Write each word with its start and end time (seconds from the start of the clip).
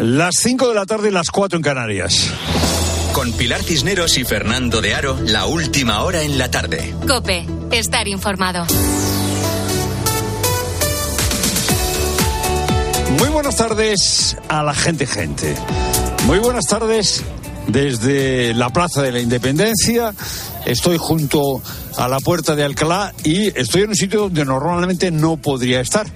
Las 0.00 0.36
5 0.38 0.70
de 0.70 0.74
la 0.74 0.86
tarde 0.86 1.10
y 1.10 1.12
las 1.12 1.30
4 1.30 1.58
en 1.58 1.62
Canarias. 1.62 2.30
Con 3.12 3.32
Pilar 3.32 3.62
Cisneros 3.62 4.16
y 4.16 4.24
Fernando 4.24 4.80
de 4.80 4.94
Aro, 4.94 5.18
la 5.26 5.44
última 5.44 6.02
hora 6.04 6.22
en 6.22 6.38
la 6.38 6.50
tarde. 6.50 6.94
Cope, 7.06 7.44
estar 7.70 8.08
informado. 8.08 8.64
Muy 13.18 13.28
buenas 13.28 13.56
tardes 13.56 14.38
a 14.48 14.62
la 14.62 14.72
gente, 14.72 15.06
gente. 15.06 15.54
Muy 16.24 16.38
buenas 16.38 16.66
tardes 16.66 17.22
desde 17.66 18.54
la 18.54 18.70
Plaza 18.70 19.02
de 19.02 19.12
la 19.12 19.20
Independencia. 19.20 20.14
Estoy 20.64 20.96
junto 20.96 21.60
a 21.98 22.08
la 22.08 22.20
Puerta 22.20 22.56
de 22.56 22.64
Alcalá 22.64 23.12
y 23.22 23.48
estoy 23.48 23.82
en 23.82 23.90
un 23.90 23.96
sitio 23.96 24.20
donde 24.20 24.46
normalmente 24.46 25.10
no 25.10 25.36
podría 25.36 25.82
estar 25.82 26.06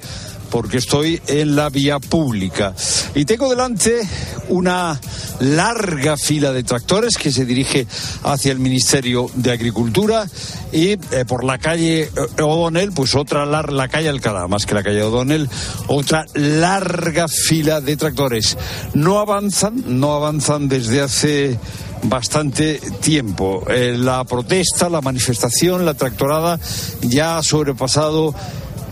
porque 0.54 0.78
estoy 0.78 1.20
en 1.26 1.56
la 1.56 1.68
vía 1.68 1.98
pública. 1.98 2.76
Y 3.16 3.24
tengo 3.24 3.50
delante 3.50 4.08
una 4.48 5.00
larga 5.40 6.16
fila 6.16 6.52
de 6.52 6.62
tractores 6.62 7.16
que 7.16 7.32
se 7.32 7.44
dirige 7.44 7.88
hacia 8.22 8.52
el 8.52 8.60
Ministerio 8.60 9.28
de 9.34 9.50
Agricultura 9.50 10.24
y 10.70 10.90
eh, 10.90 10.98
por 11.26 11.42
la 11.42 11.58
calle 11.58 12.02
eh, 12.02 12.10
O'Donnell, 12.40 12.92
pues 12.92 13.16
otra 13.16 13.44
la 13.46 13.88
calle 13.88 14.08
Alcalá, 14.08 14.46
más 14.46 14.64
que 14.64 14.76
la 14.76 14.84
calle 14.84 15.02
O'Donnell, 15.02 15.50
otra 15.88 16.24
larga 16.34 17.26
fila 17.26 17.80
de 17.80 17.96
tractores. 17.96 18.56
No 18.94 19.18
avanzan, 19.18 19.98
no 19.98 20.14
avanzan 20.14 20.68
desde 20.68 21.00
hace 21.00 21.58
bastante 22.04 22.80
tiempo. 23.00 23.64
Eh, 23.68 23.96
la 23.98 24.22
protesta, 24.22 24.88
la 24.88 25.00
manifestación, 25.00 25.84
la 25.84 25.94
tractorada 25.94 26.60
ya 27.02 27.38
ha 27.38 27.42
sobrepasado 27.42 28.34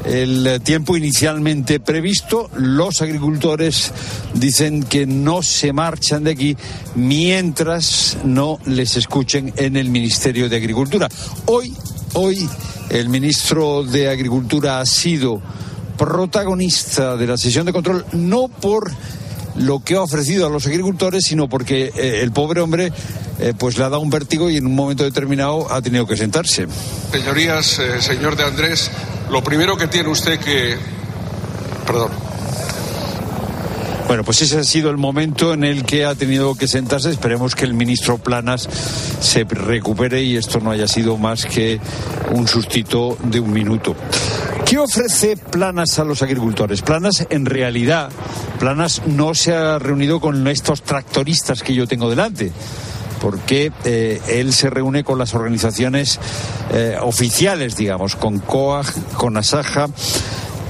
el 0.04 0.60
tiempo 0.62 0.96
inicialmente 0.96 1.80
previsto. 1.80 2.50
Los 2.56 3.02
agricultores 3.02 3.92
dicen 4.34 4.82
que 4.84 5.06
no 5.06 5.42
se 5.42 5.72
marchan 5.72 6.24
de 6.24 6.32
aquí 6.32 6.56
mientras 6.94 8.18
no 8.24 8.58
les 8.66 8.96
escuchen 8.96 9.52
en 9.56 9.76
el 9.76 9.90
Ministerio 9.90 10.48
de 10.48 10.56
Agricultura. 10.56 11.08
Hoy, 11.46 11.74
hoy, 12.14 12.48
el 12.90 13.08
ministro 13.08 13.84
de 13.84 14.08
Agricultura 14.08 14.80
ha 14.80 14.86
sido 14.86 15.40
protagonista 15.96 17.16
de 17.16 17.26
la 17.26 17.36
sesión 17.36 17.66
de 17.66 17.72
control, 17.72 18.04
no 18.12 18.48
por 18.48 18.90
lo 19.56 19.80
que 19.80 19.94
ha 19.94 20.02
ofrecido 20.02 20.46
a 20.46 20.50
los 20.50 20.66
agricultores, 20.66 21.24
sino 21.24 21.48
porque 21.48 21.92
eh, 21.94 22.20
el 22.22 22.32
pobre 22.32 22.60
hombre 22.60 22.92
eh, 23.38 23.52
pues 23.56 23.76
le 23.76 23.84
ha 23.84 23.88
dado 23.88 24.00
un 24.00 24.10
vértigo 24.10 24.50
y 24.50 24.56
en 24.56 24.66
un 24.66 24.74
momento 24.74 25.04
determinado 25.04 25.70
ha 25.72 25.82
tenido 25.82 26.06
que 26.06 26.16
sentarse. 26.16 26.66
Señorías, 27.10 27.78
eh, 27.78 28.00
señor 28.00 28.36
de 28.36 28.44
Andrés, 28.44 28.90
lo 29.32 29.42
primero 29.42 29.76
que 29.76 29.88
tiene 29.88 30.10
usted 30.10 30.38
que... 30.38 30.76
Perdón. 31.86 32.10
Bueno, 34.06 34.24
pues 34.24 34.42
ese 34.42 34.58
ha 34.58 34.64
sido 34.64 34.90
el 34.90 34.98
momento 34.98 35.54
en 35.54 35.64
el 35.64 35.84
que 35.84 36.04
ha 36.04 36.14
tenido 36.14 36.54
que 36.54 36.68
sentarse. 36.68 37.10
Esperemos 37.10 37.54
que 37.54 37.64
el 37.64 37.72
ministro 37.72 38.18
Planas 38.18 38.68
se 39.20 39.44
recupere 39.44 40.22
y 40.22 40.36
esto 40.36 40.60
no 40.60 40.70
haya 40.70 40.86
sido 40.86 41.16
más 41.16 41.46
que 41.46 41.80
un 42.30 42.46
sustito 42.46 43.16
de 43.24 43.40
un 43.40 43.52
minuto. 43.52 43.96
¿Qué 44.66 44.76
ofrece 44.76 45.38
Planas 45.38 45.98
a 45.98 46.04
los 46.04 46.22
agricultores? 46.22 46.82
Planas, 46.82 47.26
en 47.30 47.46
realidad, 47.46 48.10
Planas 48.58 49.00
no 49.06 49.34
se 49.34 49.54
ha 49.54 49.78
reunido 49.78 50.20
con 50.20 50.46
estos 50.46 50.82
tractoristas 50.82 51.62
que 51.62 51.74
yo 51.74 51.86
tengo 51.86 52.10
delante 52.10 52.52
porque 53.22 53.70
eh, 53.84 54.20
él 54.26 54.52
se 54.52 54.68
reúne 54.68 55.04
con 55.04 55.16
las 55.16 55.32
organizaciones 55.34 56.18
eh, 56.74 56.96
oficiales, 57.00 57.76
digamos, 57.76 58.16
con 58.16 58.40
COAG, 58.40 58.86
con 59.14 59.36
ASAJA, 59.36 59.88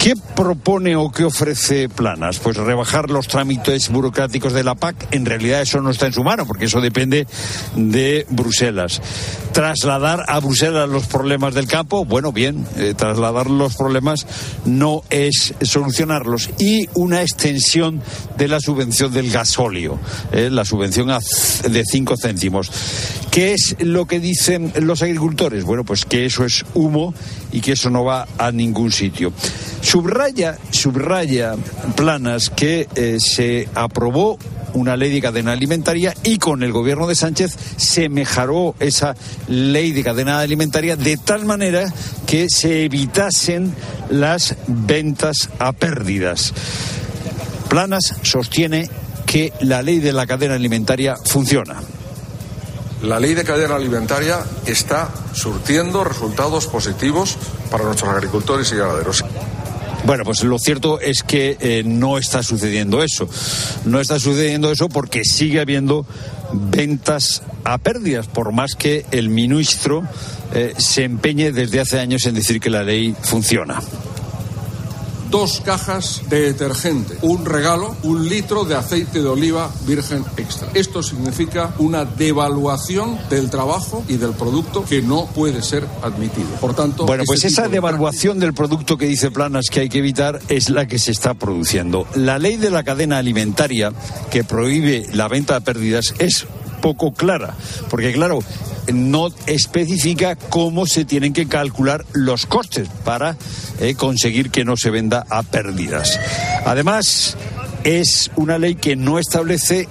¿Qué 0.03 0.15
propone 0.17 0.97
o 0.97 1.13
qué 1.13 1.23
ofrece 1.23 1.89
Planas? 1.89 2.41
Pues 2.41 2.57
rebajar 2.57 3.09
los 3.09 3.29
trámites 3.29 3.89
burocráticos 3.89 4.53
de 4.53 4.65
la 4.65 4.75
PAC. 4.75 4.97
En 5.13 5.25
realidad 5.25 5.63
eso 5.63 5.81
no 5.81 5.91
está 5.91 6.09
en 6.09 6.13
su 6.13 6.25
mano, 6.25 6.45
porque 6.45 6.65
eso 6.65 6.81
depende 6.81 7.29
de 7.77 8.27
Bruselas. 8.29 9.01
Trasladar 9.53 10.25
a 10.27 10.41
Bruselas 10.41 10.89
los 10.89 11.07
problemas 11.07 11.55
del 11.55 11.69
campo, 11.69 12.05
bueno, 12.05 12.33
bien, 12.33 12.67
eh, 12.79 12.95
trasladar 12.97 13.49
los 13.49 13.77
problemas 13.77 14.27
no 14.65 15.05
es 15.09 15.55
solucionarlos. 15.61 16.51
Y 16.59 16.89
una 16.95 17.23
extensión 17.23 18.03
de 18.37 18.49
la 18.49 18.59
subvención 18.59 19.13
del 19.13 19.31
gasóleo, 19.31 20.01
eh, 20.33 20.51
la 20.51 20.65
subvención 20.65 21.11
de 21.11 21.85
5 21.85 22.17
céntimos. 22.17 22.73
¿Qué 23.31 23.55
es 23.55 23.77
lo 23.79 24.07
que 24.07 24.19
dicen 24.19 24.73
los 24.81 25.01
agricultores? 25.01 25.63
Bueno, 25.63 25.85
pues 25.85 26.05
que 26.05 26.27
eso 26.27 26.45
es 26.45 26.65
humo 26.75 27.15
y 27.53 27.61
que 27.61 27.73
eso 27.73 27.91
no 27.91 28.05
va 28.05 28.27
a 28.39 28.51
ningún 28.51 28.91
sitio. 28.91 29.33
Subraya, 29.81 30.59
subraya 30.71 31.55
Planas 31.97 32.51
que 32.51 32.89
eh, 32.95 33.19
se 33.21 33.69
aprobó 33.75 34.39
una 34.75 34.97
ley 34.97 35.13
de 35.13 35.21
cadena 35.21 35.53
alimentaria 35.53 36.15
y 36.23 36.39
con 36.39 36.63
el 36.63 36.73
gobierno 36.73 37.07
de 37.07 37.15
Sánchez 37.15 37.57
se 37.77 38.09
mejoró 38.09 38.75
esa 38.81 39.15
ley 39.49 39.93
de 39.93 40.03
cadena 40.03 40.41
alimentaria 40.41 40.97
de 40.97 41.17
tal 41.17 41.45
manera 41.45 41.93
que 42.27 42.49
se 42.49 42.85
evitasen 42.85 43.75
las 44.11 44.57
ventas 44.67 45.51
a 45.59 45.73
pérdidas. 45.73 46.55
Planas 47.69 48.15
sostiene 48.23 48.89
que 49.27 49.53
la 49.61 49.83
ley 49.83 49.99
de 49.99 50.13
la 50.13 50.27
cadena 50.27 50.55
alimentaria 50.55 51.17
funciona. 51.17 51.81
La 53.03 53.19
ley 53.19 53.35
de 53.35 53.43
cadena 53.43 53.75
alimentaria 53.75 54.45
está 54.65 55.11
surtiendo 55.33 56.05
resultados 56.05 56.69
positivos 56.69 57.37
para 57.71 57.85
nuestros 57.85 58.11
agricultores 58.11 58.71
y 58.73 58.77
ganaderos. 58.77 59.25
Bueno, 60.05 60.25
pues 60.25 60.43
lo 60.45 60.59
cierto 60.59 61.01
es 61.01 61.23
que 61.23 61.57
eh, 61.61 61.83
no 61.85 62.17
está 62.17 62.43
sucediendo 62.43 63.03
eso. 63.03 63.29
No 63.85 64.01
está 64.01 64.21
sucediendo 64.21 64.71
eso 64.71 64.89
porque 64.89 65.25
sigue 65.25 65.61
habiendo 65.61 66.07
ventas 66.53 67.43
a 67.65 67.79
pérdidas, 67.79 68.27
por 68.29 68.53
más 68.53 68.75
que 68.75 69.05
el 69.11 69.31
ministro 69.31 70.03
eh, 70.55 70.75
se 70.77 71.05
empeñe 71.05 71.51
desde 71.51 71.81
hace 71.81 71.99
años 71.99 72.27
en 72.27 72.35
decir 72.35 72.61
que 72.61 72.71
la 72.71 72.83
ley 72.83 73.17
funciona 73.21 73.81
dos 75.33 75.63
cajas 75.65 76.23
de 76.29 76.43
detergente, 76.43 77.17
un 77.23 77.47
regalo, 77.47 77.97
un 78.03 78.29
litro 78.29 78.65
de 78.65 78.77
aceite 78.77 79.23
de 79.23 79.29
oliva 79.29 79.71
virgen 79.87 80.23
extra. 80.37 80.69
Esto 80.75 81.03
significa 81.03 81.75
una 81.79 82.05
devaluación 82.05 83.19
del 83.31 83.49
trabajo 83.49 84.05
y 84.09 84.19
del 84.19 84.33
producto 84.35 84.85
que 84.85 85.01
no 85.01 85.25
puede 85.27 85.63
ser 85.63 85.89
admitido. 86.03 86.49
Por 86.61 86.75
tanto, 86.75 87.07
bueno, 87.07 87.25
pues 87.27 87.45
esa 87.45 87.67
devaluación 87.67 88.39
del 88.39 88.53
producto 88.53 88.99
que 88.99 89.07
dice 89.07 89.31
Planas 89.31 89.71
que 89.71 89.81
hay 89.81 89.89
que 89.89 89.99
evitar 89.99 90.39
es 90.51 90.69
la 90.69 90.87
que 90.87 90.99
se 90.99 91.13
está 91.13 91.33
produciendo. 91.33 92.07
La 92.15 92.39
ley 92.39 92.59
de 92.59 92.71
la 92.71 92.83
cadena 92.83 93.17
alimentaria 93.17 93.91
que 94.31 94.45
prohíbe 94.45 95.07
la 95.15 95.29
venta 95.29 95.55
de 95.55 95.61
pérdidas 95.63 96.15
es 96.19 96.47
poco 96.83 97.15
clara, 97.15 97.55
porque 97.89 98.13
claro, 98.13 98.41
no 98.93 99.29
especifica 99.47 100.37
cómo 100.37 100.87
se 100.87 101.05
tienen 101.05 101.33
que 101.33 101.47
calcular 101.47 102.05
los 102.13 102.47
costes 102.47 102.89
para 103.05 103.37
eh, 103.81 103.95
conseguir 103.95 104.51
que 104.51 104.65
no 104.65 104.77
se 104.77 104.91
venda 104.91 105.25
a 105.31 105.43
pérdidas. 105.43 106.19
Además, 106.65 107.37
es 107.85 108.31
una 108.37 108.59
ley 108.59 108.75
que 108.75 108.97
no 108.97 109.19
establece 109.19 109.89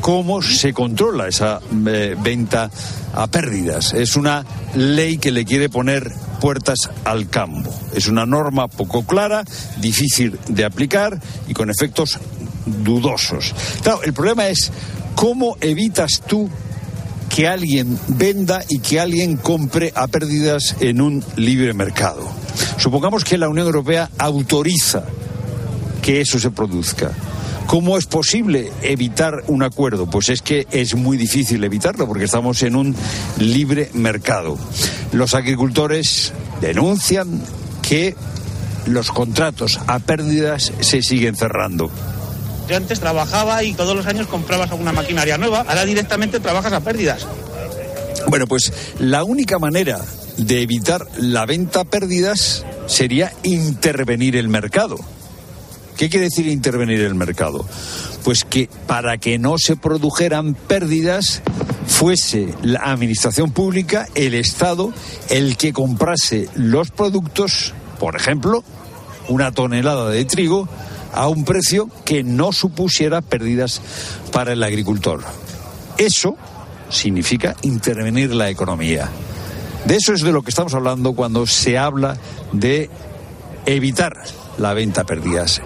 cómo 0.00 0.42
se 0.42 0.72
controla 0.72 1.28
esa 1.28 1.60
eh, 1.86 2.16
venta 2.20 2.70
a 3.14 3.26
pérdidas. 3.26 3.92
Es 3.94 4.16
una 4.16 4.44
ley 4.74 5.18
que 5.18 5.32
le 5.32 5.44
quiere 5.44 5.68
poner 5.68 6.12
puertas 6.40 6.90
al 7.04 7.28
campo. 7.28 7.74
Es 7.94 8.06
una 8.06 8.26
norma 8.26 8.68
poco 8.68 9.04
clara, 9.04 9.44
difícil 9.78 10.38
de 10.48 10.64
aplicar 10.64 11.20
y 11.48 11.54
con 11.54 11.70
efectos 11.70 12.18
dudosos. 12.66 13.54
Claro, 13.82 14.02
el 14.02 14.12
problema 14.12 14.48
es 14.48 14.70
cómo 15.14 15.56
evitas 15.60 16.22
tú 16.26 16.48
que 17.38 17.46
alguien 17.46 17.96
venda 18.08 18.64
y 18.68 18.80
que 18.80 18.98
alguien 18.98 19.36
compre 19.36 19.92
a 19.94 20.08
pérdidas 20.08 20.74
en 20.80 21.00
un 21.00 21.22
libre 21.36 21.72
mercado. 21.72 22.28
Supongamos 22.78 23.22
que 23.22 23.38
la 23.38 23.48
Unión 23.48 23.68
Europea 23.68 24.10
autoriza 24.18 25.04
que 26.02 26.20
eso 26.20 26.40
se 26.40 26.50
produzca. 26.50 27.12
¿Cómo 27.68 27.96
es 27.96 28.06
posible 28.06 28.72
evitar 28.82 29.44
un 29.46 29.62
acuerdo? 29.62 30.10
Pues 30.10 30.30
es 30.30 30.42
que 30.42 30.66
es 30.72 30.96
muy 30.96 31.16
difícil 31.16 31.62
evitarlo 31.62 32.08
porque 32.08 32.24
estamos 32.24 32.60
en 32.64 32.74
un 32.74 32.96
libre 33.38 33.88
mercado. 33.92 34.58
Los 35.12 35.34
agricultores 35.34 36.32
denuncian 36.60 37.40
que 37.82 38.16
los 38.86 39.12
contratos 39.12 39.78
a 39.86 40.00
pérdidas 40.00 40.72
se 40.80 41.02
siguen 41.02 41.36
cerrando. 41.36 41.88
Antes 42.76 43.00
trabajaba 43.00 43.62
y 43.64 43.72
todos 43.74 43.96
los 43.96 44.06
años 44.06 44.26
comprabas 44.26 44.70
alguna 44.70 44.92
maquinaria 44.92 45.38
nueva, 45.38 45.60
ahora 45.60 45.84
directamente 45.84 46.40
trabajas 46.40 46.72
a 46.72 46.80
pérdidas. 46.80 47.26
Bueno, 48.28 48.46
pues 48.46 48.72
la 48.98 49.24
única 49.24 49.58
manera 49.58 50.00
de 50.36 50.62
evitar 50.62 51.06
la 51.18 51.46
venta 51.46 51.80
a 51.80 51.84
pérdidas 51.84 52.64
sería 52.86 53.32
intervenir 53.42 54.36
el 54.36 54.48
mercado. 54.48 54.96
¿Qué 55.96 56.08
quiere 56.08 56.26
decir 56.26 56.46
intervenir 56.46 57.00
el 57.00 57.14
mercado? 57.14 57.66
Pues 58.24 58.44
que 58.44 58.68
para 58.86 59.18
que 59.18 59.38
no 59.38 59.56
se 59.58 59.76
produjeran 59.76 60.54
pérdidas 60.54 61.42
fuese 61.86 62.54
la 62.62 62.80
administración 62.80 63.50
pública, 63.50 64.06
el 64.14 64.34
Estado, 64.34 64.92
el 65.30 65.56
que 65.56 65.72
comprase 65.72 66.48
los 66.54 66.90
productos, 66.90 67.72
por 67.98 68.14
ejemplo, 68.14 68.62
una 69.28 69.50
tonelada 69.50 70.08
de 70.10 70.24
trigo 70.24 70.68
a 71.18 71.26
un 71.26 71.44
precio 71.44 71.90
que 72.04 72.22
no 72.22 72.52
supusiera 72.52 73.22
pérdidas 73.22 73.80
para 74.30 74.52
el 74.52 74.62
agricultor. 74.62 75.24
Eso 75.96 76.36
significa 76.90 77.56
intervenir 77.62 78.32
la 78.32 78.50
economía. 78.50 79.10
De 79.84 79.96
eso 79.96 80.12
es 80.14 80.20
de 80.20 80.30
lo 80.30 80.42
que 80.42 80.50
estamos 80.50 80.74
hablando 80.74 81.14
cuando 81.14 81.44
se 81.44 81.76
habla 81.76 82.16
de 82.52 82.88
evitar 83.66 84.12
la 84.58 84.74
venta 84.74 85.00
a 85.00 85.06
pérdidas. 85.06 85.60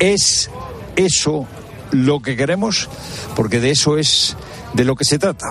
¿Es 0.00 0.50
eso 0.96 1.46
lo 1.92 2.20
que 2.20 2.36
queremos? 2.36 2.90
Porque 3.34 3.58
de 3.58 3.70
eso 3.70 3.96
es 3.96 4.36
de 4.74 4.84
lo 4.84 4.96
que 4.96 5.06
se 5.06 5.18
trata. 5.18 5.46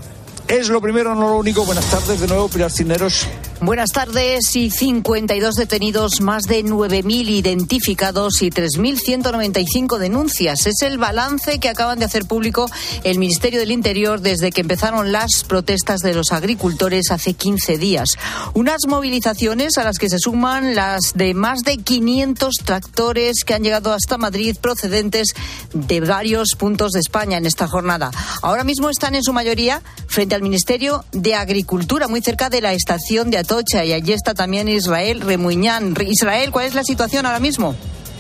Es 0.48 0.70
lo 0.70 0.80
primero, 0.80 1.16
no 1.16 1.28
lo 1.28 1.38
único. 1.38 1.66
Buenas 1.66 1.90
tardes 1.90 2.20
de 2.20 2.28
nuevo, 2.28 2.50
Pilar 2.50 2.72
Cineros. 2.72 3.26
Buenas 3.62 3.92
tardes 3.92 4.56
y 4.56 4.72
52 4.72 5.56
detenidos, 5.56 6.22
más 6.22 6.44
de 6.44 6.64
9.000 6.64 7.28
identificados 7.28 8.42
y 8.42 8.52
3.195 8.52 9.98
denuncias. 9.98 10.66
Es 10.66 10.82
el 10.82 10.98
balance 10.98 11.60
que 11.60 11.68
acaban 11.68 12.00
de 12.00 12.06
hacer 12.06 12.24
público 12.24 12.72
el 13.04 13.20
Ministerio 13.20 13.60
del 13.60 13.72
Interior 13.72 14.22
desde 14.22 14.52
que 14.52 14.62
empezaron 14.62 15.12
las 15.12 15.44
protestas 15.44 16.00
de 16.00 16.14
los 16.14 16.32
agricultores 16.32 17.12
hace 17.12 17.34
15 17.34 17.78
días. 17.78 18.18
Unas 18.54 18.88
movilizaciones 18.88 19.78
a 19.78 19.84
las 19.84 19.98
que 19.98 20.08
se 20.08 20.20
suman 20.20 20.74
las 20.74 21.12
de 21.16 21.34
más 21.34 21.60
de 21.60 21.80
500 21.80 22.56
tractores 22.64 23.44
que 23.44 23.56
han 23.56 23.64
llegado 23.64 23.92
hasta 23.92 24.18
Madrid 24.18 24.56
procedentes 24.60 25.34
de 25.74 26.00
varios 26.00 26.56
puntos 26.58 26.94
de 26.94 27.02
España 27.02 27.38
en 27.38 27.46
esta 27.46 27.68
jornada. 27.68 28.10
Ahora 28.42 28.64
mismo 28.64 28.90
están 28.90 29.16
en 29.16 29.24
su 29.24 29.34
mayoría 29.34 29.82
frente 30.10 30.36
al 30.36 30.42
Ministerio 30.42 31.06
de 31.12 31.36
Agricultura, 31.36 32.08
muy 32.08 32.22
cerca 32.22 32.50
de 32.50 32.62
la 32.62 32.74
estación 32.74 33.30
de 33.30 33.38
Atocha 33.38 33.86
y 33.86 33.94
allí 33.94 34.12
está 34.12 34.34
también 34.34 34.68
Israel 34.68 35.22
Remuñán. 35.22 35.96
Israel, 36.08 36.52
¿cuál 36.52 36.66
es 36.66 36.74
la 36.74 36.84
situación 36.84 37.26
ahora 37.26 37.40
mismo? 37.40 37.76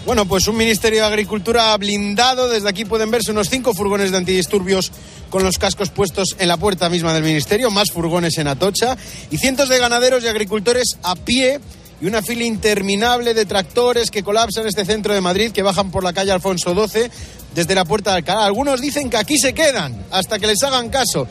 Bueno, 0.06 0.26
pues 0.26 0.48
un 0.48 0.56
Ministerio 0.56 1.02
de 1.02 1.08
Agricultura 1.08 1.76
blindado. 1.78 2.48
Desde 2.48 2.70
aquí 2.70 2.86
pueden 2.86 3.12
verse 3.12 3.32
unos 3.32 3.50
cinco 3.50 3.74
furgones 3.74 4.12
de 4.12 4.18
antidisturbios 4.18 4.92
con 5.30 5.44
los 5.44 5.58
cascos 5.58 5.90
puestos 5.90 6.36
en 6.40 6.48
la 6.48 6.58
puerta 6.58 6.90
misma 6.90 7.14
del 7.14 7.24
Ministerio, 7.24 7.70
más 7.70 7.92
furgones 7.92 8.38
en 8.38 8.48
Atocha 8.48 8.96
y 9.30 9.38
cientos 9.38 9.68
de 9.68 9.80
ganaderos 9.80 10.24
y 10.24 10.28
agricultores 10.28 10.98
a 11.04 11.16
pie 11.16 11.60
y 12.02 12.06
una 12.06 12.22
fila 12.22 12.44
interminable 12.44 13.34
de 13.34 13.46
tractores 13.46 14.10
que 14.10 14.24
colapsan 14.24 14.68
este 14.68 14.86
centro 14.86 15.14
de 15.14 15.22
Madrid, 15.22 15.52
que 15.52 15.64
bajan 15.64 15.92
por 15.92 16.04
la 16.04 16.14
calle 16.14 16.32
Alfonso 16.32 16.74
XII 16.74 17.10
desde 17.54 17.76
la 17.76 17.84
puerta 17.84 18.12
de 18.12 18.18
Alcalá. 18.18 18.46
Algunos 18.46 18.80
dicen 18.80 19.10
que 19.10 19.18
aquí 19.18 19.38
se 19.38 19.54
quedan 19.54 20.06
hasta 20.12 20.40
que 20.40 20.48
les 20.48 20.64
hagan 20.64 20.90
caso, 20.90 21.28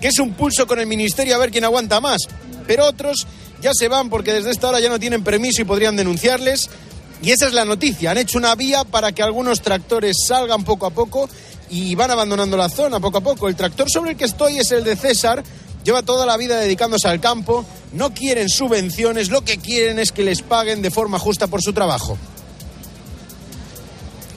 que 0.00 0.08
es 0.08 0.18
un 0.18 0.32
pulso 0.32 0.66
con 0.66 0.80
el 0.80 0.86
Ministerio 0.86 1.34
a 1.34 1.38
ver 1.38 1.50
quién 1.50 1.64
aguanta 1.64 2.00
más 2.00 2.20
pero 2.70 2.86
otros 2.86 3.26
ya 3.60 3.72
se 3.74 3.88
van 3.88 4.08
porque 4.10 4.32
desde 4.32 4.52
esta 4.52 4.68
hora 4.68 4.78
ya 4.78 4.88
no 4.88 5.00
tienen 5.00 5.24
permiso 5.24 5.60
y 5.60 5.64
podrían 5.64 5.96
denunciarles. 5.96 6.70
Y 7.20 7.32
esa 7.32 7.48
es 7.48 7.52
la 7.52 7.64
noticia. 7.64 8.12
Han 8.12 8.18
hecho 8.18 8.38
una 8.38 8.54
vía 8.54 8.84
para 8.84 9.10
que 9.10 9.24
algunos 9.24 9.60
tractores 9.60 10.16
salgan 10.28 10.62
poco 10.62 10.86
a 10.86 10.90
poco 10.90 11.28
y 11.68 11.96
van 11.96 12.12
abandonando 12.12 12.56
la 12.56 12.68
zona 12.68 13.00
poco 13.00 13.18
a 13.18 13.22
poco. 13.22 13.48
El 13.48 13.56
tractor 13.56 13.90
sobre 13.90 14.12
el 14.12 14.16
que 14.16 14.26
estoy 14.26 14.58
es 14.58 14.70
el 14.70 14.84
de 14.84 14.94
César. 14.94 15.42
Lleva 15.82 16.02
toda 16.02 16.26
la 16.26 16.36
vida 16.36 16.60
dedicándose 16.60 17.08
al 17.08 17.20
campo. 17.20 17.66
No 17.92 18.14
quieren 18.14 18.48
subvenciones, 18.48 19.30
lo 19.30 19.42
que 19.42 19.58
quieren 19.58 19.98
es 19.98 20.12
que 20.12 20.22
les 20.22 20.42
paguen 20.42 20.80
de 20.80 20.92
forma 20.92 21.18
justa 21.18 21.48
por 21.48 21.60
su 21.60 21.72
trabajo. 21.72 22.16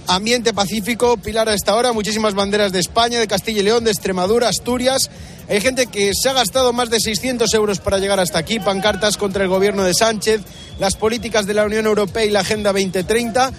Ambiente 0.07 0.53
pacífico, 0.53 1.17
Pilar 1.17 1.47
a 1.49 1.53
esta 1.53 1.75
hora, 1.75 1.93
muchísimas 1.93 2.33
banderas 2.33 2.71
de 2.71 2.79
España, 2.79 3.19
de 3.19 3.27
Castilla 3.27 3.61
y 3.61 3.63
León, 3.63 3.83
de 3.83 3.91
Extremadura, 3.91 4.49
Asturias. 4.49 5.09
Hay 5.49 5.61
gente 5.61 5.87
que 5.87 6.11
se 6.13 6.29
ha 6.29 6.33
gastado 6.33 6.73
más 6.73 6.89
de 6.89 6.99
600 6.99 7.53
euros 7.53 7.79
para 7.79 7.99
llegar 7.99 8.19
hasta 8.19 8.39
aquí, 8.39 8.59
pancartas 8.59 9.17
contra 9.17 9.43
el 9.43 9.49
gobierno 9.49 9.83
de 9.83 9.93
Sánchez, 9.93 10.41
las 10.79 10.95
políticas 10.95 11.45
de 11.45 11.53
la 11.53 11.65
Unión 11.65 11.85
Europea 11.85 12.25
y 12.25 12.31
la 12.31 12.41
Agenda 12.41 12.71
2030 12.71 13.51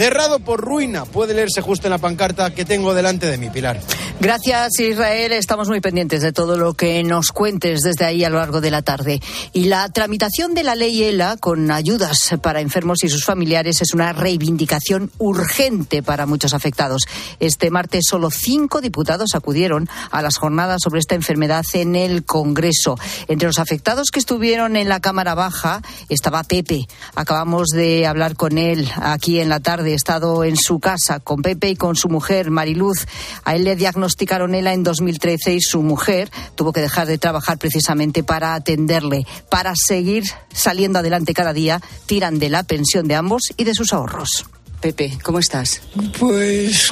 cerrado 0.00 0.38
por 0.40 0.62
ruina. 0.62 1.04
Puede 1.04 1.34
leerse 1.34 1.60
justo 1.60 1.86
en 1.86 1.90
la 1.90 1.98
pancarta 1.98 2.54
que 2.54 2.64
tengo 2.64 2.94
delante 2.94 3.26
de 3.26 3.36
mi 3.36 3.50
Pilar. 3.50 3.78
Gracias, 4.18 4.80
Israel. 4.80 5.32
Estamos 5.32 5.68
muy 5.68 5.82
pendientes 5.82 6.22
de 6.22 6.32
todo 6.32 6.56
lo 6.56 6.72
que 6.72 7.02
nos 7.04 7.32
cuentes 7.32 7.82
desde 7.82 8.06
ahí 8.06 8.24
a 8.24 8.30
lo 8.30 8.38
largo 8.38 8.62
de 8.62 8.70
la 8.70 8.80
tarde. 8.80 9.20
Y 9.52 9.64
la 9.64 9.86
tramitación 9.90 10.54
de 10.54 10.62
la 10.62 10.74
ley 10.74 11.02
ELA 11.02 11.36
con 11.36 11.70
ayudas 11.70 12.34
para 12.40 12.62
enfermos 12.62 13.04
y 13.04 13.10
sus 13.10 13.26
familiares 13.26 13.82
es 13.82 13.92
una 13.92 14.14
reivindicación 14.14 15.10
urgente 15.18 16.02
para 16.02 16.24
muchos 16.24 16.54
afectados. 16.54 17.02
Este 17.38 17.70
martes 17.70 18.04
solo 18.08 18.30
cinco 18.30 18.80
diputados 18.80 19.34
acudieron 19.34 19.86
a 20.10 20.22
las 20.22 20.38
jornadas 20.38 20.80
sobre 20.82 21.00
esta 21.00 21.14
enfermedad 21.14 21.64
en 21.74 21.94
el 21.94 22.24
Congreso. 22.24 22.98
Entre 23.28 23.48
los 23.48 23.58
afectados 23.58 24.10
que 24.10 24.18
estuvieron 24.18 24.76
en 24.76 24.88
la 24.88 25.00
Cámara 25.00 25.34
Baja 25.34 25.82
estaba 26.08 26.42
Pepe. 26.42 26.86
Acabamos 27.14 27.68
de 27.68 28.06
hablar 28.06 28.36
con 28.36 28.56
él 28.56 28.90
aquí 28.96 29.40
en 29.40 29.50
la 29.50 29.60
tarde 29.60 29.89
de 29.90 29.96
estado 29.96 30.44
en 30.44 30.56
su 30.56 30.78
casa 30.78 31.20
con 31.20 31.42
Pepe 31.42 31.70
y 31.70 31.76
con 31.76 31.96
su 31.96 32.08
mujer 32.08 32.50
Mariluz. 32.50 33.06
A 33.44 33.56
él 33.56 33.64
le 33.64 33.76
diagnosticaron 33.76 34.54
ELA 34.54 34.72
en 34.72 34.84
2013 34.84 35.54
y 35.54 35.60
su 35.60 35.82
mujer 35.82 36.30
tuvo 36.54 36.72
que 36.72 36.80
dejar 36.80 37.06
de 37.06 37.18
trabajar 37.18 37.58
precisamente 37.58 38.22
para 38.22 38.54
atenderle. 38.54 39.26
Para 39.50 39.74
seguir 39.74 40.24
saliendo 40.52 41.00
adelante 41.00 41.34
cada 41.34 41.52
día, 41.52 41.80
tiran 42.06 42.38
de 42.38 42.50
la 42.50 42.62
pensión 42.62 43.08
de 43.08 43.16
ambos 43.16 43.42
y 43.56 43.64
de 43.64 43.74
sus 43.74 43.92
ahorros. 43.92 44.46
Pepe, 44.80 45.18
¿cómo 45.22 45.38
estás? 45.38 45.82
Pues 46.18 46.90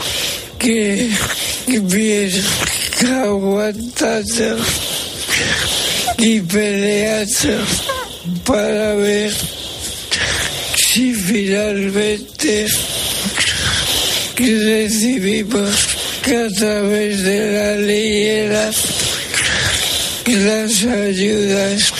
que, 0.58 1.10
bien, 1.66 2.32
aguantando 3.24 4.64
y 6.18 6.40
peleando 6.40 7.64
para 8.44 8.94
ver 8.96 9.57
finalmente 11.28 12.66
recibimos 14.38 15.88
que 16.22 16.36
a 16.36 16.48
través 16.48 17.22
de 17.22 17.52
la 17.52 17.76
ley 17.76 18.48
las 20.26 20.84
ayudas 20.84 21.92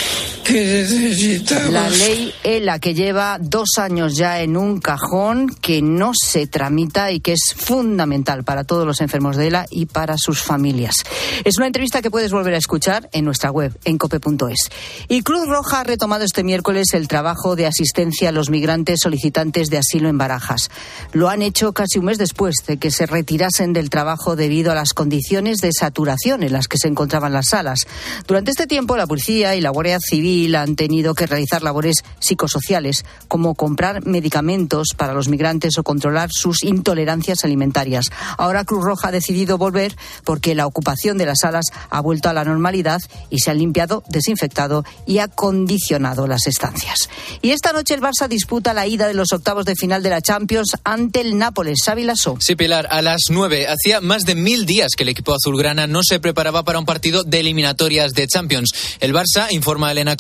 la 0.50 1.90
ley 1.90 2.32
ELA 2.42 2.78
que 2.78 2.94
lleva 2.94 3.36
dos 3.38 3.76
años 3.76 4.16
ya 4.16 4.40
en 4.40 4.56
un 4.56 4.80
cajón 4.80 5.54
que 5.60 5.82
no 5.82 6.12
se 6.14 6.46
tramita 6.46 7.12
y 7.12 7.20
que 7.20 7.32
es 7.32 7.54
fundamental 7.54 8.44
para 8.44 8.64
todos 8.64 8.86
los 8.86 9.02
enfermos 9.02 9.36
de 9.36 9.48
ELA 9.48 9.66
y 9.70 9.86
para 9.86 10.16
sus 10.16 10.42
familias. 10.42 11.04
Es 11.44 11.58
una 11.58 11.66
entrevista 11.66 12.00
que 12.00 12.10
puedes 12.10 12.32
volver 12.32 12.54
a 12.54 12.56
escuchar 12.56 13.10
en 13.12 13.26
nuestra 13.26 13.50
web, 13.50 13.78
en 13.84 13.98
cope.es. 13.98 14.70
Y 15.08 15.22
Cruz 15.22 15.46
Roja 15.46 15.80
ha 15.80 15.84
retomado 15.84 16.24
este 16.24 16.44
miércoles 16.44 16.94
el 16.94 17.08
trabajo 17.08 17.54
de 17.54 17.66
asistencia 17.66 18.30
a 18.30 18.32
los 18.32 18.48
migrantes 18.48 19.00
solicitantes 19.02 19.68
de 19.68 19.76
asilo 19.76 20.08
en 20.08 20.16
Barajas. 20.16 20.70
Lo 21.12 21.28
han 21.28 21.42
hecho 21.42 21.74
casi 21.74 21.98
un 21.98 22.06
mes 22.06 22.16
después 22.16 22.54
de 22.66 22.78
que 22.78 22.90
se 22.90 23.04
retirasen 23.04 23.74
del 23.74 23.90
trabajo 23.90 24.34
debido 24.34 24.72
a 24.72 24.74
las 24.74 24.94
condiciones 24.94 25.58
de 25.58 25.72
saturación 25.72 26.42
en 26.42 26.52
las 26.52 26.68
que 26.68 26.78
se 26.78 26.88
encontraban 26.88 27.34
las 27.34 27.48
salas. 27.50 27.86
Durante 28.26 28.50
este 28.50 28.66
tiempo, 28.66 28.96
la 28.96 29.06
policía 29.06 29.54
y 29.54 29.60
la 29.60 29.70
Guardia 29.70 29.98
Civil 30.00 30.37
han 30.46 30.76
tenido 30.76 31.14
que 31.14 31.26
realizar 31.26 31.62
labores 31.62 32.04
psicosociales, 32.20 33.04
como 33.28 33.54
comprar 33.54 34.06
medicamentos 34.06 34.88
para 34.96 35.14
los 35.14 35.28
migrantes 35.28 35.78
o 35.78 35.82
controlar 35.82 36.30
sus 36.32 36.62
intolerancias 36.62 37.44
alimentarias. 37.44 38.06
Ahora 38.36 38.64
Cruz 38.64 38.84
Roja 38.84 39.08
ha 39.08 39.12
decidido 39.12 39.58
volver 39.58 39.96
porque 40.24 40.54
la 40.54 40.66
ocupación 40.66 41.18
de 41.18 41.26
las 41.26 41.38
salas 41.42 41.66
ha 41.90 42.00
vuelto 42.00 42.28
a 42.28 42.32
la 42.32 42.44
normalidad 42.44 43.00
y 43.30 43.40
se 43.40 43.50
han 43.50 43.58
limpiado, 43.58 44.02
desinfectado 44.08 44.84
y 45.06 45.18
acondicionado 45.18 46.26
las 46.26 46.46
estancias. 46.46 47.08
Y 47.42 47.50
esta 47.50 47.72
noche 47.72 47.94
el 47.94 48.00
Barça 48.00 48.28
disputa 48.28 48.74
la 48.74 48.86
ida 48.86 49.06
de 49.06 49.14
los 49.14 49.32
octavos 49.32 49.64
de 49.64 49.74
final 49.74 50.02
de 50.02 50.10
la 50.10 50.20
Champions 50.20 50.76
ante 50.84 51.20
el 51.20 51.38
Nápoles. 51.38 51.78
Xavi 51.84 52.06
Sí, 52.40 52.56
Pilar, 52.56 52.88
a 52.90 53.02
las 53.02 53.22
nueve. 53.30 53.66
Hacía 53.68 54.00
más 54.00 54.22
de 54.22 54.34
mil 54.34 54.66
días 54.66 54.92
que 54.96 55.02
el 55.02 55.08
equipo 55.10 55.34
azulgrana 55.34 55.86
no 55.86 56.00
se 56.02 56.20
preparaba 56.20 56.64
para 56.64 56.78
un 56.78 56.86
partido 56.86 57.24
de 57.24 57.40
eliminatorias 57.40 58.12
de 58.12 58.26
Champions. 58.26 58.70
El 59.00 59.12
Barça, 59.12 59.48
informa 59.50 59.92
Elena 59.92 60.16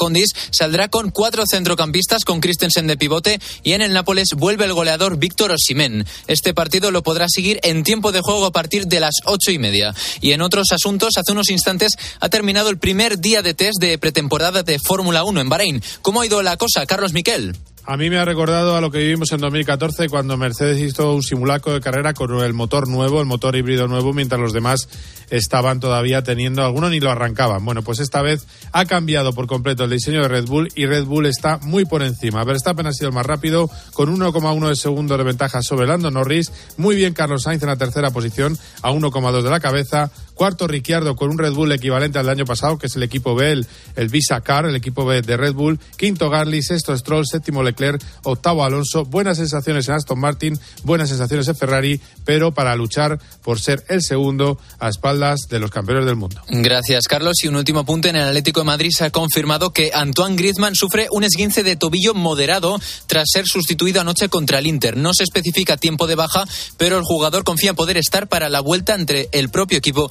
saldrá 0.50 0.88
con 0.88 1.10
cuatro 1.10 1.44
centrocampistas 1.50 2.24
con 2.24 2.40
Christensen 2.40 2.86
de 2.86 2.96
pivote 2.96 3.40
y 3.62 3.72
en 3.72 3.82
el 3.82 3.92
Nápoles 3.92 4.28
vuelve 4.36 4.64
el 4.64 4.72
goleador 4.72 5.18
Víctor 5.18 5.52
Osimén. 5.52 6.06
Este 6.26 6.54
partido 6.54 6.90
lo 6.90 7.02
podrá 7.02 7.26
seguir 7.28 7.60
en 7.62 7.82
tiempo 7.82 8.12
de 8.12 8.20
juego 8.20 8.46
a 8.46 8.52
partir 8.52 8.86
de 8.86 9.00
las 9.00 9.16
ocho 9.24 9.50
y 9.50 9.58
media. 9.58 9.94
Y 10.20 10.32
en 10.32 10.42
otros 10.42 10.72
asuntos, 10.72 11.16
hace 11.16 11.32
unos 11.32 11.50
instantes 11.50 11.92
ha 12.20 12.28
terminado 12.28 12.70
el 12.70 12.78
primer 12.78 13.18
día 13.18 13.42
de 13.42 13.54
test 13.54 13.80
de 13.80 13.98
pretemporada 13.98 14.62
de 14.62 14.78
Fórmula 14.78 15.24
1 15.24 15.40
en 15.40 15.48
Bahrein. 15.48 15.82
¿Cómo 16.02 16.20
ha 16.20 16.26
ido 16.26 16.42
la 16.42 16.56
cosa, 16.56 16.86
Carlos 16.86 17.12
Miquel? 17.12 17.56
A 17.90 17.96
mí 17.96 18.10
me 18.10 18.18
ha 18.18 18.24
recordado 18.26 18.76
a 18.76 18.82
lo 18.82 18.90
que 18.90 18.98
vivimos 18.98 19.32
en 19.32 19.40
2014 19.40 20.10
cuando 20.10 20.36
Mercedes 20.36 20.78
hizo 20.78 21.14
un 21.14 21.22
simulacro 21.22 21.72
de 21.72 21.80
carrera 21.80 22.12
con 22.12 22.38
el 22.38 22.52
motor 22.52 22.86
nuevo, 22.86 23.18
el 23.18 23.26
motor 23.26 23.56
híbrido 23.56 23.88
nuevo, 23.88 24.12
mientras 24.12 24.38
los 24.38 24.52
demás 24.52 24.90
estaban 25.30 25.80
todavía 25.80 26.22
teniendo, 26.22 26.62
algunos 26.62 26.90
ni 26.90 27.00
lo 27.00 27.10
arrancaban. 27.10 27.64
Bueno, 27.64 27.80
pues 27.80 28.00
esta 28.00 28.20
vez 28.20 28.46
ha 28.72 28.84
cambiado 28.84 29.32
por 29.32 29.46
completo 29.46 29.84
el 29.84 29.90
diseño 29.90 30.20
de 30.20 30.28
Red 30.28 30.44
Bull 30.44 30.68
y 30.74 30.84
Red 30.84 31.06
Bull 31.06 31.24
está 31.24 31.56
muy 31.62 31.86
por 31.86 32.02
encima. 32.02 32.44
Verstappen 32.44 32.86
ha 32.86 32.92
sido 32.92 33.08
el 33.08 33.14
más 33.14 33.24
rápido 33.24 33.70
con 33.94 34.14
1,1 34.14 34.68
de 34.68 34.76
segundo 34.76 35.16
de 35.16 35.24
ventaja 35.24 35.62
sobre 35.62 35.86
Lando 35.86 36.10
Norris. 36.10 36.52
Muy 36.76 36.94
bien 36.94 37.14
Carlos 37.14 37.44
Sainz 37.44 37.62
en 37.62 37.70
la 37.70 37.76
tercera 37.76 38.10
posición 38.10 38.58
a 38.82 38.92
1,2 38.92 39.40
de 39.40 39.48
la 39.50 39.60
cabeza 39.60 40.10
Cuarto, 40.38 40.68
Ricciardo 40.68 41.16
con 41.16 41.30
un 41.30 41.38
Red 41.38 41.52
Bull 41.52 41.72
equivalente 41.72 42.20
al 42.20 42.28
año 42.28 42.44
pasado, 42.44 42.78
que 42.78 42.86
es 42.86 42.94
el 42.94 43.02
equipo 43.02 43.34
B, 43.34 43.50
el, 43.50 43.66
el 43.96 44.08
Visa 44.08 44.40
Car, 44.40 44.66
el 44.66 44.76
equipo 44.76 45.04
B 45.04 45.20
de 45.20 45.36
Red 45.36 45.52
Bull. 45.52 45.80
Quinto, 45.96 46.30
Garly. 46.30 46.62
Sexto, 46.62 46.96
Stroll. 46.96 47.26
Séptimo, 47.26 47.64
Leclerc. 47.64 48.00
Octavo, 48.22 48.64
Alonso. 48.64 49.04
Buenas 49.04 49.38
sensaciones 49.38 49.88
en 49.88 49.94
Aston 49.94 50.20
Martin, 50.20 50.56
buenas 50.84 51.08
sensaciones 51.08 51.48
en 51.48 51.56
Ferrari, 51.56 52.00
pero 52.24 52.52
para 52.52 52.76
luchar 52.76 53.18
por 53.42 53.58
ser 53.58 53.84
el 53.88 54.00
segundo 54.00 54.60
a 54.78 54.88
espaldas 54.88 55.48
de 55.50 55.58
los 55.58 55.72
campeones 55.72 56.06
del 56.06 56.14
mundo. 56.14 56.40
Gracias, 56.48 57.08
Carlos. 57.08 57.42
Y 57.42 57.48
un 57.48 57.56
último 57.56 57.84
punto 57.84 58.06
en 58.06 58.14
el 58.14 58.22
Atlético 58.22 58.60
de 58.60 58.66
Madrid 58.66 58.90
se 58.96 59.06
ha 59.06 59.10
confirmado 59.10 59.72
que 59.72 59.90
Antoine 59.92 60.36
Griezmann 60.36 60.76
sufre 60.76 61.08
un 61.10 61.24
esguince 61.24 61.64
de 61.64 61.74
tobillo 61.74 62.14
moderado 62.14 62.78
tras 63.08 63.26
ser 63.32 63.46
sustituido 63.46 64.00
anoche 64.00 64.28
contra 64.28 64.60
el 64.60 64.68
Inter. 64.68 64.96
No 64.96 65.12
se 65.14 65.24
especifica 65.24 65.76
tiempo 65.76 66.06
de 66.06 66.14
baja, 66.14 66.44
pero 66.76 66.96
el 66.96 67.02
jugador 67.02 67.42
confía 67.42 67.70
en 67.70 67.76
poder 67.76 67.96
estar 67.96 68.28
para 68.28 68.48
la 68.48 68.60
vuelta 68.60 68.94
entre 68.94 69.28
el 69.32 69.48
propio 69.48 69.78
equipo 69.78 70.10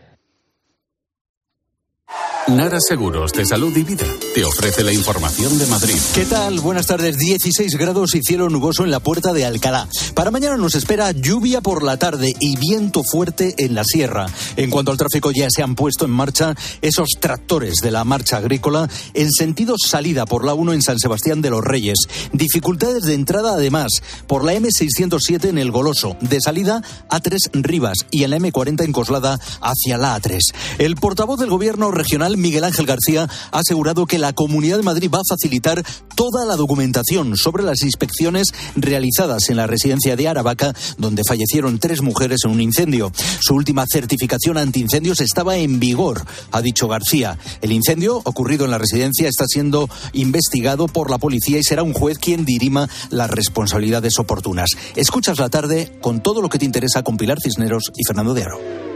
Nara 2.47 2.79
Seguros 2.81 3.31
de 3.33 3.45
Salud 3.45 3.75
y 3.77 3.83
Vida 3.83 4.05
te 4.33 4.43
ofrece 4.43 4.83
la 4.83 4.91
información 4.91 5.57
de 5.59 5.67
Madrid. 5.67 5.95
¿Qué 6.13 6.25
tal? 6.25 6.59
Buenas 6.59 6.87
tardes. 6.87 7.17
16 7.17 7.75
grados 7.77 8.15
y 8.15 8.21
cielo 8.21 8.49
nuboso 8.49 8.83
en 8.83 8.91
la 8.91 8.99
puerta 8.99 9.31
de 9.31 9.45
Alcalá. 9.45 9.87
Para 10.15 10.31
mañana 10.31 10.57
nos 10.57 10.75
espera 10.75 11.11
lluvia 11.11 11.61
por 11.61 11.83
la 11.83 11.97
tarde 11.97 12.33
y 12.39 12.57
viento 12.57 13.03
fuerte 13.03 13.53
en 13.59 13.75
la 13.75 13.83
sierra. 13.83 14.25
En 14.57 14.71
cuanto 14.71 14.91
al 14.91 14.97
tráfico, 14.97 15.31
ya 15.31 15.47
se 15.49 15.61
han 15.61 15.75
puesto 15.75 16.05
en 16.05 16.11
marcha 16.11 16.55
esos 16.81 17.09
tractores 17.19 17.75
de 17.81 17.91
la 17.91 18.03
marcha 18.03 18.37
agrícola 18.37 18.89
en 19.13 19.31
sentido 19.31 19.75
salida 19.77 20.25
por 20.25 20.43
la 20.43 20.53
1 20.53 20.73
en 20.73 20.81
San 20.81 20.99
Sebastián 20.99 21.41
de 21.41 21.51
los 21.51 21.63
Reyes. 21.63 21.99
Dificultades 22.33 23.03
de 23.03 23.13
entrada, 23.13 23.53
además, 23.53 24.01
por 24.27 24.43
la 24.43 24.53
M607 24.55 25.45
en 25.45 25.57
el 25.57 25.71
Goloso. 25.71 26.17
De 26.21 26.39
salida, 26.41 26.81
A3 27.09 27.37
Rivas 27.53 27.99
y 28.09 28.23
en 28.23 28.31
la 28.31 28.37
M40 28.37 28.83
en 28.83 28.91
Coslada 28.91 29.39
hacia 29.61 29.97
la 29.97 30.19
A3. 30.19 30.39
El 30.79 30.95
portavoz 30.95 31.39
del 31.39 31.49
gobierno 31.49 31.91
regional, 31.91 32.30
Miguel 32.37 32.63
Ángel 32.63 32.85
García, 32.85 33.27
ha 33.51 33.59
asegurado 33.59 34.05
que 34.05 34.19
la 34.19 34.33
Comunidad 34.33 34.77
de 34.77 34.83
Madrid 34.83 35.09
va 35.13 35.19
a 35.19 35.27
facilitar 35.27 35.83
toda 36.15 36.45
la 36.45 36.55
documentación 36.55 37.37
sobre 37.37 37.63
las 37.63 37.81
inspecciones 37.81 38.53
realizadas 38.75 39.49
en 39.49 39.57
la 39.57 39.67
residencia 39.67 40.15
de 40.15 40.27
Aravaca, 40.27 40.73
donde 40.97 41.23
fallecieron 41.27 41.79
tres 41.79 42.01
mujeres 42.01 42.41
en 42.45 42.51
un 42.51 42.61
incendio. 42.61 43.11
Su 43.41 43.55
última 43.55 43.85
certificación 43.91 44.57
antiincendios 44.57 45.21
estaba 45.21 45.57
en 45.57 45.79
vigor, 45.79 46.23
ha 46.51 46.61
dicho 46.61 46.87
García. 46.87 47.37
El 47.61 47.71
incendio 47.71 48.21
ocurrido 48.23 48.65
en 48.65 48.71
la 48.71 48.77
residencia 48.77 49.27
está 49.27 49.45
siendo 49.47 49.89
investigado 50.13 50.87
por 50.87 51.09
la 51.09 51.17
policía 51.17 51.57
y 51.57 51.63
será 51.63 51.83
un 51.83 51.93
juez 51.93 52.17
quien 52.17 52.45
dirima 52.45 52.89
las 53.09 53.29
responsabilidades 53.29 54.19
oportunas. 54.19 54.69
Escuchas 54.95 55.39
la 55.39 55.49
tarde 55.49 55.91
con 56.01 56.21
todo 56.21 56.41
lo 56.41 56.49
que 56.49 56.59
te 56.59 56.65
interesa 56.65 57.03
con 57.03 57.17
Pilar 57.17 57.39
Cisneros 57.41 57.91
y 57.95 58.05
Fernando 58.05 58.33
de 58.33 58.43
Aro. 58.43 58.90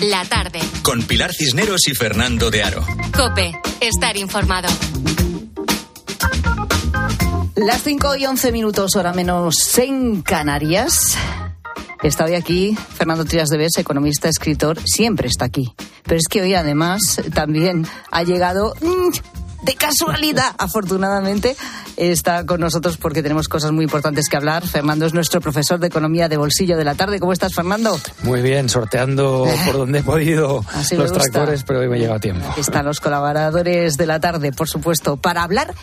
La 0.00 0.24
tarde. 0.24 0.60
Con 0.82 1.02
Pilar 1.02 1.32
Cisneros 1.32 1.86
y 1.88 1.94
Fernando 1.94 2.50
de 2.50 2.62
Aro. 2.62 2.84
Cope, 3.16 3.52
estar 3.80 4.16
informado. 4.16 4.68
Las 7.56 7.82
5 7.82 8.16
y 8.16 8.26
11 8.26 8.52
minutos, 8.52 8.96
hora 8.96 9.12
menos 9.12 9.78
en 9.78 10.22
Canarias. 10.22 11.16
Está 12.02 12.24
hoy 12.24 12.34
aquí 12.34 12.76
Fernando 12.96 13.24
Trias 13.24 13.48
de 13.48 13.58
Bes, 13.58 13.78
economista, 13.78 14.28
escritor, 14.28 14.80
siempre 14.84 15.28
está 15.28 15.44
aquí. 15.44 15.72
Pero 16.02 16.16
es 16.16 16.26
que 16.28 16.42
hoy 16.42 16.54
además 16.54 17.20
también 17.32 17.86
ha 18.10 18.22
llegado 18.24 18.74
mm, 18.80 19.41
de 19.62 19.74
casualidad, 19.74 20.54
afortunadamente, 20.58 21.56
está 21.96 22.44
con 22.44 22.60
nosotros 22.60 22.96
porque 22.96 23.22
tenemos 23.22 23.48
cosas 23.48 23.72
muy 23.72 23.84
importantes 23.84 24.28
que 24.28 24.36
hablar. 24.36 24.66
Fernando 24.66 25.06
es 25.06 25.14
nuestro 25.14 25.40
profesor 25.40 25.78
de 25.78 25.86
economía 25.86 26.28
de 26.28 26.36
bolsillo 26.36 26.76
de 26.76 26.84
la 26.84 26.94
tarde. 26.94 27.20
¿Cómo 27.20 27.32
estás, 27.32 27.54
Fernando? 27.54 27.98
Muy 28.22 28.42
bien, 28.42 28.68
sorteando 28.68 29.46
por 29.66 29.78
donde 29.78 30.00
he 30.00 30.02
podido 30.02 30.64
Así 30.74 30.96
los 30.96 31.12
tractores, 31.12 31.62
pero 31.64 31.80
hoy 31.80 31.88
me 31.88 31.96
ha 31.96 31.98
llegado 31.98 32.16
a 32.16 32.20
tiempo. 32.20 32.46
Aquí 32.50 32.60
están 32.60 32.84
los 32.84 33.00
colaboradores 33.00 33.96
de 33.96 34.06
la 34.06 34.20
tarde, 34.20 34.52
por 34.52 34.68
supuesto, 34.68 35.16
para 35.16 35.42
hablar. 35.42 35.74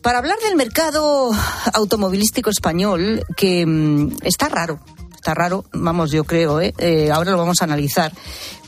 Para 0.00 0.18
hablar 0.18 0.36
del 0.44 0.56
mercado 0.56 1.30
automovilístico 1.74 2.50
español, 2.50 3.24
que 3.36 3.64
mm, 3.64 4.16
está 4.24 4.48
raro, 4.48 4.80
está 5.22 5.34
raro, 5.34 5.64
vamos, 5.72 6.10
yo 6.10 6.24
creo, 6.24 6.60
¿eh? 6.60 6.74
Eh, 6.78 7.12
ahora 7.12 7.30
lo 7.30 7.38
vamos 7.38 7.62
a 7.62 7.64
analizar, 7.64 8.12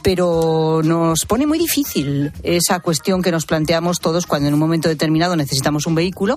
pero 0.04 0.82
nos 0.84 1.24
pone 1.26 1.48
muy 1.48 1.58
difícil 1.58 2.32
esa 2.44 2.78
cuestión 2.78 3.22
que 3.22 3.32
nos 3.32 3.44
planteamos 3.44 3.98
todos 3.98 4.24
cuando 4.24 4.46
en 4.46 4.54
un 4.54 4.60
momento 4.60 4.88
determinado 4.88 5.34
necesitamos 5.34 5.84
un 5.86 5.96
vehículo, 5.96 6.36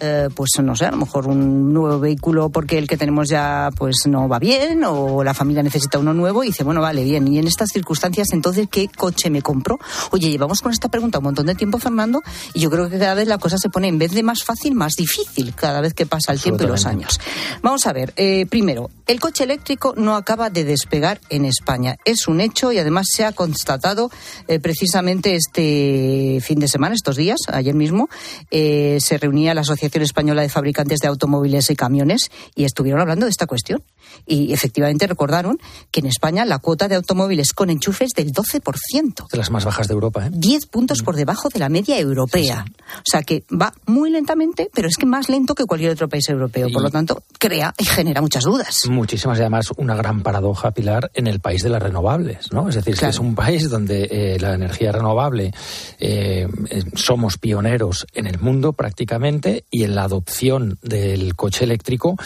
eh, 0.00 0.28
pues 0.34 0.50
no 0.62 0.76
sé, 0.76 0.86
a 0.86 0.90
lo 0.90 0.98
mejor 0.98 1.26
un 1.26 1.72
nuevo 1.72 1.98
vehículo 1.98 2.50
porque 2.50 2.78
el 2.78 2.86
que 2.86 2.96
tenemos 2.96 3.28
ya 3.28 3.70
pues 3.76 3.96
no 4.06 4.28
va 4.28 4.38
bien 4.38 4.84
o 4.84 5.24
la 5.24 5.34
familia 5.34 5.62
necesita 5.62 5.98
uno 5.98 6.14
nuevo 6.14 6.44
y 6.44 6.48
dice, 6.48 6.64
bueno, 6.64 6.80
vale, 6.80 7.02
bien, 7.02 7.26
y 7.28 7.38
en 7.38 7.46
estas 7.46 7.70
circunstancias 7.70 8.28
entonces, 8.32 8.68
¿qué 8.70 8.88
coche 8.88 9.30
me 9.30 9.42
compro? 9.42 9.78
Oye, 10.10 10.30
llevamos 10.30 10.60
con 10.60 10.72
esta 10.72 10.88
pregunta 10.88 11.18
un 11.18 11.24
montón 11.24 11.46
de 11.46 11.54
tiempo, 11.54 11.78
Fernando, 11.78 12.22
y 12.54 12.60
yo 12.60 12.70
creo 12.70 12.88
que 12.88 12.98
cada 12.98 13.14
vez 13.14 13.26
la 13.26 13.38
cosa 13.38 13.58
se 13.58 13.68
pone 13.70 13.88
en 13.88 13.98
vez 13.98 14.12
de 14.12 14.22
más 14.22 14.44
fácil, 14.44 14.74
más 14.74 14.92
difícil 14.96 15.54
cada 15.54 15.80
vez 15.80 15.94
que 15.94 16.06
pasa 16.06 16.32
el 16.32 16.40
tiempo 16.40 16.64
y 16.64 16.66
los 16.66 16.86
años. 16.86 17.18
Vamos 17.62 17.86
a 17.86 17.92
ver, 17.92 18.12
eh, 18.16 18.46
primero, 18.46 18.90
el 19.06 19.18
coche 19.18 19.44
eléctrico 19.44 19.94
no 19.96 20.14
acaba 20.14 20.50
de 20.50 20.64
despegar 20.64 21.20
en 21.28 21.44
España. 21.44 21.96
Es 22.04 22.28
un 22.28 22.40
hecho 22.40 22.72
y 22.72 22.78
además 22.78 23.06
se 23.10 23.24
ha 23.24 23.32
constatado 23.32 24.10
eh, 24.46 24.60
precisamente 24.60 25.34
este 25.34 26.40
fin 26.42 26.60
de 26.60 26.68
semana, 26.68 26.94
estos 26.94 27.16
días, 27.16 27.38
ayer 27.48 27.74
mismo, 27.74 28.08
eh, 28.50 28.98
se 29.00 29.18
reunía 29.18 29.54
la 29.54 29.62
Asociación 29.62 29.87
Española 29.96 30.42
de 30.42 30.48
Fabricantes 30.48 31.00
de 31.00 31.08
Automóviles 31.08 31.70
y 31.70 31.76
Camiones 31.76 32.30
y 32.54 32.64
estuvieron 32.64 33.00
hablando 33.00 33.26
de 33.26 33.30
esta 33.30 33.46
cuestión. 33.46 33.82
Y 34.26 34.52
efectivamente 34.52 35.06
recordaron 35.06 35.58
que 35.90 36.00
en 36.00 36.06
España 36.06 36.44
la 36.44 36.58
cuota 36.58 36.88
de 36.88 36.94
automóviles 36.94 37.52
con 37.52 37.70
enchufe 37.70 38.04
es 38.04 38.12
del 38.12 38.32
12%. 38.32 39.28
De 39.30 39.38
las 39.38 39.50
más 39.50 39.64
bajas 39.64 39.88
de 39.88 39.94
Europa, 39.94 40.26
¿eh? 40.26 40.30
10 40.32 40.66
puntos 40.66 41.02
por 41.02 41.16
debajo 41.16 41.48
de 41.48 41.58
la 41.58 41.68
media 41.68 41.98
europea. 41.98 42.64
O 42.96 43.02
sea 43.04 43.22
que 43.22 43.44
va 43.50 43.72
muy 43.86 44.10
lentamente, 44.10 44.70
pero 44.72 44.88
es 44.88 44.96
que 44.96 45.06
más 45.06 45.28
lento 45.28 45.54
que 45.54 45.64
cualquier 45.64 45.92
otro 45.92 46.08
país 46.08 46.28
europeo. 46.28 46.68
Por 46.72 46.82
lo 46.82 46.90
tanto, 46.90 47.22
crea 47.38 47.74
y 47.78 47.84
genera 47.84 48.20
muchas 48.20 48.44
dudas. 48.44 48.78
Muchísimas 48.88 49.38
y 49.38 49.42
además 49.42 49.68
una 49.76 49.94
gran 49.94 50.22
paradoja, 50.22 50.70
Pilar, 50.72 51.10
en 51.14 51.26
el 51.26 51.40
país 51.40 51.62
de 51.62 51.70
las 51.70 51.82
renovables, 51.82 52.52
¿no? 52.52 52.68
Es 52.68 52.74
decir, 52.74 52.96
que 52.96 53.06
es 53.06 53.18
un 53.18 53.34
país 53.34 53.68
donde 53.68 54.08
eh, 54.10 54.38
la 54.40 54.54
energía 54.54 54.92
renovable 54.92 55.52
eh, 55.98 56.48
eh, 56.70 56.82
somos 56.94 57.38
pioneros 57.38 58.06
en 58.14 58.26
el 58.26 58.38
mundo 58.38 58.72
prácticamente 58.72 59.64
y 59.70 59.77
en 59.84 59.94
la 59.94 60.04
adopción 60.04 60.78
del 60.82 61.34
coche 61.36 61.64
eléctrico 61.64 62.16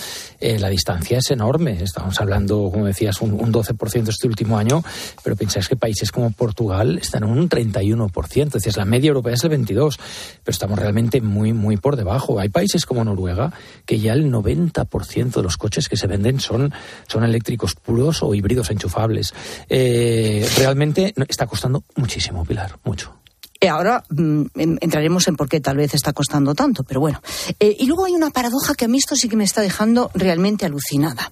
eh, 0.40 0.58
la 0.58 0.68
distancia 0.68 1.18
es 1.18 1.30
enorme. 1.30 1.82
Estamos 1.82 2.20
hablando, 2.20 2.70
como 2.72 2.86
decías, 2.86 3.20
un, 3.20 3.32
un 3.32 3.52
12% 3.52 4.08
este 4.08 4.26
último 4.26 4.58
año, 4.58 4.82
pero 5.22 5.36
pensáis 5.36 5.68
que 5.68 5.76
países 5.76 6.10
como 6.10 6.30
Portugal 6.30 6.98
están 6.98 7.24
en 7.24 7.30
un 7.30 7.48
31%. 7.48 8.56
Es 8.56 8.76
la 8.76 8.84
media 8.84 9.08
europea 9.08 9.34
es 9.34 9.44
el 9.44 9.50
22%, 9.50 9.96
pero 9.96 10.52
estamos 10.52 10.78
realmente 10.78 11.20
muy, 11.20 11.52
muy 11.52 11.76
por 11.76 11.96
debajo. 11.96 12.38
Hay 12.38 12.48
países 12.48 12.86
como 12.86 13.04
Noruega 13.04 13.52
que 13.86 14.00
ya 14.00 14.12
el 14.12 14.30
90% 14.30 15.32
de 15.32 15.42
los 15.42 15.56
coches 15.56 15.88
que 15.88 15.96
se 15.96 16.06
venden 16.06 16.40
son, 16.40 16.72
son 17.08 17.24
eléctricos 17.24 17.74
puros 17.74 18.22
o 18.22 18.34
híbridos 18.34 18.70
enchufables. 18.70 19.34
Eh, 19.68 20.48
realmente 20.56 21.14
está 21.28 21.46
costando 21.46 21.84
muchísimo, 21.96 22.44
Pilar, 22.44 22.78
mucho. 22.84 23.21
Eh, 23.62 23.68
Ahora 23.68 24.02
mm, 24.10 24.42
en- 24.56 24.78
entraremos 24.80 25.28
en 25.28 25.36
por 25.36 25.48
qué 25.48 25.60
tal 25.60 25.76
vez 25.76 25.94
está 25.94 26.12
costando 26.12 26.54
tanto, 26.54 26.82
pero 26.82 26.98
bueno. 27.00 27.22
Eh, 27.60 27.76
y 27.78 27.86
luego 27.86 28.04
hay 28.06 28.12
una 28.12 28.30
paradoja 28.30 28.74
que 28.74 28.86
a 28.86 28.88
mí 28.88 28.98
esto 28.98 29.14
sí 29.14 29.28
que 29.28 29.36
me 29.36 29.44
está 29.44 29.60
dejando 29.60 30.10
realmente 30.14 30.66
alucinada. 30.66 31.30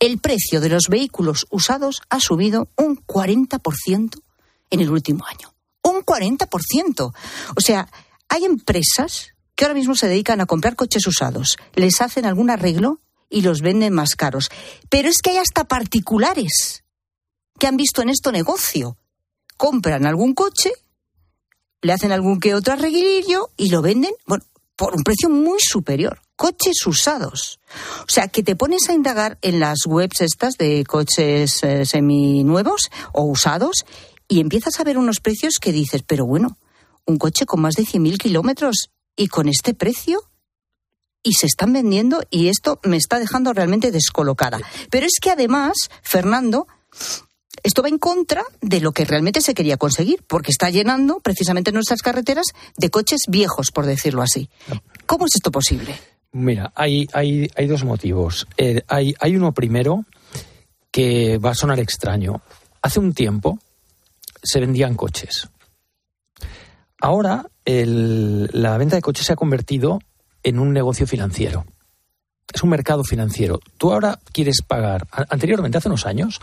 El 0.00 0.18
precio 0.18 0.60
de 0.60 0.68
los 0.68 0.88
vehículos 0.88 1.46
usados 1.50 2.02
ha 2.10 2.18
subido 2.18 2.68
un 2.76 2.96
40% 3.06 4.20
en 4.70 4.80
el 4.80 4.90
último 4.90 5.24
año. 5.26 5.54
Un 5.82 6.02
40%. 6.04 7.12
O 7.56 7.60
sea, 7.60 7.88
hay 8.28 8.44
empresas 8.44 9.28
que 9.54 9.64
ahora 9.64 9.74
mismo 9.74 9.94
se 9.94 10.08
dedican 10.08 10.40
a 10.40 10.46
comprar 10.46 10.74
coches 10.74 11.06
usados, 11.06 11.56
les 11.74 12.00
hacen 12.00 12.26
algún 12.26 12.50
arreglo 12.50 12.98
y 13.28 13.42
los 13.42 13.60
venden 13.60 13.92
más 13.92 14.16
caros. 14.16 14.48
Pero 14.88 15.08
es 15.08 15.18
que 15.22 15.30
hay 15.30 15.36
hasta 15.36 15.64
particulares 15.64 16.82
que 17.60 17.68
han 17.68 17.76
visto 17.76 18.02
en 18.02 18.08
esto 18.08 18.32
negocio. 18.32 18.96
Compran 19.56 20.04
algún 20.06 20.34
coche 20.34 20.72
le 21.82 21.92
hacen 21.92 22.12
algún 22.12 22.40
que 22.40 22.54
otro 22.54 22.74
arreglillo 22.74 23.50
y 23.56 23.70
lo 23.70 23.82
venden, 23.82 24.12
bueno, 24.26 24.44
por 24.76 24.94
un 24.94 25.02
precio 25.02 25.28
muy 25.28 25.58
superior. 25.60 26.22
Coches 26.36 26.86
usados. 26.86 27.60
O 28.00 28.08
sea, 28.08 28.28
que 28.28 28.42
te 28.42 28.56
pones 28.56 28.88
a 28.88 28.94
indagar 28.94 29.38
en 29.42 29.60
las 29.60 29.80
webs 29.86 30.22
estas 30.22 30.54
de 30.56 30.84
coches 30.86 31.62
eh, 31.62 31.84
seminuevos 31.84 32.90
o 33.12 33.24
usados 33.24 33.84
y 34.26 34.40
empiezas 34.40 34.80
a 34.80 34.84
ver 34.84 34.96
unos 34.96 35.20
precios 35.20 35.58
que 35.60 35.72
dices, 35.72 36.02
pero 36.06 36.24
bueno, 36.24 36.56
un 37.04 37.18
coche 37.18 37.44
con 37.44 37.60
más 37.60 37.74
de 37.74 37.82
100.000 37.82 38.16
kilómetros 38.16 38.90
y 39.16 39.28
con 39.28 39.48
este 39.48 39.74
precio 39.74 40.22
y 41.22 41.34
se 41.34 41.46
están 41.46 41.72
vendiendo 41.72 42.22
y 42.30 42.48
esto 42.48 42.80
me 42.84 42.96
está 42.96 43.18
dejando 43.18 43.52
realmente 43.52 43.90
descolocada. 43.90 44.60
Pero 44.90 45.06
es 45.06 45.18
que 45.20 45.30
además, 45.30 45.90
Fernando, 46.02 46.66
Esto 47.62 47.82
va 47.82 47.88
en 47.88 47.98
contra 47.98 48.42
de 48.60 48.80
lo 48.80 48.92
que 48.92 49.04
realmente 49.04 49.40
se 49.40 49.54
quería 49.54 49.76
conseguir, 49.76 50.22
porque 50.26 50.50
está 50.50 50.70
llenando 50.70 51.20
precisamente 51.20 51.72
nuestras 51.72 52.02
carreteras 52.02 52.46
de 52.76 52.90
coches 52.90 53.20
viejos, 53.28 53.70
por 53.70 53.86
decirlo 53.86 54.22
así. 54.22 54.48
¿Cómo 55.06 55.26
es 55.26 55.36
esto 55.36 55.50
posible? 55.50 55.94
Mira, 56.32 56.72
hay, 56.74 57.08
hay, 57.12 57.50
hay 57.56 57.66
dos 57.66 57.84
motivos. 57.84 58.46
Eh, 58.56 58.82
hay, 58.88 59.14
hay 59.20 59.36
uno 59.36 59.52
primero 59.52 60.04
que 60.90 61.38
va 61.38 61.50
a 61.50 61.54
sonar 61.54 61.80
extraño. 61.80 62.40
Hace 62.82 63.00
un 63.00 63.12
tiempo 63.12 63.58
se 64.42 64.60
vendían 64.60 64.94
coches. 64.94 65.48
Ahora 67.00 67.46
la 67.64 68.78
venta 68.78 68.96
de 68.96 69.02
coches 69.02 69.26
se 69.26 69.32
ha 69.32 69.36
convertido 69.36 70.00
en 70.42 70.58
un 70.58 70.72
negocio 70.72 71.06
financiero. 71.06 71.64
Es 72.52 72.62
un 72.62 72.70
mercado 72.70 73.04
financiero. 73.04 73.60
Tú 73.78 73.92
ahora 73.92 74.18
quieres 74.32 74.62
pagar. 74.62 75.06
Anteriormente, 75.28 75.78
hace 75.78 75.88
unos 75.88 76.06
años, 76.06 76.40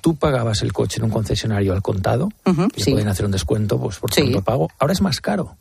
tú 0.00 0.16
pagabas 0.16 0.62
el 0.62 0.72
coche 0.72 0.98
en 0.98 1.04
un 1.04 1.10
concesionario 1.10 1.72
al 1.72 1.82
contado 1.82 2.28
y 2.76 2.84
pueden 2.84 3.08
hacer 3.08 3.26
un 3.26 3.32
descuento 3.32 3.78
pues, 3.78 3.98
por 3.98 4.10
tu 4.10 4.42
pago. 4.42 4.68
Ahora 4.78 4.92
es 4.92 5.00
más 5.00 5.20
caro. 5.20 5.56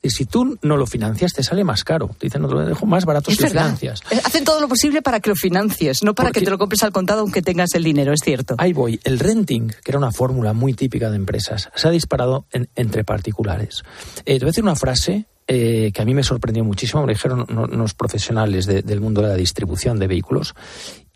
Y 0.00 0.10
si 0.10 0.26
tú 0.26 0.58
no 0.62 0.76
lo 0.76 0.86
financias, 0.86 1.32
te 1.32 1.42
sale 1.42 1.64
más 1.64 1.82
caro. 1.82 2.08
Te 2.18 2.26
dicen, 2.26 2.42
no 2.42 2.48
te 2.48 2.54
lo 2.54 2.64
dejo 2.64 2.86
más 2.86 3.04
barato 3.04 3.32
si 3.32 3.42
lo 3.42 3.48
financias. 3.48 4.00
Eh, 4.10 4.20
hacen 4.24 4.44
todo 4.44 4.60
lo 4.60 4.68
posible 4.68 5.02
para 5.02 5.18
que 5.18 5.30
lo 5.30 5.36
financies, 5.36 6.04
no 6.04 6.14
para 6.14 6.30
que 6.30 6.40
te 6.40 6.50
lo 6.50 6.58
compres 6.58 6.84
al 6.84 6.92
contado 6.92 7.22
aunque 7.22 7.42
tengas 7.42 7.74
el 7.74 7.82
dinero, 7.82 8.12
es 8.12 8.20
cierto. 8.22 8.54
Ahí 8.58 8.72
voy. 8.72 9.00
El 9.02 9.18
renting, 9.18 9.68
que 9.68 9.90
era 9.90 9.98
una 9.98 10.12
fórmula 10.12 10.52
muy 10.52 10.74
típica 10.74 11.10
de 11.10 11.16
empresas, 11.16 11.68
se 11.74 11.88
ha 11.88 11.90
disparado 11.90 12.46
entre 12.76 13.02
particulares. 13.02 13.82
Eh, 14.24 14.34
te 14.34 14.44
voy 14.44 14.46
a 14.48 14.52
decir 14.52 14.62
una 14.62 14.76
frase 14.76 15.26
eh, 15.50 15.92
que 15.94 16.02
a 16.02 16.04
mí 16.04 16.12
me 16.12 16.22
sorprendió 16.22 16.62
muchísimo, 16.62 17.06
me 17.06 17.14
dijeron 17.14 17.46
unos 17.48 17.94
profesionales 17.94 18.66
del 18.66 19.00
mundo 19.00 19.22
de 19.22 19.28
la 19.28 19.34
distribución 19.34 19.98
de 19.98 20.06
vehículos, 20.06 20.54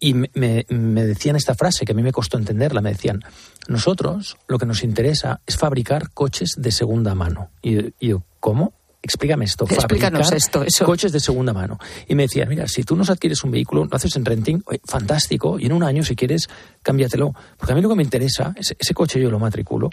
y 0.01 0.15
me, 0.15 0.31
me, 0.69 1.05
decían 1.05 1.37
esta 1.37 1.55
frase 1.55 1.85
que 1.85 1.93
a 1.93 1.95
mí 1.95 2.03
me 2.03 2.13
costó 2.13 2.39
entenderla, 2.39 2.81
me 2.81 2.93
decían, 2.93 3.23
nosotros 3.69 4.39
lo 4.49 4.59
que 4.59 4.65
nos 4.65 4.85
interesa 4.85 5.43
es 5.47 5.59
fabricar 5.59 6.11
coches 6.13 6.55
de 6.57 6.73
segunda 6.73 7.15
mano. 7.15 7.51
Y, 7.61 7.93
yo, 8.01 8.25
¿cómo? 8.41 8.73
Explícame 9.03 9.45
esto. 9.45 9.67
Explícanos 9.69 10.33
esto, 10.33 10.63
eso. 10.63 10.87
Coches 10.87 11.13
de 11.13 11.21
segunda 11.21 11.53
mano. 11.53 11.79
Y 12.09 12.15
me 12.15 12.23
decían, 12.23 12.49
mira, 12.49 12.67
si 12.69 12.85
tú 12.85 12.97
nos 12.97 13.11
adquieres 13.11 13.45
un 13.45 13.51
vehículo, 13.51 13.85
lo 13.85 13.95
haces 13.95 14.17
en 14.17 14.25
renting, 14.25 14.63
fantástico, 14.85 15.59
y 15.59 15.67
en 15.67 15.73
un 15.73 15.83
año, 15.83 16.05
si 16.05 16.17
quieres, 16.17 16.49
cámbiatelo. 16.83 17.35
Porque 17.59 17.73
a 17.73 17.75
mí 17.77 17.83
lo 17.83 17.91
que 17.91 17.97
me 17.97 18.03
interesa, 18.03 18.55
es, 18.57 18.75
ese 18.79 18.95
coche 18.95 19.21
yo 19.21 19.31
lo 19.31 19.39
matriculo, 19.39 19.91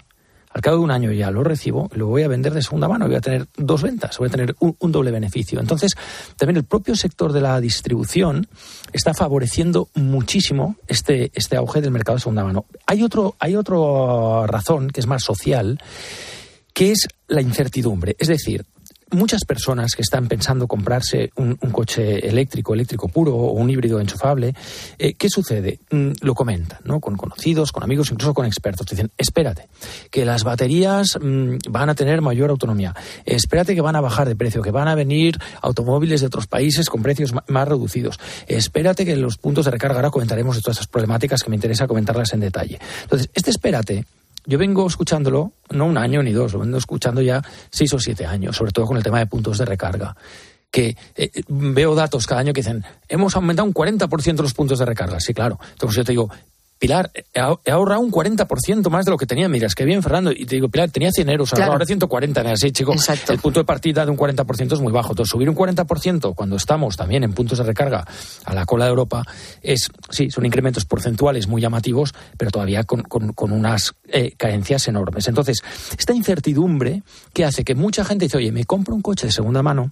al 0.52 0.62
cabo 0.62 0.78
de 0.78 0.82
un 0.82 0.90
año 0.90 1.12
ya 1.12 1.30
lo 1.30 1.44
recibo, 1.44 1.88
lo 1.94 2.06
voy 2.06 2.24
a 2.24 2.28
vender 2.28 2.52
de 2.52 2.62
segunda 2.62 2.88
mano, 2.88 3.06
voy 3.06 3.14
a 3.14 3.20
tener 3.20 3.46
dos 3.56 3.82
ventas, 3.82 4.18
voy 4.18 4.28
a 4.28 4.30
tener 4.30 4.56
un, 4.58 4.92
doble 4.92 5.12
beneficio. 5.12 5.60
Entonces, 5.60 5.92
también 6.36 6.56
el 6.56 6.64
propio 6.64 6.96
sector 6.96 7.32
de 7.32 7.40
la 7.40 7.60
distribución 7.60 8.48
está 8.92 9.14
favoreciendo 9.14 9.88
muchísimo 9.94 10.74
este, 10.88 11.30
este 11.34 11.56
auge 11.56 11.80
del 11.80 11.92
mercado 11.92 12.16
de 12.16 12.22
segunda 12.22 12.42
mano. 12.42 12.66
Hay 12.86 13.04
otro, 13.04 13.36
hay 13.38 13.54
otra 13.54 14.46
razón 14.48 14.90
que 14.90 14.98
es 14.98 15.06
más 15.06 15.22
social, 15.22 15.80
que 16.74 16.90
es 16.90 17.06
la 17.28 17.42
incertidumbre. 17.42 18.16
Es 18.18 18.26
decir, 18.26 18.64
muchas 19.12 19.44
personas 19.44 19.94
que 19.94 20.02
están 20.02 20.28
pensando 20.28 20.66
comprarse 20.66 21.30
un, 21.36 21.56
coche 21.72 22.26
eléctrico, 22.28 22.74
eléctrico 22.74 23.08
puro 23.08 23.34
o 23.34 23.52
un 23.52 23.70
híbrido 23.70 24.00
enchufable, 24.00 24.54
eh, 24.98 25.14
¿qué 25.14 25.28
sucede? 25.28 25.80
Mm, 25.90 26.12
lo 26.20 26.34
comentan, 26.34 26.78
¿no? 26.84 27.00
Con 27.00 27.16
conocidos, 27.16 27.72
con 27.72 27.82
amigos, 27.82 28.10
incluso 28.10 28.34
con 28.34 28.46
expertos. 28.46 28.86
Dicen, 28.86 29.10
espérate, 29.16 29.68
que 30.10 30.24
las 30.24 30.44
baterías 30.44 31.18
mm, 31.20 31.56
van 31.70 31.90
a 31.90 31.94
tener 31.94 32.20
mayor 32.20 32.50
autonomía. 32.50 32.94
Espérate 33.24 33.74
que 33.74 33.80
van 33.80 33.96
a 33.96 34.00
bajar 34.00 34.28
de 34.28 34.36
precio, 34.36 34.62
que 34.62 34.70
van 34.70 34.88
a 34.88 34.94
venir 34.94 35.38
automóviles 35.62 36.20
de 36.20 36.26
otros 36.26 36.46
países 36.46 36.88
con 36.88 37.02
precios 37.02 37.32
más 37.46 37.68
reducidos. 37.68 38.18
Espérate 38.46 39.04
que 39.04 39.16
los 39.16 39.38
puntos 39.38 39.64
de 39.64 39.70
recarga, 39.70 39.96
ahora 39.96 40.10
comentaremos 40.10 40.56
de 40.56 40.62
todas 40.62 40.78
esas 40.78 40.88
problemáticas 40.88 41.42
que 41.42 41.50
me 41.50 41.56
interesa 41.56 41.86
comentarlas 41.86 42.32
en 42.32 42.40
detalle. 42.40 42.78
Entonces, 43.02 43.30
este 43.34 43.50
espérate 43.50 44.04
yo 44.50 44.58
vengo 44.58 44.84
escuchándolo, 44.84 45.52
no 45.70 45.86
un 45.86 45.96
año 45.96 46.24
ni 46.24 46.32
dos, 46.32 46.52
lo 46.52 46.58
vengo 46.58 46.76
escuchando 46.76 47.22
ya 47.22 47.40
seis 47.70 47.94
o 47.94 48.00
siete 48.00 48.26
años, 48.26 48.56
sobre 48.56 48.72
todo 48.72 48.84
con 48.84 48.96
el 48.96 49.02
tema 49.02 49.20
de 49.20 49.26
puntos 49.26 49.58
de 49.58 49.64
recarga. 49.64 50.16
Que 50.72 50.96
eh, 51.14 51.30
veo 51.46 51.94
datos 51.94 52.26
cada 52.26 52.40
año 52.40 52.52
que 52.52 52.60
dicen, 52.60 52.84
hemos 53.08 53.36
aumentado 53.36 53.66
un 53.68 53.72
40% 53.72 54.42
los 54.42 54.52
puntos 54.52 54.80
de 54.80 54.86
recarga. 54.86 55.20
Sí, 55.20 55.32
claro. 55.32 55.60
Entonces 55.72 55.98
yo 55.98 56.04
te 56.04 56.10
digo, 56.10 56.30
Pilar, 56.80 57.10
he 57.34 57.70
ahorrado 57.70 58.00
un 58.00 58.10
40% 58.10 58.88
más 58.88 59.04
de 59.04 59.10
lo 59.10 59.18
que 59.18 59.26
tenía. 59.26 59.50
Mira, 59.50 59.66
es 59.66 59.74
que 59.74 59.84
bien, 59.84 60.02
Fernando. 60.02 60.32
Y 60.32 60.46
te 60.46 60.54
digo, 60.54 60.70
Pilar, 60.70 60.90
tenía 60.90 61.12
100 61.12 61.28
euros, 61.28 61.52
ahora 61.52 61.84
140. 61.84 62.40
Así, 62.40 62.72
chico, 62.72 62.94
el 63.28 63.38
punto 63.38 63.60
de 63.60 63.64
partida 63.66 64.06
de 64.06 64.10
un 64.10 64.16
40% 64.16 64.72
es 64.72 64.80
muy 64.80 64.90
bajo. 64.90 65.10
Entonces, 65.10 65.30
subir 65.30 65.50
un 65.50 65.54
40% 65.54 66.34
cuando 66.34 66.56
estamos 66.56 66.96
también 66.96 67.22
en 67.22 67.34
puntos 67.34 67.58
de 67.58 67.64
recarga 67.64 68.06
a 68.46 68.54
la 68.54 68.64
cola 68.64 68.86
de 68.86 68.92
Europa 68.92 69.22
es, 69.60 69.90
sí, 70.08 70.30
son 70.30 70.46
incrementos 70.46 70.86
porcentuales 70.86 71.48
muy 71.48 71.60
llamativos, 71.60 72.14
pero 72.38 72.50
todavía 72.50 72.84
con, 72.84 73.04
unas 73.36 73.92
eh, 74.08 74.32
carencias 74.38 74.88
enormes. 74.88 75.28
Entonces, 75.28 75.62
esta 75.98 76.14
incertidumbre 76.14 77.02
que 77.34 77.44
hace 77.44 77.62
que 77.62 77.74
mucha 77.74 78.06
gente 78.06 78.24
dice, 78.24 78.38
oye, 78.38 78.52
me 78.52 78.64
compro 78.64 78.94
un 78.94 79.02
coche 79.02 79.26
de 79.26 79.32
segunda 79.32 79.62
mano. 79.62 79.90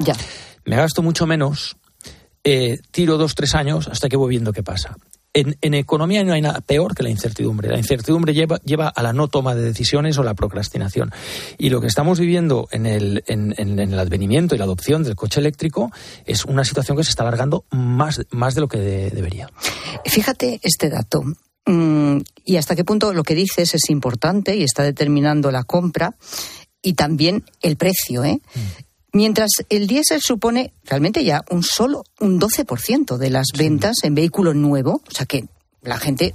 Ya. 0.00 0.16
Me 0.64 0.74
gasto 0.74 1.00
mucho 1.00 1.28
menos, 1.28 1.76
eh, 2.42 2.80
tiro 2.90 3.18
dos, 3.18 3.36
tres 3.36 3.54
años 3.54 3.86
hasta 3.86 4.08
que 4.08 4.16
voy 4.16 4.30
viendo 4.30 4.52
qué 4.52 4.64
pasa. 4.64 4.96
En, 5.32 5.74
economía 5.74 6.24
no 6.24 6.32
hay 6.32 6.42
nada 6.42 6.60
peor 6.60 6.94
que 6.94 7.04
la 7.04 7.10
incertidumbre. 7.10 7.68
La 7.68 7.78
incertidumbre 7.78 8.34
lleva, 8.34 8.58
lleva 8.64 8.88
a 8.88 9.02
la 9.02 9.12
no 9.12 9.28
toma 9.28 9.54
de 9.54 9.62
decisiones 9.62 10.18
o 10.18 10.24
la 10.24 10.34
procrastinación. 10.34 11.12
Y 11.56 11.70
lo 11.70 11.80
que 11.80 11.86
estamos 11.86 12.18
viviendo 12.18 12.68
en 12.72 12.86
el, 12.86 13.22
en, 13.26 13.54
el 13.56 13.98
advenimiento 13.98 14.54
y 14.54 14.58
la 14.58 14.64
adopción 14.64 15.04
del 15.04 15.14
coche 15.14 15.38
eléctrico 15.38 15.92
es 16.26 16.44
una 16.44 16.64
situación 16.64 16.96
que 16.96 17.04
se 17.04 17.10
está 17.10 17.22
alargando 17.22 17.64
más, 17.70 18.22
más 18.30 18.54
de 18.56 18.60
lo 18.60 18.68
que 18.68 18.78
debería. 18.78 19.48
Fíjate 20.04 20.58
este 20.62 20.90
dato. 20.90 21.22
Mm, 21.66 22.18
y 22.44 22.56
hasta 22.56 22.74
qué 22.74 22.84
punto 22.84 23.12
lo 23.12 23.22
que 23.22 23.36
dices 23.36 23.74
es 23.74 23.90
importante 23.90 24.56
y 24.56 24.64
está 24.64 24.82
determinando 24.82 25.52
la 25.52 25.62
compra 25.62 26.16
y 26.82 26.94
también 26.94 27.44
el 27.62 27.76
precio. 27.76 28.24
¿eh? 28.24 28.40
Mm. 28.54 28.89
Mientras 29.12 29.50
el 29.68 29.86
diésel 29.86 30.20
supone 30.20 30.72
realmente 30.84 31.24
ya 31.24 31.42
un 31.50 31.62
solo, 31.62 32.04
un 32.20 32.40
12% 32.40 33.16
de 33.16 33.30
las 33.30 33.46
ventas 33.56 33.96
en 34.02 34.14
vehículo 34.14 34.54
nuevo, 34.54 35.02
o 35.06 35.10
sea 35.10 35.26
que 35.26 35.44
la 35.82 35.96
gente 35.98 36.34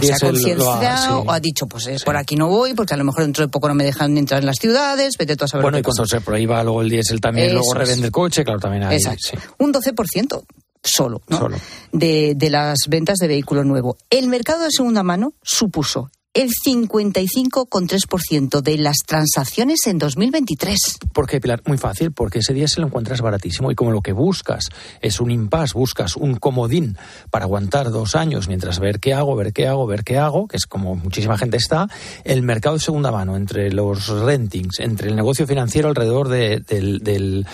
se 0.00 0.12
ha 0.12 0.18
concienciado 0.18 1.20
o 1.20 1.30
ha 1.30 1.40
dicho, 1.40 1.66
pues 1.66 1.86
eh, 1.88 1.96
por 2.04 2.16
aquí 2.16 2.36
no 2.36 2.48
voy, 2.48 2.74
porque 2.74 2.94
a 2.94 2.96
lo 2.96 3.04
mejor 3.04 3.22
dentro 3.22 3.44
de 3.44 3.50
poco 3.50 3.68
no 3.68 3.74
me 3.74 3.84
dejan 3.84 4.16
entrar 4.16 4.40
en 4.40 4.46
las 4.46 4.56
ciudades, 4.56 5.16
vete 5.18 5.36
tú 5.36 5.44
a 5.44 5.48
saber 5.48 5.62
Bueno, 5.62 5.78
y 5.78 5.82
cuando 5.82 6.06
se 6.06 6.20
prohíba 6.20 6.62
luego 6.62 6.82
el 6.82 6.88
diésel 6.88 7.20
también, 7.20 7.52
luego 7.52 7.74
revende 7.74 8.06
el 8.06 8.12
coche, 8.12 8.44
claro, 8.44 8.60
también 8.60 8.84
hay. 8.84 8.96
Exacto. 8.96 9.38
Un 9.58 9.72
12% 9.72 10.44
solo, 10.82 11.20
¿no? 11.28 11.38
solo. 11.38 11.56
De, 11.92 12.34
de 12.36 12.50
las 12.50 12.78
ventas 12.88 13.18
de 13.18 13.26
vehículo 13.26 13.64
nuevo. 13.64 13.96
El 14.08 14.28
mercado 14.28 14.62
de 14.62 14.70
segunda 14.70 15.02
mano 15.02 15.34
supuso 15.42 16.10
el 16.36 16.50
55,3% 16.50 18.60
de 18.60 18.76
las 18.76 18.98
transacciones 19.06 19.86
en 19.86 19.96
2023. 19.96 20.98
¿Por 21.14 21.26
qué, 21.26 21.40
Pilar? 21.40 21.62
Muy 21.64 21.78
fácil, 21.78 22.12
porque 22.12 22.40
ese 22.40 22.52
día 22.52 22.68
se 22.68 22.82
lo 22.82 22.88
encuentras 22.88 23.22
baratísimo 23.22 23.70
y 23.70 23.74
como 23.74 23.90
lo 23.90 24.02
que 24.02 24.12
buscas 24.12 24.68
es 25.00 25.18
un 25.18 25.30
impasse, 25.30 25.72
buscas 25.72 26.14
un 26.14 26.36
comodín 26.36 26.98
para 27.30 27.46
aguantar 27.46 27.90
dos 27.90 28.14
años 28.14 28.48
mientras 28.48 28.80
ver 28.80 29.00
qué 29.00 29.14
hago, 29.14 29.34
ver 29.34 29.54
qué 29.54 29.66
hago, 29.66 29.86
ver 29.86 30.04
qué 30.04 30.18
hago, 30.18 30.46
que 30.46 30.58
es 30.58 30.66
como 30.66 30.94
muchísima 30.94 31.38
gente 31.38 31.56
está, 31.56 31.88
el 32.24 32.42
mercado 32.42 32.74
de 32.74 32.82
segunda 32.82 33.10
mano, 33.10 33.34
entre 33.36 33.72
los 33.72 34.08
rentings, 34.08 34.80
entre 34.80 35.08
el 35.08 35.16
negocio 35.16 35.46
financiero 35.46 35.88
alrededor 35.88 36.28
del, 36.28 36.66
del, 36.66 37.46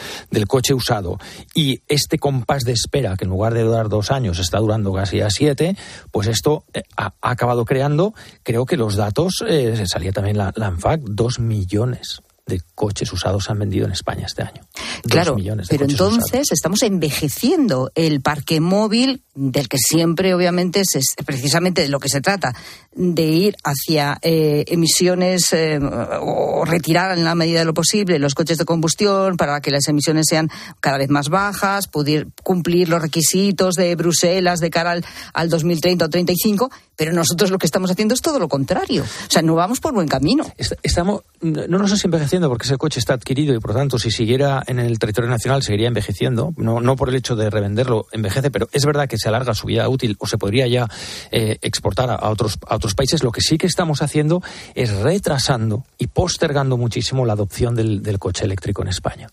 coche 0.48 0.74
usado 0.74 1.20
y 1.54 1.82
este 1.86 2.18
compás 2.18 2.64
de 2.64 2.72
espera, 2.72 3.16
que 3.16 3.26
en 3.26 3.30
lugar 3.30 3.54
de 3.54 3.62
durar 3.62 3.88
dos 3.88 4.10
años 4.10 4.40
está 4.40 4.58
durando 4.58 4.92
casi 4.92 5.20
a 5.20 5.30
siete, 5.30 5.76
pues 6.10 6.26
esto 6.26 6.64
eh, 6.74 6.82
ha 6.96 7.14
acabado 7.22 7.64
creando, 7.64 8.12
creo 8.42 8.66
que 8.66 8.71
que 8.72 8.78
los 8.78 8.96
datos, 8.96 9.44
eh, 9.46 9.85
salía 9.87 10.12
también 10.12 10.38
la, 10.38 10.50
la 10.56 10.68
ANFAC, 10.68 11.02
dos 11.02 11.38
millones 11.38 12.22
de 12.46 12.62
coches 12.74 13.12
usados 13.12 13.50
han 13.50 13.58
vendido 13.58 13.85
en 13.85 13.92
España 13.92 14.24
este 14.26 14.42
año. 14.42 14.62
Claro, 15.08 15.37
pero 15.68 15.85
entonces 15.85 16.48
estamos 16.50 16.82
envejeciendo 16.82 17.90
el 17.94 18.20
parque 18.20 18.61
móvil 18.61 19.22
del 19.35 19.68
que 19.68 19.78
siempre 19.78 20.35
obviamente 20.35 20.80
es, 20.80 21.14
precisamente 21.24 21.82
de 21.82 21.88
lo 21.88 21.98
que 21.98 22.08
se 22.08 22.20
trata, 22.20 22.54
de 22.94 23.22
ir 23.22 23.56
hacia 23.64 24.18
eh, 24.22 24.64
emisiones 24.68 25.52
eh, 25.52 25.78
o 25.80 26.64
retirar 26.64 27.16
en 27.16 27.24
la 27.24 27.35
medida 27.35 27.61
de 27.61 27.64
lo 27.64 27.74
posible 27.74 28.18
los 28.18 28.35
coches 28.35 28.58
de 28.58 28.64
combustión 28.64 29.37
para 29.37 29.61
que 29.61 29.70
las 29.70 29.88
emisiones 29.88 30.26
sean 30.28 30.50
cada 30.80 30.98
vez 30.98 31.08
más 31.08 31.28
bajas, 31.28 31.88
poder 31.88 32.28
cumplir 32.42 32.88
los 32.88 33.00
requisitos 33.00 33.74
de 33.74 33.94
Bruselas 33.96 34.61
de 34.61 34.70
cara 34.70 34.92
al, 34.92 35.04
al 35.32 35.48
2030 35.48 36.04
o 36.04 36.11
35, 36.11 36.70
pero 37.02 37.12
nosotros 37.12 37.50
lo 37.50 37.58
que 37.58 37.66
estamos 37.66 37.90
haciendo 37.90 38.14
es 38.14 38.22
todo 38.22 38.38
lo 38.38 38.46
contrario. 38.46 39.02
O 39.02 39.28
sea, 39.28 39.42
no 39.42 39.56
vamos 39.56 39.80
por 39.80 39.92
buen 39.92 40.06
camino. 40.06 40.46
Estamos, 40.84 41.22
no 41.40 41.66
nos 41.66 41.90
estamos 41.90 42.04
envejeciendo 42.04 42.48
porque 42.48 42.64
ese 42.64 42.76
coche 42.76 43.00
está 43.00 43.14
adquirido 43.14 43.52
y 43.56 43.58
por 43.58 43.74
tanto 43.74 43.98
si 43.98 44.12
siguiera 44.12 44.62
en 44.68 44.78
el 44.78 45.00
territorio 45.00 45.28
nacional 45.28 45.64
seguiría 45.64 45.88
envejeciendo, 45.88 46.54
no, 46.56 46.80
no 46.80 46.94
por 46.94 47.08
el 47.08 47.16
hecho 47.16 47.34
de 47.34 47.50
revenderlo 47.50 48.06
envejece, 48.12 48.52
pero 48.52 48.68
es 48.70 48.86
verdad 48.86 49.08
que 49.08 49.18
se 49.18 49.26
alarga 49.26 49.52
su 49.52 49.66
vida 49.66 49.88
útil 49.88 50.14
o 50.20 50.28
se 50.28 50.38
podría 50.38 50.68
ya 50.68 50.86
eh, 51.32 51.58
exportar 51.62 52.08
a, 52.08 52.30
otros, 52.30 52.60
a 52.68 52.76
otros 52.76 52.94
países. 52.94 53.24
Lo 53.24 53.32
que 53.32 53.40
sí 53.40 53.58
que 53.58 53.66
estamos 53.66 54.00
haciendo 54.00 54.40
es 54.76 54.94
retrasando 54.98 55.84
y 55.98 56.06
postergando 56.06 56.76
muchísimo 56.76 57.26
la 57.26 57.32
adopción 57.32 57.74
del, 57.74 58.04
del 58.04 58.20
coche 58.20 58.44
eléctrico 58.44 58.82
en 58.82 58.88
España. 58.90 59.26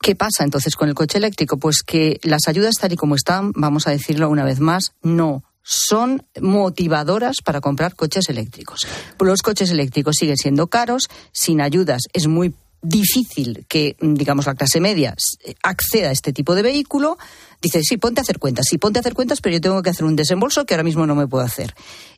¿Qué 0.00 0.16
pasa 0.16 0.42
entonces 0.42 0.74
con 0.74 0.88
el 0.88 0.96
coche 0.96 1.18
eléctrico? 1.18 1.58
Pues 1.58 1.84
que 1.86 2.18
las 2.24 2.48
ayudas 2.48 2.74
tal 2.80 2.92
y 2.92 2.96
como 2.96 3.14
están, 3.14 3.52
vamos 3.54 3.86
a 3.86 3.92
decirlo 3.92 4.28
una 4.30 4.42
vez 4.42 4.58
más, 4.58 4.94
no 5.02 5.44
son 5.68 6.24
motivadoras 6.40 7.38
para 7.44 7.60
comprar 7.60 7.96
coches 7.96 8.28
eléctricos. 8.28 8.86
Los 9.18 9.42
coches 9.42 9.70
eléctricos 9.72 10.14
siguen 10.16 10.36
siendo 10.36 10.68
caros, 10.68 11.08
sin 11.32 11.60
ayudas 11.60 12.02
es 12.12 12.28
muy 12.28 12.54
difícil 12.82 13.66
que, 13.68 13.96
digamos, 14.00 14.46
la 14.46 14.54
clase 14.54 14.80
media 14.80 15.16
acceda 15.64 16.10
a 16.10 16.12
este 16.12 16.32
tipo 16.32 16.54
de 16.54 16.62
vehículo, 16.62 17.18
dice, 17.60 17.82
sí, 17.82 17.96
ponte 17.96 18.20
a 18.20 18.22
hacer 18.22 18.38
cuentas, 18.38 18.66
sí, 18.68 18.78
ponte 18.78 18.98
a 18.98 19.00
hacer 19.00 19.14
cuentas, 19.14 19.40
pero 19.40 19.54
yo 19.54 19.60
tengo 19.60 19.82
que 19.82 19.90
hacer 19.90 20.04
un 20.04 20.14
desembolso 20.14 20.66
que 20.66 20.74
ahora 20.74 20.84
mismo 20.84 21.04
no 21.04 21.16
me 21.16 21.26
puedo 21.26 21.44
hacer. 21.44 21.74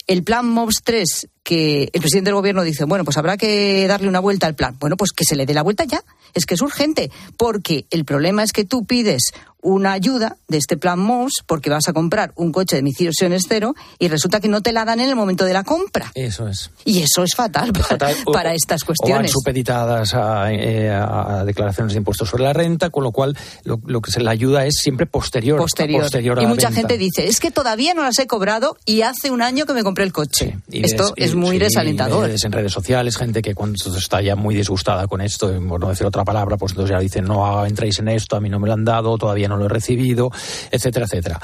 El 0.07 0.25
plan 0.25 0.47
MOVS 0.47 0.83
3, 0.85 1.29
que 1.43 1.91
el 1.93 2.01
presidente 2.01 2.29
del 2.29 2.35
gobierno 2.35 2.63
dice, 2.63 2.85
bueno, 2.85 3.05
pues 3.05 3.17
habrá 3.17 3.37
que 3.37 3.87
darle 3.87 4.09
una 4.09 4.21
vuelta 4.21 4.47
al 4.47 4.55
plan. 4.55 4.77
Bueno, 4.79 4.97
pues 4.97 5.13
que 5.13 5.25
se 5.25 5.37
le 5.37 5.47
dé 5.47 5.55
la 5.55 5.63
vuelta 5.63 5.85
ya. 5.85 6.03
Es 6.35 6.47
que 6.47 6.55
es 6.55 6.63
urgente, 6.63 7.11
porque 7.37 7.87
el 7.91 8.05
problema 8.05 8.43
es 8.43 8.53
que 8.53 8.65
tú 8.65 8.85
pides 8.85 9.33
una 9.69 9.93
ayuda 9.93 10.37
de 10.49 10.57
este 10.57 10.77
plan 10.77 10.99
MOS 10.99 11.43
porque 11.47 11.71
vas 11.71 11.89
a 11.89 11.93
comprar 11.93 12.33
un 12.37 12.53
coche 12.53 12.77
de 12.77 12.81
emisiones 12.81 13.45
cero 13.49 13.75
y 13.99 14.09
resulta 14.09 14.41
que 14.41 14.49
no 14.49 14.63
te 14.63 14.73
la 14.73 14.85
dan 14.85 15.01
en 15.01 15.09
el 15.09 15.17
momento 15.17 15.45
de 15.45 15.53
la 15.53 15.63
compra. 15.63 16.11
Eso 16.15 16.49
es. 16.49 16.71
Y 16.85 17.03
eso 17.03 17.23
es 17.23 17.35
fatal, 17.37 17.73
para, 18.33 18.55
estas 18.55 18.85
cuestiones. 18.85 19.17
O 19.17 19.23
van 19.23 19.29
supeditadas 19.29 20.15
eh, 20.51 20.91
a, 20.91 21.45
declaraciones 21.45 21.93
de 21.93 21.99
impuestos 21.99 22.29
sobre 22.29 22.45
la 22.45 22.53
renta, 22.53 22.91
con 22.91 23.05
lo 23.05 23.13
cual 23.13 23.37
lo, 23.65 24.01
que 24.01 24.11
se 24.11 24.21
le 24.21 24.31
ayuda 24.31 24.65
es 24.65 24.77
siempre 24.81 25.07
posterior. 25.07 25.59
Posterior. 25.59 26.43
y 26.43 26.47
mucha 26.47 26.73
gente 26.73 26.97
dice, 26.97 27.27
es 27.27 27.41
que 27.41 27.51
todavía 27.51 27.93
no 27.93 28.03
las 28.03 28.19
he 28.19 28.27
cobrado 28.27 28.79
y 28.87 29.03
hace 29.03 29.31
un 29.31 29.43
año 29.43 29.67
que 29.67 29.75
me 29.75 29.83
compré 29.83 30.05
el 30.05 30.13
coche. 30.13 30.59
esto 30.73 31.13
es 31.17 31.35
muy 31.35 31.59
desalentador. 31.59 32.31
en 32.31 32.53
redes 32.53 32.73
sociales, 32.73 33.17
gente 33.17 33.43
que 33.43 33.55
cuando 33.55 33.77
está 33.97 34.23
ya 34.23 34.35
muy 34.35 34.55
disgustada 34.55 35.07
con 35.07 35.21
esto, 35.21 35.53
por 35.69 35.81
no 35.81 35.89
decir 35.89 36.07
otra 36.07 36.25
palabra, 36.25 36.57
pues 36.57 36.73
entonces 36.73 36.95
ya 36.95 37.01
dicen, 37.01 37.25
no 37.25 37.67
entréis 37.67 37.99
en 37.99 38.09
esto, 38.09 38.37
a 38.37 38.41
mí 38.41 38.49
no 38.49 38.59
me 38.59 38.67
lo 38.67 38.75
han 38.75 38.85
dado, 38.85 39.19
todavía 39.19 39.49
no 39.49 39.58
lo 39.59 39.67
he 39.67 39.69
recibido, 39.69 40.31
etcétera, 40.71 41.07
etcétera. 41.07 41.41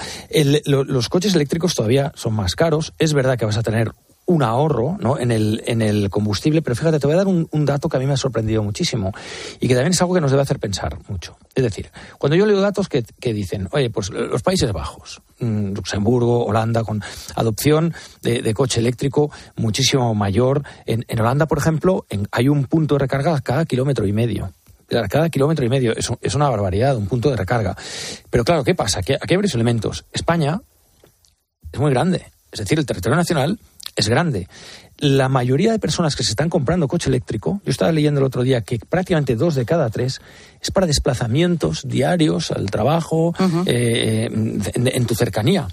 los 0.67 1.09
coches 1.09 1.35
eléctricos 1.35 1.75
todavía 1.75 2.13
son 2.15 2.35
más 2.35 2.55
caros. 2.55 2.95
Es 2.99 3.13
verdad 3.15 3.39
que 3.39 3.45
vas 3.45 3.57
a 3.57 3.63
tener 3.63 3.93
un 4.27 4.43
ahorro 4.43 4.97
en, 5.19 5.31
el, 5.31 5.63
en 5.67 5.83
el 5.83 6.09
combustible, 6.09 6.63
pero 6.63 6.75
fíjate, 6.75 6.99
te 6.99 7.07
voy 7.07 7.15
a 7.15 7.19
dar 7.19 7.27
un, 7.27 7.65
dato 7.65 7.89
que 7.89 7.97
a 7.97 8.01
mí 8.01 8.07
me 8.07 8.15
ha 8.15 8.17
sorprendido 8.17 8.63
muchísimo 8.63 9.13
y 9.61 9.69
que 9.69 9.75
también 9.75 9.93
es 9.93 10.01
algo 10.01 10.15
que 10.15 10.21
nos 10.21 10.31
debe 10.31 10.43
hacer 10.43 10.59
pensar 10.59 10.99
mucho. 11.09 11.37
Es 11.55 11.63
decir, 11.63 11.91
cuando 12.19 12.37
yo 12.37 12.47
leo 12.47 12.61
datos 12.61 12.89
que, 12.89 13.05
dicen, 13.33 13.69
oye, 13.73 13.91
pues 13.91 14.11
los 14.11 14.43
Países 14.43 14.73
Bajos, 14.73 15.21
mm, 15.41 15.75
Luxemburgo, 15.75 16.47
Holanda, 16.47 16.85
con 16.85 17.03
adopción 17.35 17.95
de, 18.23 18.55
coche 18.55 18.81
eléctrico 18.81 19.31
muchísimo 19.57 20.15
mayor. 20.15 20.63
En, 20.87 21.05
Holanda, 21.21 21.47
por 21.47 21.59
ejemplo, 21.59 22.07
hay 22.31 22.49
un 22.49 22.65
punto 22.65 22.95
de 22.95 23.01
recarga 23.01 23.41
cada 23.41 23.65
kilómetro 23.65 24.07
y 24.07 24.13
medio 24.13 24.53
cada 25.09 25.29
kilómetro 25.29 25.65
y 25.65 25.69
medio. 25.69 25.97
Es, 25.97 26.11
es, 26.21 26.35
una 26.35 26.49
barbaridad, 26.49 26.97
un 26.97 27.07
punto 27.07 27.31
de 27.31 27.37
recarga. 27.37 27.77
Pero 28.31 28.45
claro, 28.45 28.65
¿qué 28.65 28.75
pasa? 28.75 29.01
Aquí, 29.01 29.13
aquí 29.15 29.27
hay 29.31 29.37
varios 29.37 29.55
elementos. 29.55 30.05
España 30.13 30.61
es 31.73 31.81
muy 31.81 31.91
grande. 31.91 32.27
Es 32.53 32.61
decir, 32.61 32.79
el 32.79 32.87
territorio 32.87 33.17
nacional 33.17 33.59
es 33.97 34.09
grande. 34.09 34.49
La 34.99 35.29
mayoría 35.29 35.73
de 35.73 35.79
personas 35.79 36.15
que 36.17 36.23
se 36.23 36.31
están 36.31 36.49
comprando 36.49 36.89
coche 36.89 37.09
eléctrico, 37.09 37.61
yo 37.65 37.71
estaba 37.71 37.93
leyendo 37.93 38.21
el 38.21 38.27
otro 38.27 38.43
día 38.43 38.61
que 38.61 38.79
prácticamente 38.79 39.35
dos 39.37 39.55
de 39.55 39.65
cada 39.65 39.91
tres 39.91 40.21
es 40.61 40.71
para 40.71 40.87
desplazamientos 40.87 41.83
diarios 41.87 42.51
al 42.51 42.71
trabajo, 42.71 43.35
eh, 43.67 44.29
en, 44.31 45.07
tu 45.07 45.15
cercanía. 45.15 45.69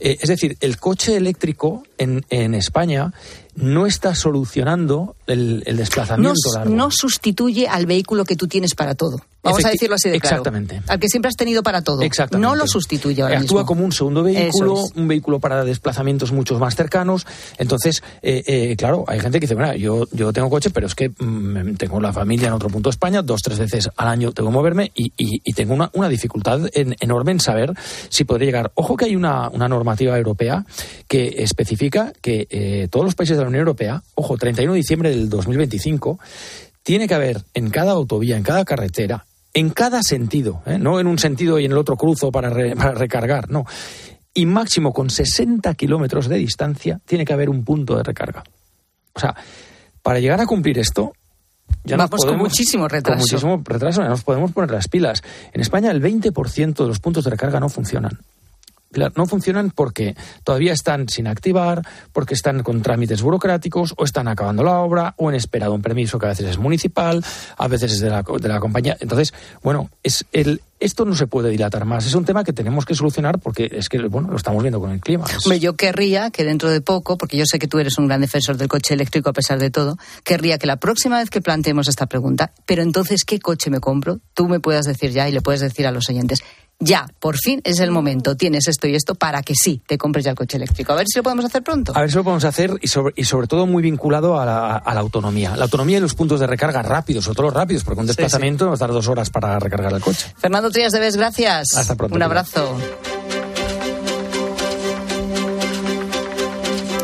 Eh, 0.00 0.18
es 0.20 0.28
decir, 0.28 0.56
el 0.60 0.78
coche 0.78 1.16
eléctrico 1.16 1.84
en, 1.98 2.24
en 2.30 2.54
España 2.54 3.12
no 3.54 3.86
está 3.86 4.14
solucionando 4.14 5.16
el, 5.26 5.62
desplazamiento 5.76 6.34
no, 6.52 6.58
largo. 6.58 6.74
No 6.74 6.90
sustituye 6.90 7.68
al 7.68 7.86
vehículo 7.86 8.24
que 8.24 8.36
tú 8.36 8.46
tienes 8.46 8.74
para 8.74 8.94
todo. 8.94 9.22
Vamos 9.42 9.64
a 9.64 9.70
decirlo 9.70 9.96
así 9.96 10.08
de 10.08 10.20
claro. 10.20 10.36
Exactamente. 10.36 10.82
Al 10.86 11.00
que 11.00 11.08
siempre 11.08 11.28
has 11.28 11.36
tenido 11.36 11.64
para 11.64 11.82
todo. 11.82 12.02
Exactamente. 12.02 12.48
No 12.48 12.54
lo 12.54 12.66
sustituye 12.68 13.22
ahora 13.22 13.40
Actúa 13.40 13.66
como 13.66 13.84
un 13.84 13.90
segundo 13.90 14.22
vehículo, 14.22 14.84
un 14.94 15.08
vehículo 15.08 15.40
para 15.40 15.64
desplazamientos 15.64 16.30
mucho 16.30 16.58
más 16.60 16.76
cercanos. 16.76 17.26
Entonces, 17.58 18.04
eh, 18.22 18.42
eh, 18.46 18.76
claro, 18.76 19.04
hay 19.08 19.18
gente 19.18 19.40
que 19.40 19.46
dice, 19.46 19.56
bueno, 19.56 19.74
yo, 19.74 20.06
yo 20.12 20.32
tengo 20.32 20.48
coche, 20.48 20.70
pero 20.70 20.86
es 20.86 20.94
que 20.94 21.08
mm, 21.08 21.74
tengo 21.74 22.00
la 22.00 22.12
familia 22.12 22.48
en 22.48 22.54
otro 22.54 22.68
punto 22.68 22.88
de 22.88 22.92
España, 22.92 23.22
dos, 23.22 23.42
tres 23.42 23.58
veces 23.58 23.90
al 23.96 24.08
año 24.08 24.30
tengo 24.30 24.50
que 24.50 24.54
moverme 24.54 24.92
y, 24.94 25.10
tengo 25.54 25.74
una, 25.74 25.90
una 25.92 26.08
dificultad 26.08 26.60
enorme 26.72 27.32
en 27.32 27.40
saber 27.40 27.74
si 28.08 28.24
podré 28.24 28.46
llegar. 28.46 28.70
Ojo 28.74 28.96
que 28.96 29.06
hay 29.06 29.16
una, 29.16 29.48
una 29.48 29.68
normativa 29.68 30.16
europea 30.16 30.64
que 31.08 31.34
especifica 31.38 32.12
que 32.20 32.46
eh, 32.48 32.88
todos 32.90 33.04
los 33.04 33.14
países 33.14 33.36
de 33.36 33.42
la 33.42 33.48
Unión 33.48 33.60
Europea, 33.60 34.02
ojo, 34.14 34.36
31 34.36 34.72
de 34.72 34.76
diciembre 34.76 35.10
del 35.10 35.21
2025, 35.28 36.18
tiene 36.82 37.08
que 37.08 37.14
haber 37.14 37.42
en 37.54 37.70
cada 37.70 37.92
autovía, 37.92 38.36
en 38.36 38.42
cada 38.42 38.64
carretera, 38.64 39.26
en 39.54 39.70
cada 39.70 40.02
sentido, 40.02 40.62
¿eh? 40.66 40.78
no 40.78 40.98
en 40.98 41.06
un 41.06 41.18
sentido 41.18 41.58
y 41.58 41.64
en 41.64 41.72
el 41.72 41.78
otro 41.78 41.96
cruzo 41.96 42.32
para, 42.32 42.50
para 42.74 42.92
recargar, 42.92 43.50
no. 43.50 43.64
Y 44.34 44.46
máximo 44.46 44.92
con 44.92 45.10
60 45.10 45.74
kilómetros 45.74 46.28
de 46.28 46.36
distancia 46.36 47.00
tiene 47.04 47.24
que 47.24 47.32
haber 47.32 47.50
un 47.50 47.64
punto 47.64 47.96
de 47.96 48.02
recarga. 48.02 48.42
O 49.12 49.20
sea, 49.20 49.34
para 50.02 50.20
llegar 50.20 50.40
a 50.40 50.46
cumplir 50.46 50.78
esto, 50.78 51.12
ya 51.84 51.96
Vamos 51.96 52.10
podemos, 52.10 52.32
con 52.32 52.38
muchísimo 52.38 52.88
retraso. 52.88 53.18
Con 53.18 53.18
muchísimo 53.18 53.62
retraso, 53.64 54.02
ya 54.02 54.08
nos 54.08 54.24
podemos 54.24 54.52
poner 54.52 54.70
las 54.70 54.88
pilas. 54.88 55.22
En 55.52 55.60
España 55.60 55.90
el 55.90 56.02
20% 56.02 56.74
de 56.74 56.86
los 56.86 56.98
puntos 56.98 57.24
de 57.24 57.30
recarga 57.30 57.60
no 57.60 57.68
funcionan 57.68 58.18
no 59.14 59.26
funcionan 59.26 59.70
porque 59.70 60.16
todavía 60.44 60.72
están 60.72 61.08
sin 61.08 61.26
activar, 61.26 61.82
porque 62.12 62.34
están 62.34 62.62
con 62.62 62.82
trámites 62.82 63.22
burocráticos, 63.22 63.94
o 63.96 64.04
están 64.04 64.28
acabando 64.28 64.62
la 64.62 64.78
obra, 64.78 65.14
o 65.16 65.30
en 65.30 65.36
espera 65.36 65.66
de 65.66 65.72
un 65.72 65.82
permiso 65.82 66.18
que 66.18 66.26
a 66.26 66.30
veces 66.30 66.50
es 66.50 66.58
municipal, 66.58 67.24
a 67.56 67.68
veces 67.68 67.92
es 67.92 68.00
de 68.00 68.10
la, 68.10 68.22
de 68.22 68.48
la 68.48 68.60
compañía. 68.60 68.96
Entonces, 69.00 69.32
bueno, 69.62 69.90
es 70.02 70.24
el, 70.32 70.60
esto 70.82 71.04
no 71.04 71.14
se 71.14 71.26
puede 71.26 71.50
dilatar 71.50 71.84
más. 71.84 72.06
Es 72.06 72.14
un 72.14 72.24
tema 72.24 72.42
que 72.42 72.52
tenemos 72.52 72.84
que 72.84 72.94
solucionar 72.94 73.38
porque 73.38 73.70
es 73.72 73.88
que, 73.88 73.98
bueno, 73.98 74.28
lo 74.30 74.36
estamos 74.36 74.62
viendo 74.62 74.80
con 74.80 74.90
el 74.90 75.00
clima. 75.00 75.24
Hombre, 75.44 75.60
yo 75.60 75.76
querría 75.76 76.30
que 76.30 76.44
dentro 76.44 76.70
de 76.70 76.80
poco, 76.80 77.16
porque 77.16 77.36
yo 77.36 77.44
sé 77.46 77.58
que 77.58 77.68
tú 77.68 77.78
eres 77.78 77.98
un 77.98 78.08
gran 78.08 78.20
defensor 78.20 78.56
del 78.56 78.68
coche 78.68 78.94
eléctrico 78.94 79.30
a 79.30 79.32
pesar 79.32 79.58
de 79.58 79.70
todo, 79.70 79.96
querría 80.24 80.58
que 80.58 80.66
la 80.66 80.76
próxima 80.76 81.18
vez 81.18 81.30
que 81.30 81.40
planteemos 81.40 81.88
esta 81.88 82.06
pregunta, 82.06 82.52
pero 82.66 82.82
entonces, 82.82 83.24
¿qué 83.24 83.38
coche 83.38 83.70
me 83.70 83.80
compro? 83.80 84.18
Tú 84.34 84.48
me 84.48 84.60
puedas 84.60 84.84
decir 84.84 85.12
ya 85.12 85.28
y 85.28 85.32
le 85.32 85.40
puedes 85.40 85.60
decir 85.60 85.86
a 85.86 85.92
los 85.92 86.08
oyentes, 86.08 86.42
ya, 86.84 87.08
por 87.20 87.36
fin 87.36 87.60
es 87.62 87.78
el 87.78 87.92
momento, 87.92 88.36
tienes 88.36 88.66
esto 88.66 88.88
y 88.88 88.96
esto 88.96 89.14
para 89.14 89.42
que 89.42 89.54
sí 89.54 89.80
te 89.86 89.96
compres 89.96 90.24
ya 90.24 90.32
el 90.32 90.36
coche 90.36 90.56
eléctrico. 90.56 90.92
A 90.92 90.96
ver 90.96 91.06
si 91.06 91.18
lo 91.18 91.22
podemos 91.22 91.44
hacer 91.44 91.62
pronto. 91.62 91.92
A 91.94 92.00
ver 92.00 92.10
si 92.10 92.16
lo 92.16 92.24
podemos 92.24 92.44
hacer 92.44 92.76
y 92.80 92.88
sobre, 92.88 93.14
y 93.16 93.24
sobre 93.24 93.46
todo 93.46 93.66
muy 93.66 93.84
vinculado 93.84 94.40
a 94.40 94.44
la, 94.44 94.78
autonomía. 95.00 95.56
La 95.56 95.64
autonomía 95.64 95.98
y 95.98 96.00
los 96.00 96.14
puntos 96.14 96.40
de 96.40 96.46
recarga 96.48 96.82
rápidos, 96.82 97.24
sobre 97.24 97.36
todo 97.36 97.50
rápidos, 97.50 97.84
porque 97.84 98.00
un 98.00 98.06
desplazamiento 98.06 98.68
va 98.68 98.74
a 98.74 98.76
tardar 98.76 98.94
dos 98.94 99.06
horas 99.06 99.30
para 99.30 99.60
recargar 99.60 99.92
el 99.92 100.00
coche. 100.00 100.26
Fernando 100.36 100.70
Trías 100.70 100.92
de 100.92 100.98
Ves, 100.98 101.16
gracias. 101.16 101.68
Hasta 101.76 101.94
pronto. 101.94 102.16
Un 102.16 102.22
abrazo. 102.22 102.76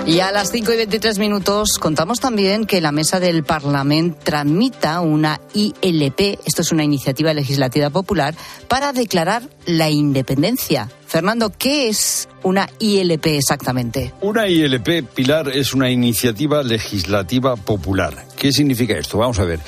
Y 0.08 0.20
a 0.20 0.32
las 0.32 0.50
5 0.52 0.72
y 0.72 0.76
23 0.76 1.18
minutos 1.18 1.78
contamos 1.78 2.18
también 2.18 2.64
que 2.64 2.80
la 2.80 2.92
mesa 2.92 3.20
del 3.20 3.44
Parlamento 3.44 4.18
tramita 4.24 5.02
una 5.02 5.38
ILP, 5.52 6.38
esto 6.46 6.62
es 6.62 6.72
una 6.72 6.82
iniciativa 6.82 7.34
legislativa 7.34 7.90
popular, 7.90 8.34
para 8.68 8.94
declarar 8.94 9.42
la 9.66 9.90
independencia. 9.90 10.88
Fernando, 11.06 11.52
¿qué 11.56 11.90
es 11.90 12.26
una 12.42 12.70
ILP 12.78 13.26
exactamente? 13.26 14.14
Una 14.22 14.48
ILP, 14.48 15.04
Pilar, 15.14 15.50
es 15.50 15.74
una 15.74 15.90
iniciativa 15.90 16.62
legislativa 16.62 17.56
popular. 17.56 18.24
¿Qué 18.34 18.50
significa 18.50 18.96
esto? 18.96 19.18
Vamos 19.18 19.38
a 19.38 19.44
ver. 19.44 19.60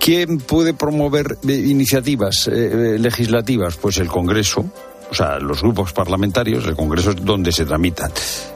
¿Quién 0.00 0.38
puede 0.38 0.74
promover 0.74 1.38
eh, 1.48 1.52
iniciativas 1.52 2.48
eh, 2.48 2.52
eh, 2.54 2.98
legislativas? 2.98 3.76
Pues 3.76 3.98
el 3.98 4.08
Congreso, 4.08 4.64
o 5.10 5.14
sea, 5.14 5.38
los 5.38 5.62
grupos 5.62 5.92
parlamentarios, 5.92 6.66
el 6.66 6.74
Congreso 6.76 7.10
es 7.10 7.24
donde 7.24 7.52
se 7.52 7.64
tramitan. 7.64 8.10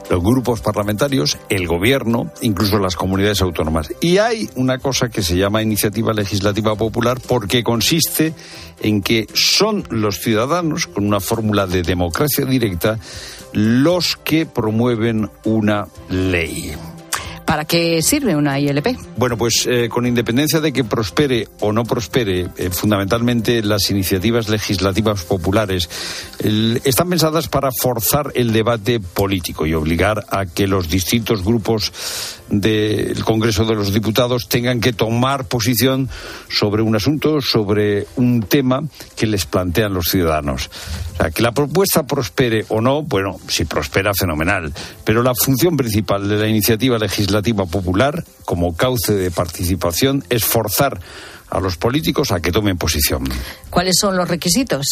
Los 0.09 0.21
grupos 0.21 0.61
parlamentarios, 0.61 1.37
el 1.49 1.67
gobierno, 1.67 2.31
incluso 2.41 2.77
las 2.77 2.95
comunidades 2.95 3.41
autónomas. 3.41 3.93
Y 4.01 4.17
hay 4.17 4.49
una 4.55 4.77
cosa 4.79 5.09
que 5.09 5.23
se 5.23 5.37
llama 5.37 5.61
iniciativa 5.61 6.13
legislativa 6.13 6.75
popular 6.75 7.19
porque 7.25 7.63
consiste 7.63 8.33
en 8.81 9.01
que 9.01 9.27
son 9.33 9.83
los 9.89 10.19
ciudadanos, 10.19 10.87
con 10.87 11.05
una 11.05 11.19
fórmula 11.19 11.67
de 11.67 11.83
democracia 11.83 12.45
directa, 12.45 12.99
los 13.53 14.17
que 14.17 14.45
promueven 14.45 15.29
una 15.45 15.87
ley. 16.09 16.75
¿Para 17.45 17.65
qué 17.65 18.01
sirve 18.01 18.35
una 18.35 18.59
ILP? 18.59 18.97
Bueno, 19.17 19.37
pues 19.37 19.67
eh, 19.69 19.89
con 19.89 20.05
independencia 20.05 20.59
de 20.59 20.71
que 20.71 20.83
prospere 20.83 21.47
o 21.59 21.71
no 21.71 21.83
prospere, 21.83 22.47
eh, 22.57 22.69
fundamentalmente 22.69 23.61
las 23.61 23.89
iniciativas 23.89 24.49
legislativas 24.49 25.23
populares 25.23 25.89
están 26.83 27.09
pensadas 27.09 27.47
para 27.47 27.69
forzar 27.71 28.31
el 28.35 28.51
debate 28.53 28.99
político 28.99 29.65
y 29.65 29.73
obligar 29.73 30.25
a 30.29 30.45
que 30.45 30.67
los 30.67 30.89
distintos 30.89 31.43
grupos 31.43 31.91
del 32.49 33.23
Congreso 33.23 33.65
de 33.65 33.75
los 33.75 33.93
Diputados 33.93 34.49
tengan 34.49 34.81
que 34.81 34.93
tomar 34.93 35.45
posición 35.45 36.09
sobre 36.49 36.81
un 36.81 36.95
asunto, 36.95 37.41
sobre 37.41 38.07
un 38.17 38.41
tema 38.41 38.83
que 39.15 39.27
les 39.27 39.45
plantean 39.45 39.93
los 39.93 40.09
ciudadanos. 40.09 40.69
Que 41.35 41.43
la 41.43 41.51
propuesta 41.51 42.03
prospere 42.03 42.65
o 42.69 42.81
no, 42.81 43.03
bueno, 43.03 43.39
si 43.47 43.65
prospera, 43.65 44.11
fenomenal. 44.13 44.73
Pero 45.05 45.21
la 45.21 45.33
función 45.35 45.77
principal 45.77 46.27
de 46.27 46.37
la 46.37 46.47
iniciativa 46.47 46.97
legislativa 46.97 47.40
popular, 47.43 48.23
como 48.45 48.75
cauce 48.75 49.13
de 49.13 49.31
participación, 49.31 50.23
es 50.29 50.43
forzar 50.43 50.99
a 51.51 51.59
los 51.59 51.75
políticos 51.75 52.31
a 52.31 52.39
que 52.39 52.51
tomen 52.51 52.77
posición. 52.77 53.23
¿Cuáles 53.69 53.97
son 53.99 54.15
los 54.15 54.27
requisitos? 54.27 54.85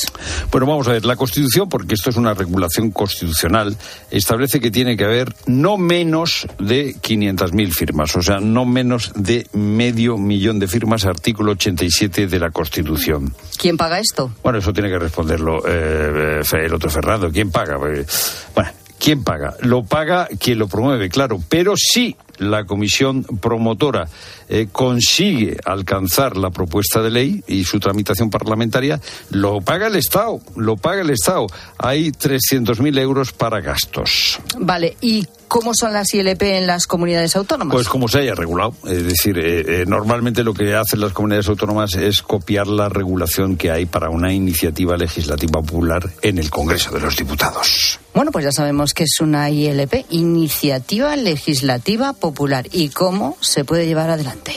Bueno, 0.51 0.67
vamos 0.67 0.87
a 0.89 0.91
ver, 0.91 1.05
la 1.05 1.15
Constitución, 1.15 1.69
porque 1.69 1.95
esto 1.95 2.09
es 2.09 2.17
una 2.17 2.33
regulación 2.33 2.91
constitucional, 2.91 3.75
establece 4.11 4.59
que 4.59 4.69
tiene 4.69 4.97
que 4.97 5.05
haber 5.05 5.33
no 5.47 5.77
menos 5.77 6.47
de 6.59 6.95
500.000 6.95 7.71
firmas, 7.71 8.15
o 8.15 8.21
sea, 8.21 8.39
no 8.39 8.65
menos 8.65 9.13
de 9.15 9.47
medio 9.53 10.17
millón 10.17 10.59
de 10.59 10.67
firmas, 10.67 11.05
artículo 11.05 11.53
87 11.53 12.27
de 12.27 12.39
la 12.39 12.51
Constitución. 12.51 13.33
¿Quién 13.57 13.77
paga 13.77 13.99
esto? 13.99 14.31
Bueno, 14.43 14.59
eso 14.59 14.73
tiene 14.73 14.89
que 14.89 14.99
responderlo 14.99 15.65
eh, 15.65 16.41
eh 16.41 16.65
el 16.65 16.73
otro 16.73 16.89
Fernando. 16.89 17.31
¿Quién 17.31 17.51
paga? 17.51 17.77
Bueno, 17.77 18.69
¿quién 18.99 19.23
paga? 19.23 19.55
Lo 19.61 19.83
paga 19.83 20.27
quien 20.39 20.59
lo 20.59 20.67
promueve, 20.67 21.09
claro, 21.09 21.41
pero 21.49 21.73
sí 21.75 22.15
la 22.37 22.65
comisión 22.65 23.23
promotora 23.23 24.07
eh, 24.47 24.67
consigue 24.71 25.57
alcanzar 25.65 26.37
la 26.37 26.49
propuesta 26.51 27.01
de 27.01 27.11
ley 27.11 27.43
y 27.47 27.63
su 27.65 27.79
tramitación 27.79 28.29
parlamentaria, 28.29 28.99
lo 29.31 29.61
paga 29.61 29.87
el 29.87 29.95
Estado, 29.95 30.39
lo 30.55 30.77
paga 30.77 31.01
el 31.01 31.09
Estado. 31.09 31.47
Hay 31.77 32.11
300.000 32.11 32.99
euros 32.99 33.33
para 33.33 33.61
gastos. 33.61 34.39
Vale, 34.57 34.95
¿y 35.01 35.27
cómo 35.49 35.71
son 35.73 35.91
las 35.91 36.13
ILP 36.13 36.41
en 36.43 36.67
las 36.67 36.87
comunidades 36.87 37.35
autónomas? 37.35 37.73
Pues 37.73 37.89
como 37.89 38.07
se 38.07 38.19
haya 38.19 38.35
regulado. 38.35 38.73
Es 38.87 39.03
decir, 39.03 39.37
eh, 39.37 39.81
eh, 39.81 39.85
normalmente 39.85 40.43
lo 40.45 40.53
que 40.53 40.75
hacen 40.75 41.01
las 41.01 41.11
comunidades 41.11 41.49
autónomas 41.49 41.95
es 41.95 42.21
copiar 42.21 42.67
la 42.67 42.87
regulación 42.87 43.57
que 43.57 43.71
hay 43.71 43.85
para 43.85 44.09
una 44.09 44.31
iniciativa 44.31 44.95
legislativa 44.95 45.61
popular 45.61 46.09
en 46.21 46.37
el 46.37 46.49
Congreso 46.49 46.91
de 46.91 47.01
los 47.01 47.17
Diputados. 47.17 47.99
Bueno, 48.13 48.31
pues 48.31 48.45
ya 48.45 48.51
sabemos 48.51 48.93
que 48.93 49.03
es 49.03 49.19
una 49.19 49.49
ILP, 49.49 50.05
Iniciativa 50.11 51.15
Legislativa 51.15 52.13
Popular, 52.13 52.67
y 52.71 52.89
cómo 52.89 53.35
se 53.41 53.65
puede 53.65 53.87
llevar 53.87 54.11
adelante. 54.11 54.53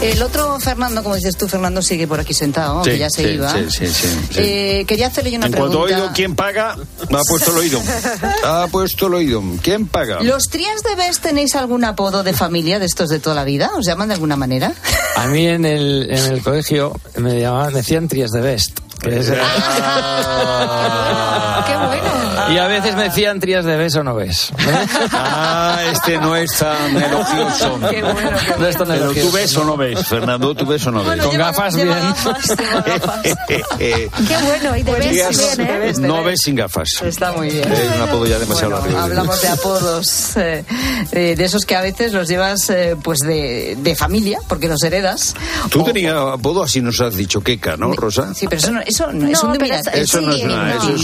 El 0.00 0.22
otro 0.22 0.60
Fernando, 0.60 1.02
como 1.02 1.16
dices 1.16 1.36
tú, 1.36 1.48
Fernando 1.48 1.82
sigue 1.82 2.06
por 2.06 2.20
aquí 2.20 2.32
sentado, 2.32 2.82
que 2.82 2.96
ya 2.96 3.10
se 3.10 3.32
iba. 3.32 3.52
Sí, 3.52 3.66
sí, 3.68 3.86
sí, 3.88 4.08
eh, 4.36 4.84
quería 4.86 5.08
hacerle 5.08 5.36
una 5.36 5.46
en 5.46 5.52
pregunta. 5.52 5.74
En 5.74 5.80
cuanto 5.80 6.02
oído 6.02 6.10
quién 6.14 6.36
paga, 6.36 6.76
me 7.10 7.18
ha 7.18 7.22
puesto 7.22 7.50
el 7.50 7.58
oído. 7.58 7.82
ha 8.44 8.68
puesto 8.70 9.08
el 9.08 9.14
oído. 9.14 9.42
¿Quién 9.60 9.88
paga? 9.88 10.20
¿Los 10.20 10.44
Trías 10.44 10.82
de 10.84 10.94
Best 10.94 11.22
tenéis 11.22 11.56
algún 11.56 11.84
apodo 11.84 12.22
de 12.22 12.32
familia 12.32 12.78
de 12.78 12.86
estos 12.86 13.08
de 13.08 13.18
toda 13.18 13.34
la 13.34 13.44
vida? 13.44 13.72
¿Os 13.76 13.86
llaman 13.86 14.08
de 14.08 14.14
alguna 14.14 14.36
manera? 14.36 14.72
A 15.16 15.26
mí 15.26 15.48
en 15.48 15.64
el, 15.64 16.06
en 16.10 16.32
el 16.32 16.42
colegio 16.42 16.92
me 17.16 17.40
llamaban, 17.40 17.74
decían 17.74 18.06
Trías 18.06 18.30
de 18.30 18.40
Best. 18.40 18.78
Que 19.00 19.18
es... 19.18 19.32
Ah, 19.40 21.64
¡Qué 21.66 21.76
bueno! 21.76 22.52
Y 22.54 22.58
a 22.58 22.66
veces 22.66 22.94
me 22.96 23.04
decían 23.04 23.40
trías 23.40 23.64
de 23.64 23.76
ves 23.76 23.94
o 23.96 24.02
no 24.04 24.14
ves. 24.14 24.52
Ah, 25.12 25.80
este 25.92 26.18
no 26.18 26.34
es 26.34 26.50
tan 26.56 26.96
elogioso. 26.96 27.78
Qué 27.90 28.02
bueno. 28.02 28.30
No 28.58 28.66
es 28.66 28.76
tan 28.76 28.88
Pero 28.88 29.04
elogioso. 29.04 29.28
tú 29.28 29.32
ves 29.34 29.56
o 29.56 29.64
no 29.64 29.76
ves, 29.76 30.06
Fernando, 30.06 30.54
tú 30.54 30.66
ves 30.66 30.86
o 30.86 30.90
no 30.90 30.98
ves. 31.00 31.06
Bueno, 31.06 31.22
Con 31.24 31.32
lleva- 31.32 31.46
gafas 31.48 31.74
lleva 31.74 31.94
bien. 31.96 32.08
gafas, 32.10 32.56
gafas. 32.86 33.20
Qué 33.78 34.10
bueno, 34.46 34.76
y 34.76 34.82
de 34.82 34.90
Pues 34.92 35.04
ves 35.04 35.12
días- 35.12 35.56
bien, 35.56 35.68
¿eh? 35.68 35.92
no 35.98 36.24
ves 36.24 36.40
sin 36.42 36.56
gafas. 36.56 36.88
Está 37.02 37.32
muy 37.32 37.50
bien. 37.50 37.70
Es 37.70 37.96
un 37.96 38.02
apodo 38.02 38.26
ya 38.26 38.38
demasiado 38.38 38.70
Bueno, 38.78 38.86
largo. 38.86 39.00
hablamos 39.02 39.42
de 39.42 39.48
apodos, 39.48 40.36
eh, 40.36 40.64
eh, 41.12 41.34
de 41.36 41.44
esos 41.44 41.64
que 41.66 41.76
a 41.76 41.82
veces 41.82 42.12
los 42.12 42.28
llevas 42.28 42.68
eh, 42.70 42.96
pues 43.02 43.18
de, 43.20 43.76
de 43.78 43.96
familia, 43.96 44.38
porque 44.48 44.68
los 44.68 44.82
heredas. 44.82 45.34
Tú 45.70 45.82
O- 45.82 45.84
tenías 45.84 46.14
apodo, 46.16 46.62
así 46.62 46.80
nos 46.80 47.00
has 47.00 47.14
dicho, 47.14 47.42
queca, 47.42 47.76
¿no, 47.76 47.92
Rosa? 47.92 48.32
Sí, 48.34 48.46
pero 48.48 48.60
eso 48.60 48.70
no, 48.72 48.80
eso 48.88 49.12
no, 49.12 49.28
es 49.28 49.42
un 49.42 49.62
es- 49.62 49.86
Eso 49.92 50.20
no 50.20 50.32
es 50.32 50.42
una, 50.42 50.74
eso 50.74 50.94
es, 50.94 51.02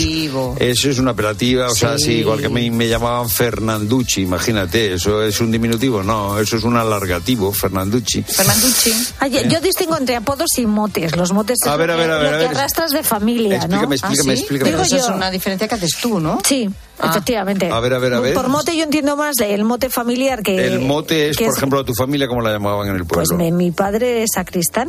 eso 0.60 0.90
es 0.90 0.98
una 0.98 1.12
apelativa, 1.12 1.68
o 1.68 1.74
sea, 1.74 1.98
Sí. 1.98 2.12
igual 2.12 2.40
que 2.40 2.48
me, 2.48 2.70
me 2.70 2.88
llamaban 2.88 3.28
Fernanducci, 3.28 4.22
imagínate, 4.22 4.94
eso 4.94 5.22
es 5.22 5.40
un 5.40 5.50
diminutivo, 5.50 6.02
no, 6.02 6.38
eso 6.38 6.56
es 6.56 6.64
un 6.64 6.76
alargativo, 6.76 7.52
Fernanducci. 7.52 8.22
Fernanducci. 8.22 8.92
Ay, 9.20 9.30
yo- 9.30 9.42
yo 9.42 9.60
distingo 9.60 9.96
entre 9.96 10.16
apodos 10.16 10.58
y 10.58 10.66
motes. 10.66 11.16
Los 11.16 11.32
motes 11.32 11.58
es 11.62 11.68
A 11.68 11.76
ver, 11.76 11.90
a 11.90 11.94
que, 11.94 12.00
ver, 12.00 12.10
a 12.10 12.18
ver, 12.18 12.30
lo 12.30 12.36
a 12.36 12.40
que 12.40 12.46
arrastras 12.46 12.90
de 12.92 13.02
familia, 13.02 13.58
¿no? 13.68 13.92
Explícame, 13.92 13.94
explícame, 13.94 14.32
¿Ah, 14.32 14.36
sí? 14.36 14.40
explícame. 14.42 14.70
Pero 14.70 14.82
eso 14.82 14.94
Digo 14.96 15.08
es 15.08 15.14
una 15.14 15.30
diferencia 15.30 15.68
que 15.68 15.74
haces 15.74 15.90
tú, 16.00 16.20
¿no? 16.20 16.38
Sí, 16.44 16.68
Ah. 16.98 17.08
efectivamente. 17.10 17.70
A 17.70 17.80
ver, 17.80 17.94
a 17.94 17.98
ver, 17.98 18.14
a 18.14 18.20
ver. 18.20 18.34
Por 18.34 18.48
mote 18.48 18.76
yo 18.76 18.84
entiendo 18.84 19.16
más 19.16 19.38
el 19.40 19.64
mote 19.64 19.90
familiar 19.90 20.42
que... 20.42 20.66
El 20.66 20.80
mote 20.80 21.28
es, 21.28 21.36
que 21.36 21.46
por 21.46 21.56
ejemplo, 21.56 21.80
a 21.80 21.84
tu 21.84 21.94
familia, 21.94 22.28
como 22.28 22.40
la 22.40 22.52
llamaban 22.52 22.88
en 22.88 22.96
el 22.96 23.04
Pues 23.04 23.28
pueblo? 23.28 23.44
mi, 23.44 23.52
mi 23.52 23.70
padre 23.72 24.22
es 24.22 24.30
sacristán. 24.34 24.88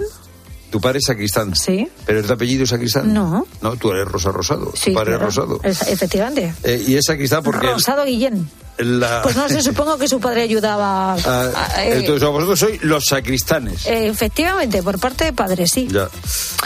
¿Tu 0.76 0.82
padre 0.82 1.00
es 1.00 1.06
sacristán? 1.06 1.56
Sí. 1.56 1.88
¿Pero 2.06 2.20
es 2.20 2.28
de 2.28 2.34
apellido 2.34 2.66
sacristán? 2.66 3.14
No. 3.14 3.48
No, 3.62 3.78
tú 3.78 3.92
eres 3.92 4.06
Rosa 4.10 4.30
Rosado, 4.34 4.74
Sí, 4.76 4.90
tu 4.92 4.94
padre 4.94 5.12
claro. 5.12 5.30
es 5.30 5.36
Rosado. 5.38 5.60
Es- 5.64 5.82
efectivamente. 5.88 6.54
Eh, 6.64 6.84
y 6.86 6.96
es 6.98 7.06
sacristán 7.06 7.42
porque... 7.44 7.66
Rosado 7.66 8.04
Guillén. 8.04 8.50
la- 8.78 9.22
Pues 9.22 9.38
no 9.38 9.48
sé, 9.48 9.62
supongo 9.64 9.98
que 9.98 10.10
su 10.10 10.20
padre 10.20 10.42
ayudaba... 10.42 11.14
Ah, 11.14 11.50
a- 11.78 11.86
eh, 11.86 12.00
entonces, 12.00 12.28
vosotros 12.28 12.60
sois 12.60 12.84
los 12.84 13.06
sacristanes. 13.06 13.86
eh, 13.86 14.08
efectivamente, 14.10 14.84
por 14.84 15.00
parte 15.00 15.24
de 15.24 15.32
padre, 15.32 15.66
sí. 15.66 15.88
Ya. 15.90 16.10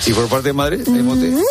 ¿Y 0.07 0.13
por 0.13 0.27
parte 0.27 0.47
de 0.47 0.53
madre? 0.53 0.77
Mm, 0.79 1.43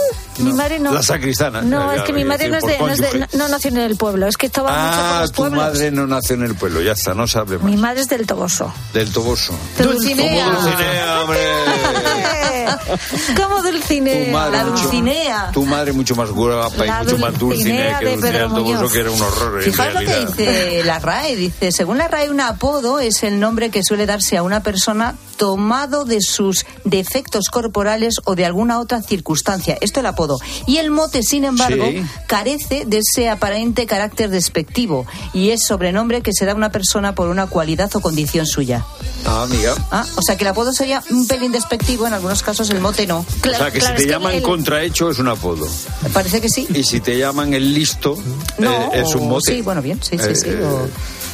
Mi 0.42 0.52
madre 0.52 0.80
no. 0.80 0.92
La 0.92 1.02
sacristana. 1.04 1.62
No, 1.62 1.92
Ya, 1.94 2.00
es 2.00 2.02
que 2.06 2.12
mi 2.12 2.24
madre 2.24 2.48
no, 2.48 2.56
es 2.58 2.64
de, 2.64 2.76
no, 2.76 2.88
es 2.88 2.98
de- 2.98 3.26
no 3.38 3.46
nació 3.48 3.70
en 3.70 3.76
el 3.78 3.94
pueblo, 3.96 4.26
es 4.26 4.36
que 4.36 4.46
estaba 4.46 4.70
mucho 4.70 4.96
por 4.96 5.14
Ah, 5.16 5.20
los 5.20 5.30
tu 5.30 5.36
pueblos. 5.42 5.58
madre 5.62 5.90
no 5.92 6.08
nació 6.08 6.34
en 6.34 6.42
el 6.42 6.56
pueblo, 6.56 6.80
ya 6.82 6.92
está, 6.92 7.14
no 7.14 7.28
sabe 7.28 7.56
más. 7.58 7.66
Mi 7.66 7.76
madre 7.76 8.00
es 8.00 8.08
del 8.08 8.26
Toboso. 8.26 8.72
Del 8.92 9.12
Toboso. 9.12 9.54
Dulcinea. 9.80 10.50
Dulcinea, 10.50 11.20
hombre. 11.22 11.38
¿Cómo 13.36 13.62
Dulcinea? 13.62 14.32
Madre, 14.32 14.56
La 14.58 14.64
mucho- 14.64 14.82
Dulcinea. 14.82 15.50
Tu 15.52 15.64
madre 15.64 15.92
mucho 15.92 16.14
más 16.16 16.30
guapa 16.30 16.84
y 16.84 16.88
La 16.88 17.02
mucho 17.02 17.18
más 17.18 17.38
Dulcinea 17.38 17.98
que 17.98 18.04
de 18.04 18.10
Dulcinea 18.12 18.32
Pedro 18.48 18.48
Muñoz. 18.64 18.92
que 18.92 19.00
era 19.00 19.10
un 19.10 19.20
horror 19.20 19.62
Fijaos 19.62 19.94
lo 19.94 20.00
que 20.00 20.26
dice 20.26 20.82
la 20.84 20.98
RAE. 20.98 21.36
Dice, 21.36 21.72
según 21.72 21.98
la 21.98 22.08
RAE, 22.08 22.30
un 22.30 22.40
apodo 22.40 23.00
es 23.00 23.22
el 23.22 23.40
nombre 23.40 23.70
que 23.70 23.82
suele 23.82 24.06
darse 24.06 24.36
a 24.36 24.42
una 24.42 24.62
persona 24.62 25.14
tomado 25.36 26.04
de 26.04 26.20
sus 26.20 26.66
defectos 26.84 27.48
corporales 27.50 28.16
o 28.24 28.34
de 28.34 28.44
alguna 28.44 28.80
otra 28.80 29.02
circunstancia. 29.02 29.74
Esto 29.80 30.00
es 30.00 30.02
el 30.02 30.06
apodo. 30.06 30.38
Y 30.66 30.78
el 30.78 30.90
mote, 30.90 31.22
sin 31.22 31.44
embargo, 31.44 31.84
Sí. 31.86 32.02
carece 32.26 32.84
de 32.86 32.98
ese 32.98 33.28
aparente 33.28 33.86
carácter 33.86 34.30
despectivo 34.30 35.06
y 35.32 35.50
es 35.50 35.62
sobrenombre 35.64 36.22
que 36.22 36.32
se 36.32 36.44
da 36.44 36.52
a 36.52 36.54
una 36.56 36.72
persona 36.72 37.14
por 37.14 37.28
una 37.28 37.46
cualidad 37.46 37.88
o 37.94 38.00
condición 38.00 38.46
suya. 38.46 38.84
Ah, 39.24 39.42
amiga. 39.42 39.74
Ah, 39.92 40.04
o 40.16 40.22
sea 40.22 40.36
que 40.36 40.42
el 40.42 40.48
apodo 40.48 40.72
sería 40.72 41.02
un 41.10 41.26
pelín 41.28 41.52
despectivo, 41.52 42.06
en 42.06 42.14
algunos 42.14 42.42
casos 42.42 42.57
el 42.70 42.80
mote 42.80 43.06
no. 43.06 43.18
o 43.20 43.24
sea, 43.42 43.70
que 43.70 43.78
claro, 43.78 43.98
si 43.98 44.04
te 44.04 44.10
llaman 44.10 44.34
el- 44.34 44.42
contrahecho 44.42 45.10
es 45.10 45.18
un 45.18 45.28
apodo. 45.28 45.66
Me 46.02 46.10
parece 46.10 46.40
que 46.40 46.48
sí. 46.48 46.66
Y 46.74 46.82
si 46.84 47.00
te 47.00 47.16
llaman 47.18 47.54
el 47.54 47.72
listo 47.74 48.16
No, 48.58 48.92
eh, 48.92 49.00
es 49.02 49.14
un 49.14 49.28
mote. 49.28 49.54
sí, 49.54 49.62
bueno, 49.62 49.80
bien, 49.82 50.00
sí, 50.02 50.18
sí, 50.18 50.34
sí, 50.34 50.50
o- 50.50 50.88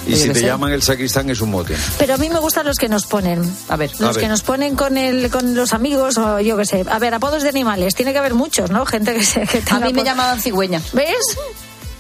y 0.07 0.17
si 0.17 0.29
te 0.29 0.41
sé. 0.41 0.47
llaman 0.47 0.71
el 0.73 0.83
sacristán 0.83 1.31
es 1.31 1.41
un 1.41 1.51
mote. 1.51 1.75
Pero 1.99 2.15
a 2.15 2.17
mí 2.19 2.29
me 2.29 2.39
gustan 2.39 2.67
los 2.67 2.77
que 2.77 2.89
nos 2.91 3.07
ponen. 3.07 3.43
A 3.69 3.77
ver. 3.77 3.91
Los 3.93 4.11
A 4.11 4.13
ver. 4.13 4.21
que 4.21 4.29
nos 4.29 4.43
ponen 4.43 4.77
con 4.77 4.99
el, 4.99 5.31
con 5.31 5.55
los 5.55 5.73
amigos 5.73 6.19
o 6.19 6.41
yo 6.41 6.59
qué 6.59 6.67
sé. 6.67 6.85
A 6.91 6.99
ver, 6.99 7.15
apodos 7.15 7.43
de 7.43 7.49
animales. 7.49 7.95
Tiene 7.95 8.13
que 8.13 8.19
haber 8.19 8.35
muchos, 8.35 8.69
¿no? 8.71 8.85
Gente 8.85 9.15
que 9.15 9.25
se 9.25 9.41
que 9.47 9.63
A 9.71 9.81
mí 9.81 9.95
me 9.95 10.05
llamaban 10.05 10.41
cigüeña. 10.43 10.83
¿Ves? 10.93 11.39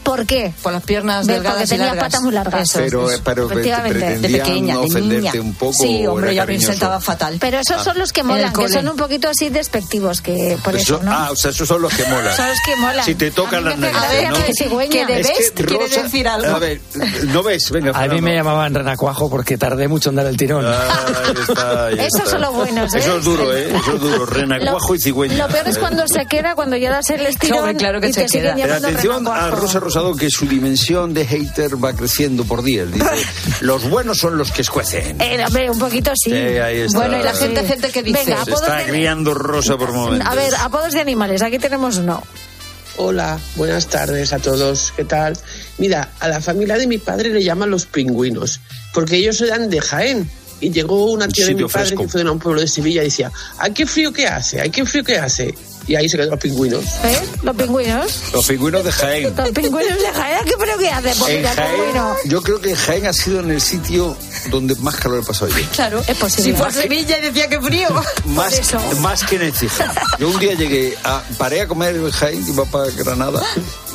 ¿Por 0.04 0.26
qué? 0.26 0.52
Por 0.62 0.72
las 0.72 0.82
piernas 0.82 1.26
delgadas 1.26 1.62
porque 1.62 1.64
y 1.64 1.68
tenía 1.70 1.86
largas. 1.86 2.04
patas 2.04 2.22
muy 2.22 2.32
largas. 2.32 2.70
Pero, 2.74 3.08
eso. 3.10 3.16
eh, 3.18 3.22
pero 3.24 3.48
de 3.48 3.54
pequeña, 3.56 4.74
de 4.74 4.78
ofenderte 4.80 5.30
niña. 5.38 5.42
un 5.42 5.54
poco. 5.54 5.72
Sí, 5.72 6.06
hombre, 6.06 6.34
yo 6.34 6.42
a 6.42 6.46
mí 6.46 6.58
me 6.58 6.60
sentaba 6.64 7.00
fatal. 7.00 7.38
Pero 7.40 7.58
esos 7.58 7.82
son 7.82 7.98
los 7.98 8.12
que 8.12 8.20
el 8.20 8.26
molan, 8.26 8.50
que 8.50 8.54
cole. 8.54 8.68
son 8.68 8.88
un 8.88 8.96
poquito 8.96 9.28
así 9.30 9.48
despectivos, 9.48 10.20
que 10.20 10.58
por 10.62 10.76
Eso- 10.76 10.96
eso, 10.96 11.04
¿no? 11.04 11.10
Ah, 11.12 11.28
o 11.32 11.36
sea, 11.36 11.50
esos 11.50 11.66
son 11.66 11.80
los 11.82 11.92
que 11.94 12.04
molan. 12.04 12.36
Son 12.36 12.46
los 12.48 12.58
que 12.64 12.76
molan. 12.76 13.04
Si 13.04 13.14
te 13.14 13.30
tocan 13.30 13.64
las 13.64 13.78
narices, 13.78 14.28
¿no? 14.30 14.36
que 14.44 14.52
cigüeña. 14.52 15.06
Que 15.06 15.06
de- 15.14 15.20
Es 15.22 15.50
que 15.52 15.64
Quiere 15.64 15.86
Rosa- 15.86 16.02
decir 16.02 16.28
algo. 16.28 16.54
A 16.54 16.58
ver, 16.58 16.80
no 17.28 17.42
ves, 17.42 17.70
venga. 17.70 17.92
A 17.98 18.06
mí 18.06 18.20
me 18.20 18.34
llamaban 18.34 18.74
renacuajo 18.74 19.30
porque 19.30 19.56
tardé 19.56 19.88
mucho 19.88 20.10
en 20.10 20.16
dar 20.16 20.26
el 20.26 20.36
tirón. 20.36 20.64
Ah, 20.66 21.88
Esos 21.98 22.28
son 22.30 22.40
los 22.42 22.52
buenos, 22.54 22.94
¿eh? 22.94 22.98
Eso 22.98 23.16
es 23.18 23.24
duro, 23.24 23.56
¿eh? 23.56 23.74
Eso 23.74 23.94
es 23.94 24.00
duro. 24.00 24.26
Renacuajo 24.26 24.94
y 24.94 25.00
cigüeña. 25.00 25.34
Lo 25.46 25.48
peor 25.48 25.66
es 25.68 25.78
cuando 25.78 26.06
se 26.08 26.26
queda, 26.26 26.54
cuando 26.54 26.76
ya 26.76 26.90
das 26.90 27.08
el 27.10 27.24
estirón 27.26 27.60
Hombre, 27.60 27.76
claro 27.76 28.00
que 28.00 28.08
y 28.08 28.12
se 28.12 28.22
te 28.24 28.28
siguen 28.28 28.56
llamando 28.56 28.88
atención 28.88 29.26
a. 29.28 29.50
Rosa 29.50 29.80
Rosado 29.94 30.16
que 30.16 30.28
su 30.28 30.46
dimensión 30.46 31.14
de 31.14 31.24
hater 31.24 31.82
va 31.82 31.94
creciendo 31.94 32.42
por 32.44 32.64
días. 32.64 32.90
Dice, 32.90 33.06
los 33.60 33.88
buenos 33.88 34.18
son 34.18 34.36
los 34.36 34.50
que 34.50 34.62
escuecen. 34.62 35.20
Eh, 35.20 35.40
hombre, 35.46 35.70
un 35.70 35.78
poquito 35.78 36.10
sí. 36.16 36.30
Sí, 36.30 36.36
ahí 36.36 36.80
está. 36.80 36.98
Bueno, 36.98 37.20
y 37.20 37.22
la 37.22 37.32
gente, 37.32 37.64
gente 37.64 37.92
que 37.92 38.02
dice. 38.02 38.24
Venga, 38.24 38.36
Se 38.44 38.50
apodos 38.50 38.62
está 38.62 38.78
de- 38.78 38.84
criando 38.90 39.34
Rosa 39.34 39.76
por 39.78 39.92
momentos. 39.92 40.26
A 40.28 40.34
ver, 40.34 40.52
apodos 40.56 40.94
de 40.94 41.00
animales. 41.00 41.42
Aquí 41.42 41.60
tenemos 41.60 41.96
uno. 41.98 42.20
Hola, 42.96 43.38
buenas 43.54 43.86
tardes 43.86 44.32
a 44.32 44.40
todos. 44.40 44.92
¿Qué 44.96 45.04
tal? 45.04 45.38
Mira, 45.78 46.10
a 46.18 46.26
la 46.26 46.40
familia 46.40 46.76
de 46.76 46.88
mi 46.88 46.98
padre 46.98 47.30
le 47.30 47.44
llaman 47.44 47.70
los 47.70 47.86
pingüinos, 47.86 48.60
porque 48.92 49.14
ellos 49.16 49.40
eran 49.42 49.70
de 49.70 49.80
Jaén. 49.80 50.28
Y 50.60 50.70
llegó 50.72 51.04
una 51.12 51.28
tía 51.28 51.46
de 51.46 51.54
mi 51.54 51.62
padre 51.64 51.86
fresco. 51.86 52.02
que 52.02 52.08
fue 52.08 52.24
de 52.24 52.30
un 52.30 52.40
pueblo 52.40 52.60
de 52.60 52.66
Sevilla 52.66 53.02
y 53.02 53.06
decía, 53.06 53.30
¡ay, 53.58 53.72
qué 53.72 53.86
frío 53.86 54.12
que 54.12 54.26
hace! 54.26 54.60
¡ay, 54.60 54.70
qué 54.70 54.84
frío 54.84 55.04
que 55.04 55.18
hace! 55.18 55.54
Y 55.86 55.94
ahí 55.96 56.08
se 56.08 56.16
quedan 56.16 56.30
los 56.30 56.40
pingüinos. 56.40 56.84
¿Eh? 57.04 57.20
Los 57.42 57.56
pingüinos. 57.56 58.12
Los 58.32 58.46
pingüinos 58.46 58.84
de 58.84 58.92
Jaén. 58.92 59.34
Los 59.36 59.50
pingüinos 59.50 59.98
de 59.98 60.12
Jaén, 60.12 60.44
¿qué, 60.44 60.52
pero 60.58 60.78
qué 60.78 60.90
hacen? 60.90 61.14
Pues 61.18 61.30
En 61.30 61.36
mira, 61.38 61.54
Jaén, 61.54 61.74
pingüino. 61.74 62.16
yo 62.26 62.42
creo 62.42 62.60
que 62.60 62.74
Jaén 62.76 63.06
ha 63.06 63.12
sido 63.12 63.40
en 63.40 63.50
el 63.50 63.60
sitio 63.60 64.16
donde 64.50 64.74
más 64.76 64.96
calor 64.96 65.22
he 65.22 65.26
pasado 65.26 65.48
yo. 65.50 65.64
Claro, 65.72 66.02
es 66.06 66.16
posible. 66.16 66.52
Si 66.52 66.56
fue 66.56 66.66
a 66.68 66.70
Sevilla 66.70 67.18
y 67.18 67.22
decía 67.22 67.48
que 67.48 67.60
frío. 67.60 67.88
Más, 68.26 68.54
más 69.00 69.22
que 69.24 69.36
en 69.36 69.42
Écija. 69.42 69.92
Yo 70.18 70.28
un 70.28 70.38
día 70.38 70.54
llegué, 70.54 70.96
a, 71.04 71.22
paré 71.38 71.60
a 71.60 71.68
comer 71.68 71.94
en 71.96 72.10
Jaén, 72.10 72.44
iba 72.48 72.64
para 72.64 72.90
Granada, 72.90 73.42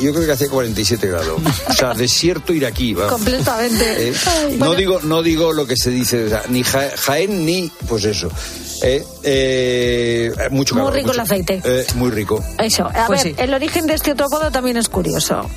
yo 0.01 0.13
creo 0.13 0.25
que 0.25 0.31
hacía 0.31 0.49
47 0.49 1.07
grados. 1.07 1.41
O 1.69 1.73
sea, 1.73 1.93
desierto 1.93 2.53
iraquí. 2.53 2.93
va. 2.93 3.07
Completamente. 3.07 4.09
Eh, 4.09 4.13
Ay, 4.25 4.51
no 4.57 4.65
bueno. 4.67 4.75
digo 4.75 4.99
no 5.03 5.21
digo 5.23 5.53
lo 5.53 5.65
que 5.67 5.75
se 5.77 5.89
dice, 5.91 6.25
o 6.25 6.29
sea, 6.29 6.43
ni 6.49 6.63
Ja- 6.63 6.91
Jaén 6.97 7.45
ni 7.45 7.71
pues 7.87 8.05
eso. 8.05 8.29
Eh, 8.81 9.03
eh, 9.23 10.31
mucho 10.51 10.75
Muy 10.75 10.81
calor, 10.83 10.93
rico 10.93 11.07
mucho- 11.07 11.13
el 11.15 11.19
aceite. 11.21 11.61
eh, 11.65 11.85
muy 11.95 12.11
rico. 12.11 12.43
Eso. 12.57 12.85
A 12.85 13.07
Pues 13.07 13.23
ver, 13.23 13.35
sí. 13.35 13.41
el 13.41 13.53
origen 13.53 13.87
de 13.87 13.93
este 13.95 14.11
otro 14.13 14.27
apodo 14.27 14.51
también 14.51 14.77
es 14.77 14.87
curioso. 14.89 15.49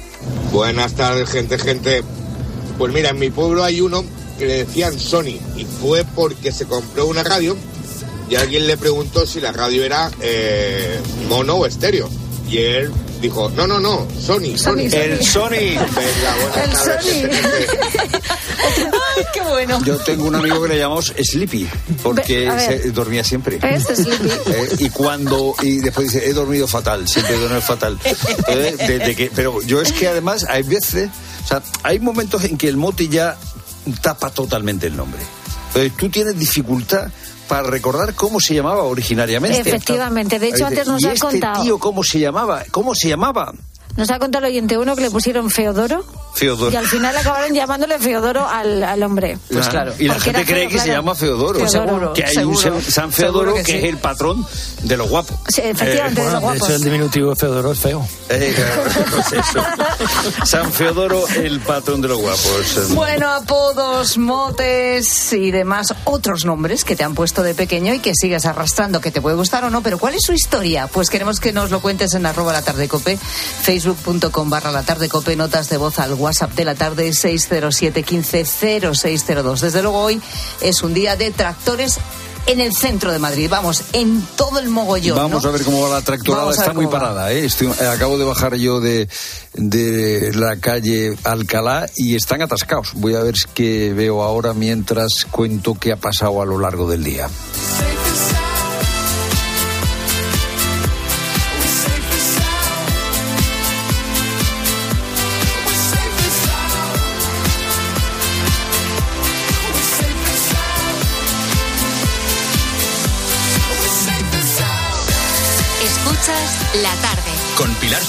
Buenas 0.53 0.93
tardes, 0.95 1.29
gente, 1.29 1.59
gente. 1.59 2.03
Pues 2.79 2.93
mira, 2.93 3.11
en 3.11 3.19
mi 3.19 3.31
pueblo 3.31 3.63
hay 3.65 3.81
uno 3.81 4.05
que 4.39 4.47
le 4.47 4.65
decían 4.65 4.99
Sony 4.99 5.39
y 5.57 5.67
fue 5.81 6.05
porque 6.15 6.51
se 6.53 6.65
compró 6.67 7.07
una 7.07 7.23
radio 7.23 7.57
y 8.29 8.35
alguien 8.35 8.67
le 8.67 8.77
preguntó 8.77 9.27
si 9.27 9.41
la 9.41 9.53
radio 9.53 9.85
era 9.85 10.11
eh, 10.21 10.99
mono 11.29 11.55
o 11.57 11.67
estéreo. 11.67 12.09
Y 12.51 12.59
él 12.59 12.91
dijo, 13.23 13.51
no, 13.57 13.67
no, 13.67 13.81
no, 13.81 14.07
Sony, 14.21 14.57
Sony. 14.59 14.89
El 14.93 15.25
Sony. 15.25 15.51
Venga, 15.51 16.37
buenas. 16.43 16.89
Ay, 19.17 19.25
qué 19.33 19.41
bueno. 19.43 19.81
Yo 19.85 19.97
tengo 19.99 20.25
un 20.27 20.35
amigo 20.35 20.63
que 20.63 20.69
le 20.69 20.79
llamamos 20.79 21.13
Sleepy, 21.19 21.69
porque 22.03 22.51
se- 22.59 22.91
dormía 22.91 23.25
siempre. 23.25 23.59
Es 23.63 23.85
Sleepy. 23.97 24.29
Eh, 24.47 24.69
y 24.79 24.91
cuando 24.91 25.55
y 25.63 25.79
después 25.81 26.13
dice 26.13 26.29
he 26.29 26.33
dormido 26.33 26.67
fatal 26.67 27.07
siempre 27.09 27.37
duermo 27.39 27.61
fatal 27.61 27.99
Eh, 28.49 28.75
desde 28.79 29.15
que 29.15 29.31
pero 29.35 29.61
yo 29.63 29.81
es 29.81 29.93
que 29.93 30.09
además 30.09 30.45
hay 30.49 30.63
veces 30.63 31.11
o 31.45 31.47
sea 31.49 31.63
hay 31.83 31.99
momentos 32.01 32.45
en 32.45 32.57
que 32.57 32.69
el 32.69 32.77
moti 32.77 33.09
ya 33.09 33.37
tapa 34.01 34.31
totalmente 34.31 34.87
el 34.87 34.97
nombre 34.97 35.21
Entonces, 35.69 35.93
tú 35.97 36.09
tienes 36.09 36.39
dificultad 36.39 37.09
para 37.49 37.63
recordar 37.69 38.15
cómo 38.15 38.41
se 38.41 38.55
llamaba 38.55 38.83
originariamente 38.85 39.61
Efectivamente. 39.61 40.39
De 40.39 40.49
hecho, 40.49 40.67
antes 40.67 40.87
nos 40.87 41.03
¿y 41.03 41.07
ha 41.07 41.13
este 41.13 41.27
contado. 41.27 41.63
tío 41.63 41.79
cómo 41.79 42.03
se 42.03 42.19
llamaba 42.21 42.65
cómo 42.71 42.95
se 42.95 43.09
llamaba 43.09 43.53
Nos 43.97 44.11
ha 44.11 44.19
contado 44.19 44.47
el 44.47 44.53
oyente 44.53 44.79
uno 44.79 44.97
que 44.97 45.03
le 45.03 45.11
pusieron 45.11 45.51
Feodoro 45.51 46.05
Feodoro 46.35 46.73
y 46.73 46.77
al 46.77 46.87
final 46.87 47.15
acabaron 47.15 47.53
llamándole 47.55 47.99
Feodoro 47.99 48.49
al, 48.49 48.83
al 48.83 49.03
hombre. 49.03 49.37
Pues 49.53 49.69
claro. 49.69 49.93
Y 49.99 50.05
la 50.09 50.15
Porque 50.15 50.31
gente 50.33 50.47
cree 50.47 50.61
feo, 50.63 50.71
que 50.71 50.79
se 50.79 50.89
llama 50.89 51.15
Feodoro. 51.15 51.59
Pues 51.59 51.73
seguro, 51.73 52.13
que 52.15 52.25
hay 52.25 52.35
seguro. 52.35 52.75
un 52.77 52.83
San- 52.83 53.13
Feodoro 53.13 53.55
que, 53.55 53.63
que 53.65 53.73
sí. 53.73 53.79
es 53.79 53.85
el 53.85 53.99
patrón 53.99 54.47
de 54.83 54.97
los 54.97 55.09
guapos. 55.11 55.37
Sí, 55.49 55.61
efectivamente, 55.63 56.23
Eh, 56.23 56.25
de 56.25 56.31
los 56.31 56.41
De 56.41 56.47
guapos. 56.47 56.63
hecho, 56.69 56.77
el 56.77 56.85
diminutivo 56.85 57.31
de 57.31 57.37
Feodoro 57.37 57.73
es 57.73 57.79
feo. 57.79 58.07
Eh, 58.31 58.55
pues 59.11 59.33
eso. 59.33 59.65
San 60.47 60.73
Feodoro, 60.73 61.29
el 61.29 61.61
patrón 61.61 62.01
de 62.01 62.09
los 62.09 62.19
guapos. 62.19 62.95
Bueno, 62.95 63.29
apodos, 63.31 64.17
motes 64.17 65.33
y 65.35 65.51
demás 65.51 65.95
otros 66.05 66.45
nombres 66.47 66.85
que 66.85 66.97
te 66.97 67.05
han 67.05 67.15
puesto 67.15 67.43
de 67.43 67.55
pequeño 67.55 67.93
y 67.93 67.99
que 67.99 68.13
sigues 68.15 68.47
arrastrando, 68.47 69.01
que 69.03 69.11
te 69.11 69.21
puede 69.21 69.37
gustar 69.37 69.65
o 69.65 69.71
no, 69.71 69.83
pero 69.83 69.99
¿cuál 69.99 70.15
es 70.15 70.23
su 70.25 70.33
historia? 70.33 70.87
Pues 70.87 71.11
queremos 71.11 71.41
que 71.41 71.53
nos 71.53 71.71
lo 71.71 71.81
cuentes 71.81 72.15
en 72.15 72.25
arroba 72.25 72.53
la 72.55 72.63
tarde 72.63 72.89
cope, 72.89 73.19
facebook.com 73.83 74.49
barra 74.49 74.71
la 74.71 74.83
tarde 74.83 75.09
cope, 75.09 75.35
notas 75.37 75.69
de 75.69 75.77
voz 75.77 75.99
al 75.99 76.15
WhatsApp 76.15 76.53
de 76.55 76.65
la 76.65 76.75
tarde 76.75 77.13
607 77.13 78.03
15 78.03 78.45
0602. 78.95 79.61
Desde 79.61 79.83
luego 79.83 79.99
hoy 80.01 80.21
es 80.61 80.83
un 80.83 80.95
día 80.95 81.17
de 81.17 81.31
tractores 81.33 81.99
en 82.47 82.61
el 82.61 82.75
centro 82.75 83.13
de 83.13 83.19
Madrid, 83.21 83.49
vamos, 83.49 83.83
en 83.93 84.21
todo 84.37 84.59
el 84.59 84.69
mogollón. 84.69 85.17
Vamos 85.17 85.45
¿no? 85.45 85.49
a 85.49 85.53
ver 85.53 85.63
cómo 85.63 85.83
va 85.83 85.89
la 85.97 86.03
tractorada. 86.03 86.51
Está 86.51 86.73
muy 86.73 86.87
parada. 86.89 87.33
¿eh? 87.33 87.45
Estoy- 87.45 87.73
eh, 87.81 87.87
acabo 87.87 88.19
de 88.19 88.25
bajar 88.25 88.57
yo 88.57 88.81
de, 88.81 89.09
de 89.55 90.33
la 90.35 90.57
calle 90.57 91.17
Alcalá 91.25 91.87
y 91.97 92.17
están 92.17 92.43
atascados. 92.43 92.91
Voy 92.95 93.15
a 93.15 93.21
ver 93.21 93.35
qué 93.55 93.93
veo 93.95 94.23
ahora 94.23 94.55
mientras 94.55 95.25
cuento 95.31 95.75
qué 95.79 95.93
ha 95.93 95.97
pasado 95.97 96.43
a 96.43 96.47
lo 96.47 96.59
largo 96.59 96.89
del 96.91 97.05
día. 97.05 97.29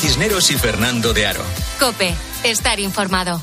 Cisneros 0.03 0.51
y 0.51 0.55
Fernando 0.55 1.13
de 1.13 1.25
Aro. 1.25 1.41
Cope, 1.79 2.13
estar 2.43 2.77
informado. 2.81 3.41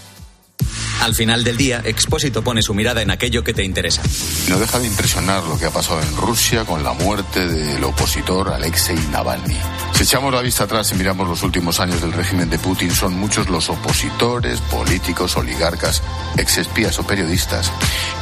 Al 1.01 1.15
final 1.15 1.43
del 1.43 1.57
día, 1.57 1.81
Expósito 1.83 2.45
pone 2.45 2.61
su 2.61 2.75
mirada 2.75 3.01
en 3.01 3.11
aquello 3.11 3.43
que 3.43 3.55
te 3.55 3.65
interesa. 3.65 4.03
No 4.47 4.59
deja 4.59 4.79
de 4.79 4.87
impresionar 4.87 5.43
lo 5.45 5.59
que 5.59 5.65
ha 5.65 5.71
pasado 5.71 6.03
en 6.03 6.17
Rusia 6.19 6.67
con 6.67 6.85
la 6.85 6.93
muerte 6.93 7.49
del 7.49 7.83
opositor 7.83 8.51
Alexei 8.51 8.99
Navalny. 9.11 9.57
Si 9.95 10.03
echamos 10.03 10.35
la 10.35 10.43
vista 10.43 10.65
atrás 10.65 10.93
y 10.93 10.97
miramos 10.97 11.27
los 11.27 11.43
últimos 11.43 11.81
años 11.81 12.03
del 12.03 12.13
régimen 12.13 12.51
de 12.51 12.59
Putin, 12.59 12.95
son 12.95 13.15
muchos 13.15 13.49
los 13.49 13.71
opositores, 13.71 14.61
políticos, 14.61 15.39
oligarcas, 15.39 16.03
exespías 16.37 16.99
o 16.99 17.07
periodistas 17.07 17.73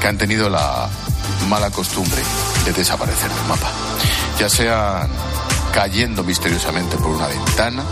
que 0.00 0.06
han 0.06 0.16
tenido 0.16 0.48
la 0.48 0.88
mala 1.48 1.72
costumbre 1.72 2.22
de 2.64 2.72
desaparecer 2.72 3.32
del 3.32 3.46
mapa. 3.48 3.72
Ya 4.38 4.48
sean 4.48 5.10
cayendo 5.72 6.24
misteriosamente 6.24 6.96
por 6.96 7.08
una 7.08 7.26
ventana, 7.26 7.84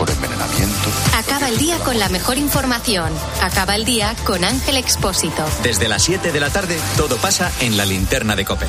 por 0.00 0.10
envenenamiento, 0.10 0.88
Acaba 1.14 1.50
el 1.50 1.58
día 1.58 1.76
con 1.80 1.98
la 1.98 2.08
mejor 2.08 2.38
información. 2.38 3.12
Acaba 3.42 3.76
el 3.76 3.84
día 3.84 4.16
con 4.24 4.44
Ángel 4.44 4.78
Expósito. 4.78 5.44
Desde 5.62 5.88
las 5.88 6.02
7 6.04 6.32
de 6.32 6.40
la 6.40 6.48
tarde, 6.48 6.78
todo 6.96 7.18
pasa 7.18 7.52
en 7.60 7.76
la 7.76 7.84
linterna 7.84 8.34
de 8.34 8.46
Cope. 8.46 8.64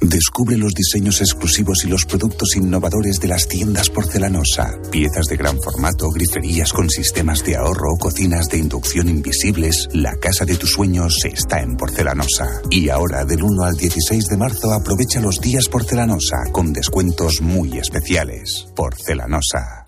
Descubre 0.00 0.56
los 0.56 0.74
diseños 0.74 1.20
exclusivos 1.20 1.84
y 1.84 1.88
los 1.88 2.04
productos 2.04 2.56
innovadores 2.56 3.20
de 3.20 3.28
las 3.28 3.46
tiendas 3.46 3.90
porcelanosa. 3.90 4.76
Piezas 4.90 5.26
de 5.26 5.36
gran 5.36 5.60
formato, 5.60 6.10
griferías 6.10 6.72
con 6.72 6.90
sistemas 6.90 7.44
de 7.44 7.56
ahorro, 7.56 7.96
cocinas 8.00 8.48
de 8.48 8.58
inducción 8.58 9.08
invisibles. 9.08 9.88
La 9.92 10.16
casa 10.16 10.44
de 10.44 10.56
tus 10.56 10.72
sueños 10.72 11.14
está 11.24 11.60
en 11.60 11.76
porcelanosa. 11.76 12.60
Y 12.70 12.88
ahora, 12.88 13.24
del 13.24 13.44
1 13.44 13.62
al 13.62 13.76
16 13.76 14.26
de 14.26 14.36
marzo, 14.36 14.72
aprovecha 14.72 15.20
los 15.20 15.40
días 15.40 15.68
porcelanosa 15.68 16.38
con 16.50 16.72
descuentos 16.72 17.40
muy 17.40 17.78
especiales. 17.78 18.66
Porcelanosa. 18.74 19.87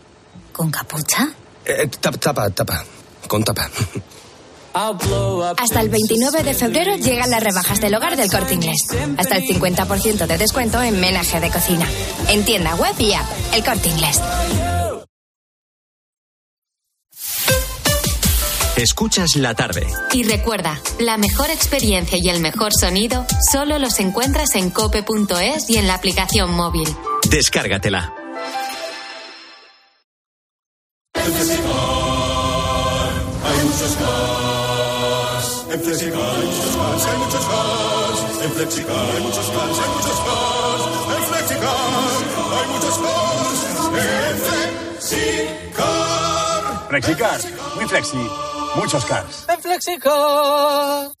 ¿Con 0.61 0.69
capucha? 0.69 1.27
Eh, 1.65 1.87
tapa, 1.99 2.19
tapa, 2.19 2.49
tapa. 2.51 2.85
Con 3.27 3.43
tapa. 3.43 3.67
Hasta 5.57 5.81
el 5.81 5.89
29 5.89 6.43
de 6.43 6.53
febrero 6.53 6.95
llegan 6.97 7.31
las 7.31 7.41
rebajas 7.41 7.81
del 7.81 7.95
hogar 7.95 8.15
del 8.15 8.29
corte 8.29 8.53
inglés. 8.53 8.77
Hasta 9.17 9.37
el 9.37 9.47
50% 9.47 10.27
de 10.27 10.37
descuento 10.37 10.79
en 10.83 10.99
menaje 10.99 11.39
de 11.39 11.49
cocina. 11.49 11.87
En 12.27 12.45
tienda 12.45 12.75
web 12.75 12.93
y 12.99 13.11
app. 13.13 13.25
El 13.55 13.63
corte 13.63 13.89
inglés. 13.89 14.21
Escuchas 18.77 19.35
la 19.37 19.55
tarde. 19.55 19.87
Y 20.13 20.25
recuerda, 20.25 20.79
la 20.99 21.17
mejor 21.17 21.49
experiencia 21.49 22.19
y 22.21 22.29
el 22.29 22.39
mejor 22.39 22.71
sonido 22.79 23.25
solo 23.51 23.79
los 23.79 23.99
encuentras 23.99 24.53
en 24.53 24.69
cope.es 24.69 25.71
y 25.71 25.77
en 25.77 25.87
la 25.87 25.95
aplicación 25.95 26.53
móvil. 26.53 26.87
Descárgatela. 27.31 28.20
En 31.23 31.31
Flexicar 31.33 33.11
hay 33.45 33.59
muchos 33.63 33.93
cars. 33.95 35.65
En 35.71 35.79
Flexicar 35.81 36.35
hay 36.35 36.45
muchos 36.45 36.75
cars, 36.75 37.05
hay 37.05 37.17
muchos 37.17 37.45
cars. 37.45 38.19
En 38.43 38.51
Flexicar 38.51 39.05
hay 39.15 39.21
muchos 39.21 39.47
cars, 39.49 39.79
hay 39.79 39.89
muchos 39.95 40.19
cars. 40.25 40.83
En 41.15 41.23
Flexicar 41.29 41.75
hay 42.57 42.65
muchos 42.73 42.97
cars. 42.97 43.59
En 43.97 44.35
Flexicar. 44.97 46.61
Flexicar, 46.89 47.39
muy 47.75 47.85
flexi, 47.87 48.29
muchos 48.75 49.05
cars. 49.05 49.45
En 49.47 49.61
Flexicar. 49.61 51.20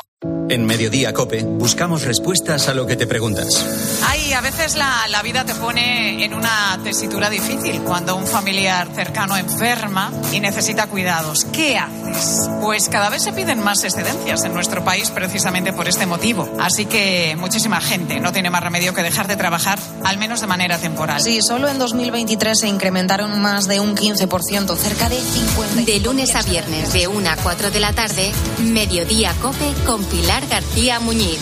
En 0.23 0.67
Mediodía 0.67 1.13
Cope 1.13 1.41
buscamos 1.41 2.03
respuestas 2.03 2.67
a 2.67 2.75
lo 2.75 2.85
que 2.85 2.95
te 2.95 3.07
preguntas. 3.07 3.65
Ay, 4.05 4.33
a 4.33 4.41
veces 4.41 4.75
la, 4.75 5.07
la 5.09 5.23
vida 5.23 5.45
te 5.45 5.55
pone 5.55 6.23
en 6.23 6.35
una 6.35 6.79
tesitura 6.83 7.27
difícil 7.27 7.81
cuando 7.81 8.15
un 8.15 8.27
familiar 8.27 8.87
cercano 8.93 9.35
enferma 9.35 10.11
y 10.31 10.39
necesita 10.39 10.85
cuidados. 10.85 11.45
¿Qué 11.45 11.79
haces? 11.79 12.47
Pues 12.61 12.87
cada 12.87 13.09
vez 13.09 13.23
se 13.23 13.33
piden 13.33 13.63
más 13.63 13.83
excedencias 13.83 14.43
en 14.43 14.53
nuestro 14.53 14.83
país 14.83 15.09
precisamente 15.09 15.73
por 15.73 15.87
este 15.87 16.05
motivo. 16.05 16.47
Así 16.59 16.85
que 16.85 17.35
muchísima 17.39 17.81
gente 17.81 18.19
no 18.19 18.31
tiene 18.31 18.51
más 18.51 18.61
remedio 18.61 18.93
que 18.93 19.01
dejar 19.01 19.27
de 19.27 19.37
trabajar, 19.37 19.79
al 20.03 20.19
menos 20.19 20.39
de 20.41 20.45
manera 20.45 20.77
temporal. 20.77 21.19
Sí, 21.19 21.41
solo 21.41 21.67
en 21.67 21.79
2023 21.79 22.59
se 22.59 22.67
incrementaron 22.67 23.41
más 23.41 23.67
de 23.67 23.79
un 23.79 23.95
15%, 23.95 24.77
cerca 24.77 25.09
de 25.09 25.19
50. 25.19 25.81
De 25.81 25.99
lunes 25.99 26.35
a 26.35 26.43
viernes, 26.43 26.93
de 26.93 27.07
1 27.07 27.27
a 27.27 27.37
4 27.37 27.71
de 27.71 27.79
la 27.79 27.93
tarde, 27.93 28.31
Mediodía 28.59 29.33
Cope 29.41 29.73
con 29.83 30.10
Pilar 30.11 30.45
García 30.47 30.99
Muñiz. 30.99 31.39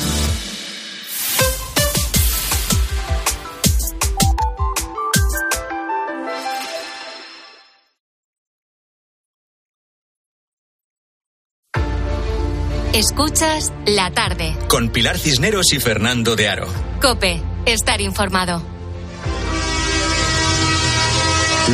Escuchas 12.93 13.73
la 13.87 14.11
tarde. 14.11 14.55
Con 14.67 14.89
Pilar 14.89 15.17
Cisneros 15.17 15.73
y 15.73 15.79
Fernando 15.79 16.35
de 16.35 16.49
Aro. 16.49 16.67
Cope, 17.01 17.41
estar 17.65 18.01
informado. 18.01 18.61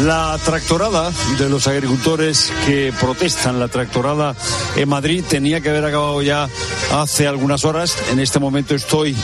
La 0.03 0.37
tractorada 0.43 1.11
de 1.39 1.47
los 1.47 1.67
agricultores 1.67 2.51
que 2.65 2.93
protestan, 2.99 3.59
la 3.59 3.69
tractorada 3.69 4.35
en 4.75 4.89
Madrid, 4.89 5.23
tenía 5.27 5.61
que 5.61 5.69
haber 5.69 5.85
acabado 5.85 6.21
ya 6.21 6.49
hace 6.93 7.27
algunas 7.27 7.65
horas. 7.65 7.97
En 8.11 8.19
este 8.19 8.39
momento 8.39 8.75
estoy 8.75 9.15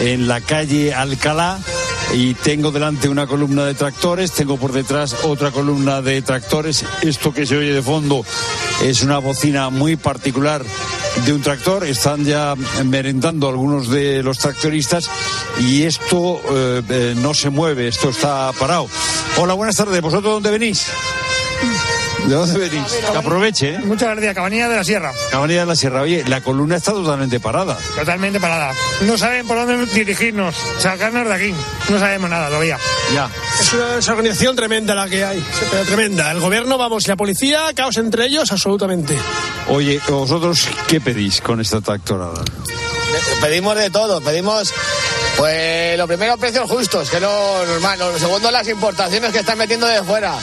en 0.00 0.28
la 0.28 0.40
calle 0.40 0.94
Alcalá 0.94 1.58
y 2.12 2.34
tengo 2.34 2.70
delante 2.70 3.08
una 3.08 3.26
columna 3.26 3.64
de 3.64 3.74
tractores, 3.74 4.32
tengo 4.32 4.56
por 4.56 4.72
detrás 4.72 5.16
otra 5.24 5.50
columna 5.50 6.02
de 6.02 6.22
tractores. 6.22 6.84
Esto 7.02 7.32
que 7.32 7.46
se 7.46 7.56
oye 7.56 7.72
de 7.72 7.82
fondo 7.82 8.24
es 8.82 9.02
una 9.02 9.18
bocina 9.18 9.70
muy 9.70 9.96
particular 9.96 10.64
de 11.24 11.32
un 11.32 11.42
tractor. 11.42 11.84
Están 11.84 12.24
ya 12.24 12.54
merendando 12.84 13.48
algunos 13.48 13.88
de 13.88 14.22
los 14.22 14.38
tractoristas 14.38 15.10
y 15.60 15.82
esto 15.82 16.40
eh, 16.50 16.82
eh, 16.88 17.14
no 17.16 17.34
se 17.34 17.50
mueve, 17.50 17.88
esto 17.88 18.10
está 18.10 18.52
parado. 18.58 18.88
Hola, 19.36 19.54
buenas 19.54 19.76
tardes. 19.76 20.00
¿Vosotros 20.00 20.34
dónde 20.34 20.50
venís? 20.50 20.86
¿De 22.26 22.34
dónde 22.34 22.58
venís? 22.58 22.92
Que 23.10 23.18
aproveche, 23.18 23.74
¿eh? 23.74 23.78
Muchas 23.80 24.10
gracias, 24.10 24.34
Cabanilla 24.34 24.68
de 24.68 24.76
la 24.76 24.84
Sierra. 24.84 25.12
Cabanilla 25.30 25.60
de 25.60 25.66
la 25.66 25.76
Sierra. 25.76 26.02
Oye, 26.02 26.24
la 26.26 26.40
columna 26.40 26.76
está 26.76 26.92
totalmente 26.92 27.38
parada. 27.38 27.76
Totalmente 27.96 28.40
parada. 28.40 28.72
No 29.02 29.18
saben 29.18 29.46
por 29.46 29.58
dónde 29.58 29.86
dirigirnos, 29.92 30.54
sacarnos 30.78 31.28
de 31.28 31.34
aquí. 31.34 31.54
No 31.90 31.98
sabemos 31.98 32.30
nada 32.30 32.48
todavía. 32.48 32.78
Ya. 33.12 33.28
Es 33.60 33.72
una 33.74 33.86
desorganización 33.96 34.56
tremenda 34.56 34.94
la 34.94 35.08
que 35.08 35.24
hay, 35.24 35.44
pero 35.70 35.84
tremenda. 35.84 36.30
El 36.30 36.40
gobierno, 36.40 36.78
vamos, 36.78 37.04
y 37.04 37.08
la 37.08 37.16
policía, 37.16 37.60
caos 37.74 37.98
entre 37.98 38.26
ellos, 38.26 38.50
absolutamente. 38.50 39.18
Oye, 39.68 40.00
¿vosotros 40.08 40.68
qué 40.88 41.00
pedís 41.00 41.40
con 41.42 41.60
esta 41.60 41.80
tractorada? 41.80 42.42
Pedimos 43.40 43.76
de 43.76 43.90
todo, 43.90 44.20
pedimos 44.20 44.72
pues 45.36 45.98
lo 45.98 46.06
primero 46.06 46.36
precios 46.36 46.68
justos, 46.70 47.10
que 47.10 47.16
es 47.16 47.22
lo 47.22 47.66
normal, 47.66 47.98
lo 47.98 48.18
segundo 48.18 48.50
las 48.50 48.66
importaciones 48.68 49.32
que 49.32 49.40
están 49.40 49.58
metiendo 49.58 49.86
de 49.86 50.02
fuera. 50.02 50.34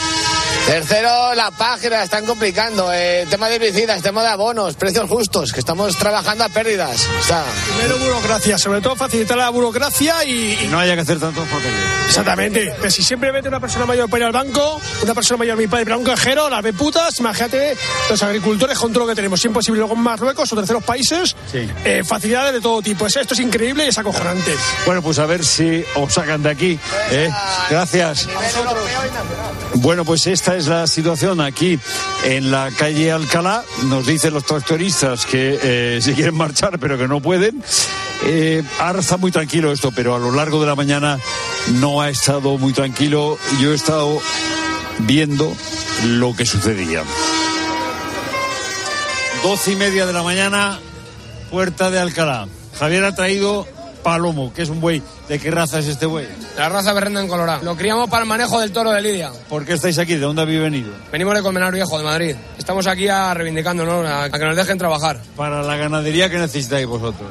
Tercero, 0.65 1.33
la 1.33 1.51
página, 1.51 2.03
están 2.03 2.25
complicando. 2.25 2.91
Eh, 2.93 3.25
tema 3.29 3.49
de 3.49 3.55
herbicidas, 3.55 4.01
tema 4.01 4.21
de 4.21 4.29
abonos, 4.29 4.75
precios 4.75 5.09
justos, 5.09 5.51
que 5.51 5.59
estamos 5.59 5.97
trabajando 5.97 6.43
a 6.43 6.49
pérdidas. 6.49 7.07
O 7.19 7.23
sea, 7.23 7.43
Primero 7.77 7.97
burocracia, 7.97 8.57
sobre 8.57 8.79
todo 8.79 8.95
facilitar 8.95 9.37
la 9.37 9.49
burocracia 9.49 10.23
y... 10.23 10.57
y- 10.63 10.67
No 10.69 10.79
haya 10.79 10.95
que 10.95 11.01
hacer 11.01 11.19
tantos 11.19 11.45
papeles. 11.47 11.73
Exactamente. 12.07 12.73
Pero 12.77 12.91
si 12.91 13.03
siempre 13.03 13.31
mete 13.31 13.47
una 13.47 13.59
persona 13.59 13.85
mayor 13.85 14.09
para 14.09 14.19
ir 14.21 14.25
al 14.27 14.31
banco, 14.31 14.79
una 15.01 15.13
persona 15.13 15.37
mayor 15.39 15.57
mi 15.57 15.67
padre 15.67 15.85
para 15.85 15.97
un 15.97 16.03
cajero, 16.03 16.49
las 16.49 16.61
ve 16.61 16.73
putas, 16.73 17.19
imagínate 17.19 17.75
los 18.09 18.21
agricultores 18.23 18.77
con 18.77 18.93
todo 18.93 19.05
lo 19.05 19.09
que 19.09 19.15
tenemos. 19.15 19.41
Si 19.41 19.47
es 19.47 19.53
posible 19.53 19.79
luego 19.79 19.95
en 19.95 20.01
Marruecos 20.01 20.51
o 20.53 20.55
terceros 20.55 20.83
países, 20.83 21.35
Sí. 21.51 21.69
eh, 21.83 22.03
facilidades 22.05 22.53
de 22.53 22.61
todo 22.61 22.81
tipo. 22.81 23.07
Es- 23.07 23.15
Esto 23.17 23.33
es 23.33 23.39
increíble 23.41 23.85
y 23.85 23.89
es 23.89 23.97
acojonante. 23.97 24.55
Bueno, 24.85 25.01
pues 25.01 25.19
a 25.19 25.25
ver 25.25 25.43
si 25.43 25.83
os 25.95 26.13
sacan 26.13 26.41
de 26.43 26.49
aquí. 26.51 26.79
¿eh? 27.11 27.29
Gracias. 27.69 28.27
Bueno, 29.75 30.03
pues 30.05 30.27
esta 30.41 30.55
es 30.55 30.65
la 30.65 30.87
situación 30.87 31.39
aquí 31.39 31.77
en 32.23 32.49
la 32.49 32.71
calle 32.71 33.11
Alcalá. 33.11 33.63
Nos 33.83 34.07
dicen 34.07 34.33
los 34.33 34.43
tractoristas 34.43 35.27
que 35.27 35.59
eh, 35.61 35.99
se 36.01 36.15
quieren 36.15 36.33
marchar, 36.33 36.79
pero 36.79 36.97
que 36.97 37.07
no 37.07 37.21
pueden. 37.21 37.63
Eh, 38.25 38.63
ahora 38.79 39.01
está 39.01 39.17
muy 39.17 39.31
tranquilo 39.31 39.71
esto, 39.71 39.91
pero 39.91 40.15
a 40.15 40.17
lo 40.19 40.31
largo 40.31 40.59
de 40.59 40.65
la 40.65 40.73
mañana 40.73 41.19
no 41.73 42.01
ha 42.01 42.09
estado 42.09 42.57
muy 42.57 42.73
tranquilo. 42.73 43.37
Yo 43.61 43.71
he 43.71 43.75
estado 43.75 44.19
viendo 45.01 45.55
lo 46.07 46.35
que 46.35 46.47
sucedía. 46.47 47.03
Doce 49.43 49.73
y 49.73 49.75
media 49.75 50.07
de 50.07 50.13
la 50.13 50.23
mañana, 50.23 50.79
puerta 51.51 51.91
de 51.91 51.99
Alcalá. 51.99 52.47
Javier 52.79 53.03
ha 53.03 53.13
traído 53.13 53.67
palomo, 54.01 54.53
que 54.53 54.61
es 54.61 54.69
un 54.69 54.81
buey. 54.81 55.01
¿De 55.27 55.39
qué 55.39 55.51
raza 55.51 55.79
es 55.79 55.87
este 55.87 56.05
buey? 56.05 56.27
La 56.57 56.69
raza 56.69 56.93
berrenda 56.93 57.21
en 57.21 57.27
Colorado. 57.27 57.63
Lo 57.63 57.75
criamos 57.75 58.09
para 58.09 58.23
el 58.23 58.29
manejo 58.29 58.59
del 58.59 58.71
toro 58.71 58.91
de 58.91 59.01
Lidia. 59.01 59.31
¿Por 59.49 59.65
qué 59.65 59.73
estáis 59.73 59.97
aquí? 59.97 60.13
¿De 60.13 60.21
dónde 60.21 60.41
habéis 60.41 60.61
venido? 60.61 60.91
Venimos 61.11 61.33
de 61.35 61.41
Colmenar 61.41 61.73
Viejo, 61.73 61.97
de 61.97 62.03
Madrid. 62.03 62.35
Estamos 62.57 62.87
aquí 62.87 63.07
a 63.07 63.33
reivindicándonos, 63.33 64.05
a, 64.05 64.23
a 64.23 64.29
que 64.29 64.45
nos 64.45 64.55
dejen 64.55 64.77
trabajar. 64.77 65.21
Para 65.35 65.61
la 65.63 65.75
ganadería 65.75 66.29
que 66.29 66.37
necesitáis 66.37 66.85
vosotros. 66.87 67.29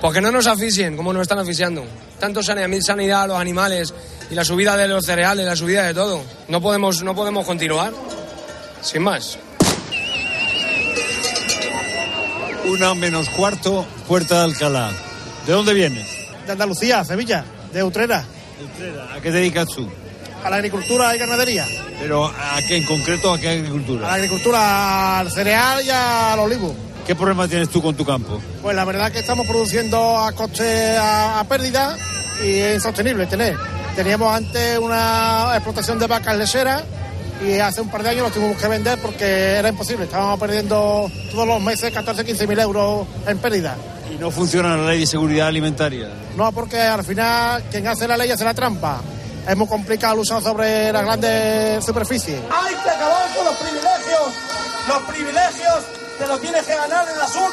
Pues 0.00 0.14
que 0.14 0.20
no 0.20 0.32
nos 0.32 0.48
asfixien, 0.48 0.96
como 0.96 1.12
nos 1.12 1.22
están 1.22 1.38
asfixiando. 1.38 1.84
Tanto 2.18 2.42
sanidad, 2.42 2.68
sanidad 2.80 3.22
a 3.22 3.26
los 3.28 3.38
animales 3.38 3.94
y 4.30 4.34
la 4.34 4.44
subida 4.44 4.76
de 4.76 4.88
los 4.88 5.04
cereales, 5.06 5.46
la 5.46 5.54
subida 5.54 5.84
de 5.84 5.94
todo. 5.94 6.22
No 6.48 6.60
podemos, 6.60 7.02
no 7.04 7.14
podemos 7.14 7.46
continuar. 7.46 7.92
Sin 8.80 9.02
más. 9.02 9.38
Una 12.64 12.94
menos 12.94 13.28
cuarto, 13.28 13.84
puerta 14.08 14.38
de 14.38 14.44
Alcalá. 14.44 14.90
¿De 15.46 15.52
dónde 15.52 15.74
vienes? 15.74 16.06
De 16.46 16.52
Andalucía, 16.52 17.04
Sevilla, 17.04 17.44
de 17.72 17.82
Utrera. 17.82 18.24
¿A 19.10 19.20
qué 19.20 19.30
te 19.30 19.36
dedicas 19.38 19.66
tú? 19.68 19.88
A 20.44 20.50
la 20.50 20.56
agricultura 20.56 21.14
y 21.14 21.18
ganadería. 21.18 21.66
Pero 22.00 22.26
¿a 22.26 22.58
qué 22.66 22.76
en 22.76 22.84
concreto 22.84 23.32
a 23.32 23.38
qué 23.38 23.48
A 23.48 23.52
la 23.52 23.58
agricultura? 23.58 24.14
agricultura, 24.14 25.18
al 25.20 25.30
cereal 25.30 25.84
y 25.84 25.90
al 25.90 26.38
olivo. 26.38 26.74
¿Qué 27.06 27.14
problema 27.14 27.48
tienes 27.48 27.68
tú 27.68 27.82
con 27.82 27.94
tu 27.96 28.04
campo? 28.04 28.40
Pues 28.60 28.76
la 28.76 28.84
verdad 28.84 29.10
que 29.10 29.18
estamos 29.20 29.46
produciendo 29.46 30.18
a 30.18 30.32
coste 30.32 30.96
a, 30.96 31.40
a 31.40 31.44
pérdida 31.44 31.96
y 32.44 32.50
es 32.58 32.74
insostenible 32.76 33.26
tener. 33.26 33.56
Teníamos 33.96 34.34
antes 34.34 34.78
una 34.78 35.50
explotación 35.54 35.98
de 35.98 36.06
vacas 36.06 36.36
lecheras 36.36 36.82
y 37.44 37.58
hace 37.58 37.80
un 37.80 37.90
par 37.90 38.02
de 38.04 38.10
años 38.10 38.28
lo 38.28 38.30
tuvimos 38.30 38.56
que 38.56 38.68
vender 38.68 38.98
porque 39.00 39.24
era 39.56 39.68
imposible. 39.68 40.04
Estábamos 40.04 40.38
perdiendo 40.38 41.10
todos 41.32 41.46
los 41.46 41.60
meses 41.60 41.92
14, 41.92 42.24
15 42.24 42.46
mil 42.46 42.58
euros 42.60 43.06
en 43.26 43.38
pérdida. 43.38 43.76
¿Y 44.12 44.18
no 44.18 44.30
funciona 44.30 44.76
la 44.76 44.88
ley 44.88 45.00
de 45.00 45.06
seguridad 45.06 45.48
alimentaria? 45.48 46.10
No, 46.36 46.52
porque 46.52 46.80
al 46.80 47.02
final 47.02 47.64
quien 47.70 47.86
hace 47.86 48.06
la 48.06 48.16
ley 48.16 48.30
hace 48.30 48.44
la 48.44 48.54
trampa. 48.54 49.00
Es 49.48 49.56
muy 49.56 49.66
complicado 49.66 50.20
usar 50.20 50.42
sobre 50.42 50.92
las 50.92 51.02
grandes 51.02 51.84
superficies. 51.84 52.40
Hay 52.50 52.74
que 52.74 52.90
acabar 52.90 53.34
con 53.34 53.44
los 53.44 53.56
privilegios, 53.56 54.28
los 54.88 55.02
privilegios 55.02 55.78
que 56.18 56.26
lo 56.26 56.38
tienes 56.38 56.62
que 56.64 56.74
ganar 56.74 57.08
en 57.08 57.18
la 57.18 57.26
sur. 57.26 57.50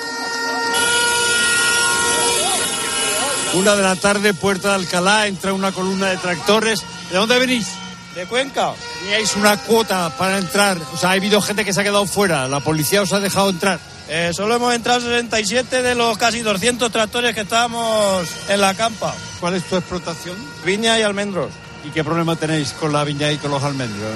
Una 3.56 3.76
de 3.76 3.82
la 3.82 3.96
tarde, 3.96 4.34
puerta 4.34 4.70
de 4.70 4.76
Alcalá, 4.76 5.28
entra 5.28 5.54
una 5.54 5.72
columna 5.72 6.08
de 6.08 6.18
tractores. 6.18 6.84
¿De 7.10 7.18
dónde 7.18 7.40
venís? 7.40 7.68
de 8.16 8.26
Cuenca. 8.26 8.74
Teníais 9.02 9.36
una 9.36 9.56
cuota 9.58 10.12
para 10.18 10.38
entrar, 10.38 10.78
o 10.94 10.98
sea, 10.98 11.12
ha 11.12 11.14
habido 11.14 11.42
gente 11.42 11.64
que 11.64 11.74
se 11.74 11.82
ha 11.82 11.84
quedado 11.84 12.06
fuera, 12.06 12.48
la 12.48 12.60
policía 12.60 13.02
os 13.02 13.14
ha 13.14 13.20
dejado 13.20 13.50
entrar. 13.50 13.80
Eh, 14.12 14.32
solo 14.34 14.56
hemos 14.56 14.74
entrado 14.74 15.02
67 15.02 15.84
de 15.84 15.94
los 15.94 16.18
casi 16.18 16.42
200 16.42 16.92
tractores 16.92 17.36
que 17.36 17.42
estábamos 17.42 18.28
en 18.50 18.60
la 18.60 18.74
campa. 18.74 19.14
¿Cuál 19.40 19.54
es 19.54 19.64
tu 19.66 19.76
explotación? 19.76 20.36
Viña 20.66 20.98
y 20.98 21.04
almendros. 21.04 21.52
¿Y 21.86 21.92
qué 21.92 22.04
problema 22.04 22.36
tenéis 22.36 22.72
con 22.72 22.92
la 22.92 23.04
viña 23.04 23.32
y 23.32 23.38
con 23.38 23.52
los 23.52 23.62
almendros? 23.62 24.12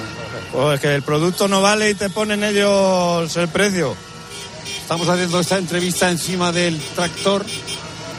Pues 0.50 0.80
que 0.80 0.96
el 0.96 1.02
producto 1.02 1.46
no 1.46 1.62
vale 1.62 1.90
y 1.90 1.94
te 1.94 2.10
ponen 2.10 2.42
ellos 2.42 3.36
el 3.36 3.46
precio. 3.46 3.94
Estamos 4.80 5.08
haciendo 5.08 5.38
esta 5.38 5.58
entrevista 5.58 6.10
encima 6.10 6.50
del 6.50 6.76
tractor, 6.96 7.46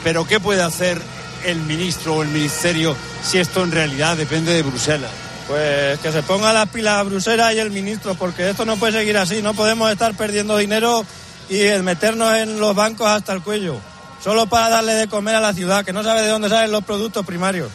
pero 0.02 0.26
¿qué 0.26 0.40
puede 0.40 0.62
hacer 0.62 0.98
el 1.44 1.58
ministro 1.58 2.16
o 2.16 2.22
el 2.22 2.28
ministerio 2.28 2.96
si 3.22 3.36
esto 3.36 3.62
en 3.62 3.72
realidad 3.72 4.16
depende 4.16 4.54
de 4.54 4.62
Bruselas? 4.62 5.10
Pues 5.46 6.00
que 6.00 6.10
se 6.10 6.22
ponga 6.22 6.54
las 6.54 6.70
pilas 6.70 6.94
a 6.94 7.02
Bruselas 7.02 7.54
y 7.54 7.58
el 7.58 7.70
ministro, 7.70 8.14
porque 8.14 8.48
esto 8.48 8.64
no 8.64 8.78
puede 8.78 8.94
seguir 8.94 9.18
así. 9.18 9.42
No 9.42 9.52
podemos 9.52 9.92
estar 9.92 10.14
perdiendo 10.14 10.56
dinero 10.56 11.04
y 11.48 11.60
el 11.60 11.82
meternos 11.82 12.34
en 12.34 12.58
los 12.58 12.74
bancos 12.74 13.06
hasta 13.06 13.32
el 13.32 13.42
cuello, 13.42 13.76
solo 14.22 14.46
para 14.46 14.68
darle 14.68 14.94
de 14.94 15.08
comer 15.08 15.36
a 15.36 15.40
la 15.40 15.52
ciudad, 15.52 15.84
que 15.84 15.92
no 15.92 16.02
sabe 16.02 16.22
de 16.22 16.28
dónde 16.28 16.48
salen 16.48 16.72
los 16.72 16.84
productos 16.84 17.24
primarios. 17.24 17.70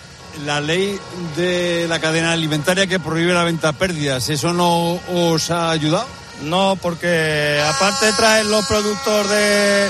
La 0.45 0.61
ley 0.61 0.97
de 1.35 1.87
la 1.89 1.99
cadena 1.99 2.31
alimentaria 2.31 2.87
que 2.87 2.99
prohíbe 2.99 3.33
la 3.33 3.43
venta 3.43 3.69
a 3.69 3.73
pérdidas, 3.73 4.29
¿eso 4.29 4.53
no 4.53 4.99
os 5.13 5.51
ha 5.51 5.71
ayudado? 5.71 6.07
No, 6.43 6.77
porque 6.81 7.61
aparte 7.67 8.11
traen 8.13 8.49
los 8.49 8.65
productos 8.65 9.29
de 9.29 9.89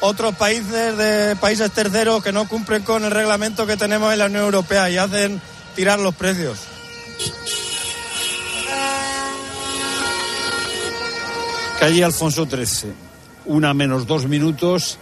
otros 0.00 0.34
países, 0.34 0.96
de 0.96 1.36
países 1.36 1.70
terceros 1.72 2.22
que 2.22 2.32
no 2.32 2.48
cumplen 2.48 2.82
con 2.82 3.04
el 3.04 3.10
reglamento 3.10 3.66
que 3.66 3.76
tenemos 3.76 4.12
en 4.12 4.18
la 4.20 4.26
Unión 4.26 4.44
Europea 4.44 4.88
y 4.90 4.96
hacen 4.96 5.40
tirar 5.74 5.98
los 5.98 6.14
precios. 6.14 6.58
Calle 11.78 12.04
Alfonso 12.04 12.46
XIII, 12.46 12.92
una 13.46 13.74
menos 13.74 14.06
dos 14.06 14.26
minutos. 14.26 14.98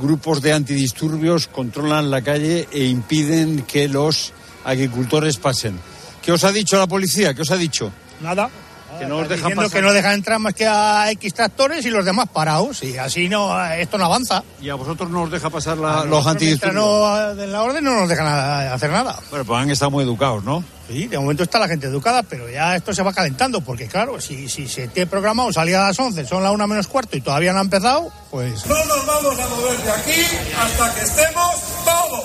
Grupos 0.00 0.42
de 0.42 0.52
antidisturbios 0.52 1.46
controlan 1.46 2.10
la 2.10 2.20
calle 2.22 2.68
e 2.72 2.84
impiden 2.86 3.62
que 3.62 3.86
los 3.88 4.32
agricultores 4.64 5.36
pasen. 5.36 5.78
¿Qué 6.20 6.32
os 6.32 6.42
ha 6.42 6.50
dicho 6.50 6.76
la 6.78 6.86
policía? 6.88 7.32
¿Qué 7.34 7.42
os 7.42 7.50
ha 7.52 7.56
dicho? 7.56 7.92
Nada. 8.20 8.50
Que 8.98 9.06
no 9.06 9.18
os 9.18 9.28
pasar. 9.28 9.70
que 9.70 9.82
no 9.82 9.92
dejan 9.92 10.12
entrar 10.14 10.38
más 10.38 10.54
que 10.54 10.66
a 10.66 11.10
X 11.12 11.34
tractores 11.34 11.84
y 11.84 11.90
los 11.90 12.04
demás 12.04 12.28
parados. 12.32 12.82
Y 12.82 12.96
así 12.96 13.28
no, 13.28 13.60
esto 13.72 13.98
no 13.98 14.04
avanza. 14.04 14.42
Y 14.60 14.68
a 14.68 14.74
vosotros 14.76 15.10
no 15.10 15.22
os 15.22 15.30
deja 15.30 15.50
pasar 15.50 15.78
la- 15.78 16.04
los 16.04 16.24
antidisturbios. 16.26 16.74
no 16.74 17.34
den 17.34 17.50
la 17.52 17.62
orden 17.62 17.82
no 17.84 17.94
nos 18.00 18.08
dejan 18.08 18.26
hacer 18.26 18.90
nada. 18.90 19.18
Bueno, 19.30 19.44
pues 19.44 19.60
han 19.62 19.70
estado 19.70 19.90
muy 19.90 20.04
educados, 20.04 20.44
¿no? 20.44 20.62
Sí, 20.88 21.06
de 21.06 21.18
momento 21.18 21.42
está 21.42 21.58
la 21.58 21.68
gente 21.68 21.86
educada, 21.86 22.22
pero 22.22 22.48
ya 22.48 22.76
esto 22.76 22.92
se 22.92 23.02
va 23.02 23.12
calentando, 23.12 23.62
porque 23.62 23.88
claro, 23.88 24.20
si, 24.20 24.48
si 24.48 24.68
se 24.68 24.88
tiene 24.88 25.08
programado 25.08 25.52
salir 25.52 25.76
a 25.76 25.86
las 25.86 25.98
11, 25.98 26.26
son 26.26 26.42
la 26.42 26.50
una 26.50 26.66
menos 26.66 26.88
cuarto 26.88 27.16
y 27.16 27.22
todavía 27.22 27.52
no 27.52 27.60
ha 27.60 27.62
empezado, 27.62 28.12
pues... 28.30 28.66
No 28.66 28.84
nos 28.84 29.06
vamos 29.06 29.38
a 29.38 29.48
mover 29.48 29.78
de 29.78 29.90
aquí 29.90 30.22
hasta 30.58 30.94
que 30.94 31.00
estemos 31.00 31.54
todos. 31.84 32.24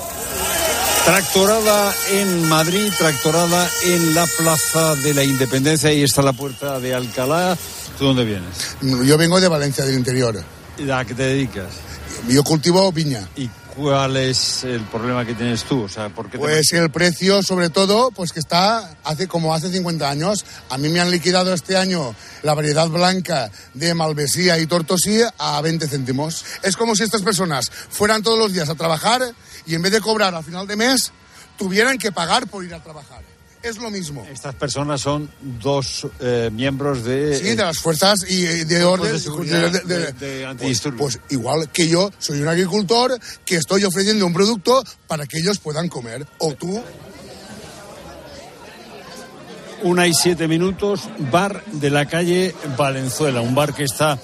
Tractorada 1.06 1.94
en 2.12 2.50
Madrid, 2.50 2.92
tractorada 2.98 3.68
en 3.86 4.14
la 4.14 4.28
Plaza 4.28 4.96
de 4.96 5.14
la 5.14 5.24
Independencia. 5.24 5.90
Ahí 5.90 6.04
está 6.04 6.22
la 6.22 6.34
puerta 6.34 6.80
de 6.80 6.94
Alcalá. 6.94 7.58
¿Tú 7.98 8.06
dónde 8.06 8.26
vienes? 8.26 8.76
Yo 8.82 9.18
vengo 9.18 9.40
de 9.42 9.48
Valencia 9.48 9.86
del 9.86 9.96
interior. 9.96 10.44
¿Y 10.78 10.90
¿A 10.92 11.04
qué 11.06 11.16
te 11.16 11.24
dedicas? 11.24 11.68
Yo 12.28 12.44
cultivo 12.44 12.92
viña. 12.92 13.28
¿Y 13.36 13.50
cuál 13.80 14.18
es 14.18 14.64
el 14.64 14.82
problema 14.82 15.26
que 15.26 15.34
tienes 15.34 15.64
tú? 15.64 15.84
O 15.84 15.90
sea, 15.90 16.10
¿por 16.10 16.26
qué 16.26 16.34
te 16.34 16.40
Pues 16.40 16.72
el 16.74 16.92
precio, 16.92 17.42
sobre 17.42 17.70
todo, 17.70 18.12
pues 18.12 18.32
que 18.32 18.40
está 18.40 18.98
hace 19.04 19.28
como 19.28 19.54
hace 19.54 19.72
50 19.72 20.10
años. 20.10 20.46
A 20.70 20.78
mí 20.78 20.90
me 20.90 21.00
han 21.00 21.10
liquidado 21.10 21.54
este 21.54 21.78
año 21.78 22.14
la 22.44 22.54
variedad 22.54 22.88
blanca 22.90 23.50
de 23.74 23.94
Malvesía 23.94 24.60
y 24.60 24.68
Tortosí 24.68 25.22
a 25.38 25.62
20 25.62 25.88
céntimos. 25.88 26.46
Es 26.64 26.76
como 26.76 26.96
si 26.96 27.04
estas 27.04 27.22
personas 27.22 27.72
fueran 27.72 28.22
todos 28.22 28.38
los 28.38 28.54
días 28.54 28.70
a 28.70 28.76
trabajar 28.76 29.22
y 29.66 29.76
en 29.76 29.82
vez 29.82 29.92
de 29.92 30.02
cobrar 30.02 30.36
al 30.36 30.44
final 30.44 30.68
de 30.68 30.76
mes, 30.76 31.12
tuvieran 31.58 31.98
que 31.98 32.12
pagar 32.12 32.48
por 32.48 32.64
ir 32.64 32.74
a 32.74 32.84
trabajar. 32.84 33.39
Es 33.62 33.78
lo 33.78 33.90
mismo. 33.92 34.26
Estas 34.32 34.56
personas 34.56 35.02
son 35.02 35.30
dos 35.42 36.08
eh, 36.22 36.50
miembros 36.54 37.04
de... 37.04 37.38
Sí, 37.38 37.44
de 37.50 37.56
las 37.58 37.78
fuerzas 37.80 38.26
y 38.30 38.46
eh, 38.46 38.64
de 38.66 38.84
orden 38.86 39.12
de 39.12 39.20
seguridad 39.20 39.70
de- 39.70 39.80
de- 39.82 40.14
de- 40.14 40.46
de 40.48 40.56
pues, 40.58 40.82
pues 40.98 41.20
igual 41.30 41.70
que 41.70 41.88
yo 41.90 42.10
soy 42.20 42.42
un 42.42 42.48
agricultor 42.48 43.20
que 43.44 43.56
estoy 43.58 43.84
ofreciendo 43.84 44.26
un 44.26 44.34
producto 44.34 44.82
para 45.08 45.26
que 45.26 45.40
ellos 45.40 45.60
puedan 45.60 45.90
comer. 45.90 46.26
O 46.38 46.54
tú 46.54 46.82
Una 49.84 50.08
y 50.08 50.14
siete 50.14 50.48
minutos, 50.48 51.02
bar 51.32 51.64
de 51.72 51.90
la 51.90 52.06
calle 52.06 52.54
Valenzuela, 52.78 53.40
un 53.42 53.56
bar 53.56 53.74
que 53.74 53.84
está 53.86 54.20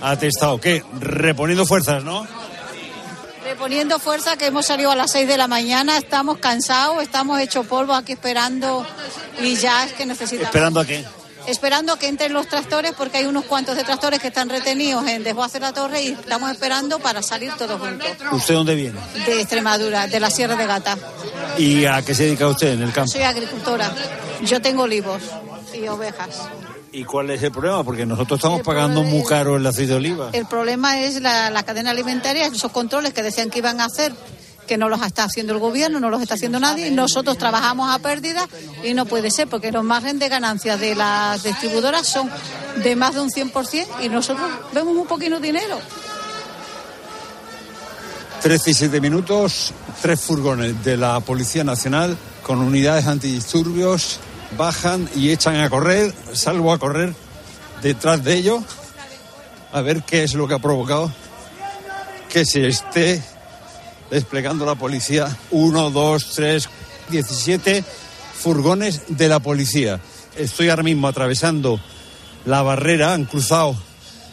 atestado, 0.00 0.58
¿qué? 0.60 0.82
Reponiendo 1.00 1.66
fuerzas, 1.66 2.02
¿no? 2.02 2.26
Reponiendo 3.46 4.00
fuerza 4.00 4.36
que 4.36 4.46
hemos 4.46 4.66
salido 4.66 4.90
a 4.90 4.96
las 4.96 5.12
6 5.12 5.28
de 5.28 5.38
la 5.38 5.46
mañana, 5.46 5.96
estamos 5.96 6.38
cansados, 6.38 7.00
estamos 7.00 7.38
hechos 7.38 7.64
polvo 7.64 7.94
aquí 7.94 8.12
esperando 8.12 8.84
y 9.40 9.54
ya 9.54 9.84
es 9.84 9.92
que 9.92 10.04
necesitamos. 10.04 10.48
¿Esperando 10.48 10.80
a 10.80 10.84
qué? 10.84 11.04
Esperando 11.46 11.92
a 11.92 11.98
que 11.98 12.08
entren 12.08 12.32
los 12.32 12.48
tractores 12.48 12.92
porque 12.98 13.18
hay 13.18 13.26
unos 13.26 13.44
cuantos 13.44 13.76
de 13.76 13.84
tractores 13.84 14.18
que 14.18 14.28
están 14.28 14.48
retenidos 14.48 15.06
en 15.06 15.22
Desguace 15.22 15.60
la 15.60 15.72
Torre 15.72 16.02
y 16.02 16.08
estamos 16.08 16.50
esperando 16.50 16.98
para 16.98 17.22
salir 17.22 17.52
todos 17.52 17.80
juntos. 17.80 18.08
¿Usted 18.32 18.54
dónde 18.54 18.74
viene? 18.74 18.98
De 19.24 19.40
Extremadura, 19.40 20.08
de 20.08 20.18
la 20.18 20.28
Sierra 20.28 20.56
de 20.56 20.66
Gata. 20.66 20.98
¿Y 21.56 21.84
a 21.84 22.02
qué 22.02 22.16
se 22.16 22.24
dedica 22.24 22.48
usted 22.48 22.72
en 22.72 22.82
el 22.82 22.92
campo? 22.92 23.12
Soy 23.12 23.22
agricultora. 23.22 23.92
Yo 24.42 24.60
tengo 24.60 24.82
olivos 24.82 25.22
y 25.72 25.86
ovejas. 25.86 26.48
¿Y 26.96 27.04
cuál 27.04 27.28
es 27.28 27.42
el 27.42 27.52
problema? 27.52 27.84
Porque 27.84 28.06
nosotros 28.06 28.38
estamos 28.38 28.62
pagando 28.62 29.02
muy 29.02 29.22
caro 29.22 29.58
el 29.58 29.66
aceite 29.66 29.92
de 29.92 29.98
oliva. 29.98 30.30
El 30.32 30.46
problema 30.46 30.98
es 30.98 31.20
la, 31.20 31.50
la 31.50 31.62
cadena 31.62 31.90
alimentaria, 31.90 32.46
esos 32.46 32.72
controles 32.72 33.12
que 33.12 33.22
decían 33.22 33.50
que 33.50 33.58
iban 33.58 33.82
a 33.82 33.84
hacer, 33.84 34.14
que 34.66 34.78
no 34.78 34.88
los 34.88 35.02
está 35.02 35.24
haciendo 35.24 35.52
el 35.52 35.58
gobierno, 35.58 36.00
no 36.00 36.08
los 36.08 36.22
está 36.22 36.36
haciendo 36.36 36.58
nadie. 36.58 36.88
y 36.88 36.92
Nosotros 36.92 37.36
trabajamos 37.36 37.94
a 37.94 37.98
pérdida 37.98 38.48
y 38.82 38.94
no 38.94 39.04
puede 39.04 39.30
ser, 39.30 39.46
porque 39.46 39.70
los 39.72 39.84
margen 39.84 40.18
de 40.18 40.30
ganancias 40.30 40.80
de 40.80 40.94
las 40.94 41.42
distribuidoras 41.42 42.06
son 42.06 42.30
de 42.82 42.96
más 42.96 43.12
de 43.12 43.20
un 43.20 43.30
100% 43.30 43.86
y 44.02 44.08
nosotros 44.08 44.48
vemos 44.72 44.96
un 44.96 45.06
poquito 45.06 45.38
dinero. 45.38 45.78
13 48.40 48.70
y 48.70 48.74
7 48.74 49.00
minutos, 49.02 49.74
tres 50.00 50.18
furgones 50.18 50.82
de 50.82 50.96
la 50.96 51.20
Policía 51.20 51.62
Nacional 51.62 52.16
con 52.42 52.58
unidades 52.60 53.06
antidisturbios 53.06 54.18
bajan 54.56 55.08
y 55.14 55.30
echan 55.30 55.56
a 55.56 55.70
correr, 55.70 56.12
salvo 56.32 56.72
a 56.72 56.78
correr 56.78 57.14
detrás 57.82 58.24
de 58.24 58.34
ellos, 58.34 58.62
a 59.72 59.80
ver 59.80 60.02
qué 60.02 60.24
es 60.24 60.34
lo 60.34 60.48
que 60.48 60.54
ha 60.54 60.58
provocado 60.58 61.12
que 62.28 62.44
se 62.44 62.66
esté 62.66 63.22
desplegando 64.10 64.66
la 64.66 64.74
policía. 64.74 65.34
Uno, 65.50 65.90
dos, 65.90 66.32
tres, 66.34 66.68
17 67.08 67.84
furgones 68.38 69.02
de 69.08 69.28
la 69.28 69.40
policía. 69.40 70.00
Estoy 70.36 70.68
ahora 70.68 70.82
mismo 70.82 71.08
atravesando 71.08 71.80
la 72.44 72.62
barrera, 72.62 73.14
han 73.14 73.24
cruzado 73.24 73.76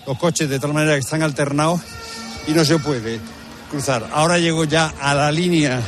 los 0.06 0.18
coches 0.18 0.50
de 0.50 0.60
tal 0.60 0.74
manera 0.74 0.94
que 0.94 1.00
están 1.00 1.24
alternados 1.24 1.82
y 2.48 2.52
no 2.52 2.66
se 2.66 2.78
puede 2.78 3.20
cruzar. 3.70 4.10
Ahora 4.12 4.38
llego 4.38 4.66
ya 4.66 4.94
a 5.00 5.14
la 5.14 5.32
línea 5.32 5.82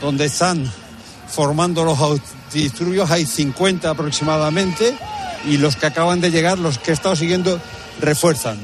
donde 0.00 0.26
están 0.26 0.70
formando 1.28 1.84
los 1.84 1.98
antidisturbios, 2.00 3.10
hay 3.10 3.26
50 3.26 3.90
aproximadamente 3.90 4.96
y 5.44 5.58
los 5.58 5.76
que 5.76 5.86
acaban 5.86 6.20
de 6.20 6.30
llegar, 6.30 6.58
los 6.58 6.78
que 6.78 6.90
he 6.90 6.94
estado 6.94 7.16
siguiendo, 7.16 7.60
refuerzan. 8.00 8.58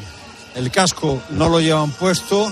El 0.54 0.70
casco 0.70 1.22
no 1.30 1.48
lo 1.48 1.60
llevan 1.60 1.90
puesto, 1.92 2.50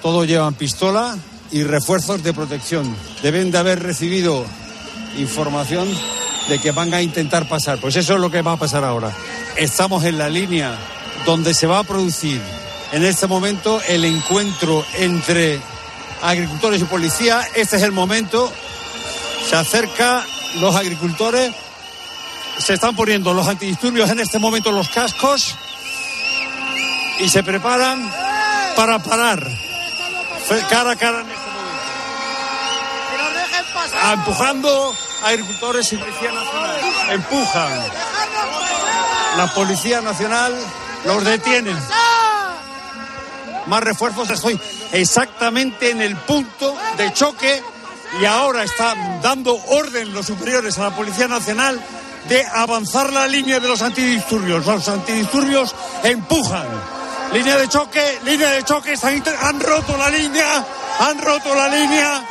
todos 0.00 0.26
llevan 0.26 0.54
pistola 0.54 1.16
y 1.50 1.62
refuerzos 1.62 2.22
de 2.22 2.32
protección. 2.32 2.96
Deben 3.22 3.50
de 3.50 3.58
haber 3.58 3.82
recibido 3.82 4.44
información 5.18 5.88
de 6.48 6.58
que 6.58 6.72
van 6.72 6.92
a 6.94 7.02
intentar 7.02 7.48
pasar. 7.48 7.78
Pues 7.80 7.96
eso 7.96 8.14
es 8.14 8.20
lo 8.20 8.30
que 8.30 8.42
va 8.42 8.52
a 8.52 8.56
pasar 8.56 8.84
ahora. 8.84 9.12
Estamos 9.56 10.04
en 10.04 10.18
la 10.18 10.28
línea 10.28 10.76
donde 11.24 11.54
se 11.54 11.66
va 11.66 11.78
a 11.78 11.84
producir 11.84 12.40
en 12.92 13.04
este 13.04 13.26
momento 13.26 13.80
el 13.88 14.04
encuentro 14.04 14.84
entre 14.98 15.60
agricultores 16.22 16.80
y 16.80 16.84
policía. 16.84 17.42
Este 17.54 17.76
es 17.76 17.82
el 17.82 17.92
momento. 17.92 18.52
Se 19.48 19.56
acerca 19.56 20.24
los 20.60 20.74
agricultores. 20.74 21.52
Se 22.58 22.74
están 22.74 22.94
poniendo 22.94 23.32
los 23.34 23.48
antidisturbios 23.48 24.10
en 24.10 24.20
este 24.20 24.38
momento 24.38 24.70
los 24.70 24.88
cascos 24.88 25.56
y 27.18 27.28
se 27.28 27.42
preparan 27.42 28.10
para 28.76 28.98
parar. 28.98 29.46
Cara 30.68 30.90
a 30.92 30.96
cara 30.96 31.20
en 31.20 31.30
este 31.30 31.50
momento. 31.50 31.62
Ah, 33.94 34.12
Empujando 34.14 34.94
a 35.22 35.28
agricultores 35.28 35.92
y 35.92 35.96
Policía 35.96 36.32
Nacional. 36.32 36.80
Empujan. 37.10 37.82
La 39.36 39.46
Policía 39.54 40.00
Nacional 40.00 40.54
los 41.04 41.24
detienen. 41.24 41.78
Más 43.66 43.82
refuerzos. 43.82 44.30
Estoy 44.30 44.60
exactamente 44.92 45.90
en 45.90 46.02
el 46.02 46.16
punto 46.16 46.76
de 46.96 47.12
choque 47.12 47.62
y 48.20 48.24
ahora 48.24 48.64
está 48.64 48.94
dando 49.22 49.54
orden 49.68 50.12
los 50.12 50.26
superiores 50.26 50.78
a 50.78 50.90
la 50.90 50.96
Policía 50.96 51.28
Nacional 51.28 51.80
de 52.28 52.44
avanzar 52.46 53.12
la 53.12 53.26
línea 53.26 53.58
de 53.58 53.68
los 53.68 53.82
antidisturbios. 53.82 54.64
Los 54.66 54.88
antidisturbios 54.88 55.74
empujan. 56.04 56.66
Línea 57.32 57.56
de 57.56 57.68
choque, 57.68 58.20
línea 58.24 58.50
de 58.50 58.62
choque, 58.62 58.92
están, 58.92 59.22
han 59.40 59.58
roto 59.58 59.96
la 59.96 60.10
línea, 60.10 60.64
han 61.00 61.18
roto 61.20 61.54
la 61.54 61.68
línea. 61.68 62.22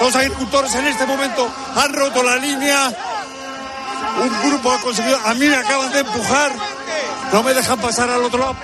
Los 0.00 0.14
agricultores 0.14 0.74
en 0.74 0.86
este 0.86 1.06
momento 1.06 1.48
han 1.74 1.92
roto 1.94 2.22
la 2.22 2.36
línea. 2.36 2.92
Un 4.22 4.50
grupo 4.50 4.72
ha 4.72 4.78
conseguido, 4.80 5.18
a 5.24 5.34
mí 5.34 5.46
me 5.46 5.56
acaban 5.56 5.90
de 5.92 6.00
empujar, 6.00 6.52
no 7.32 7.42
me 7.42 7.54
dejan 7.54 7.78
pasar 7.80 8.10
al 8.10 8.22
otro 8.22 8.38
lado. 8.38 8.56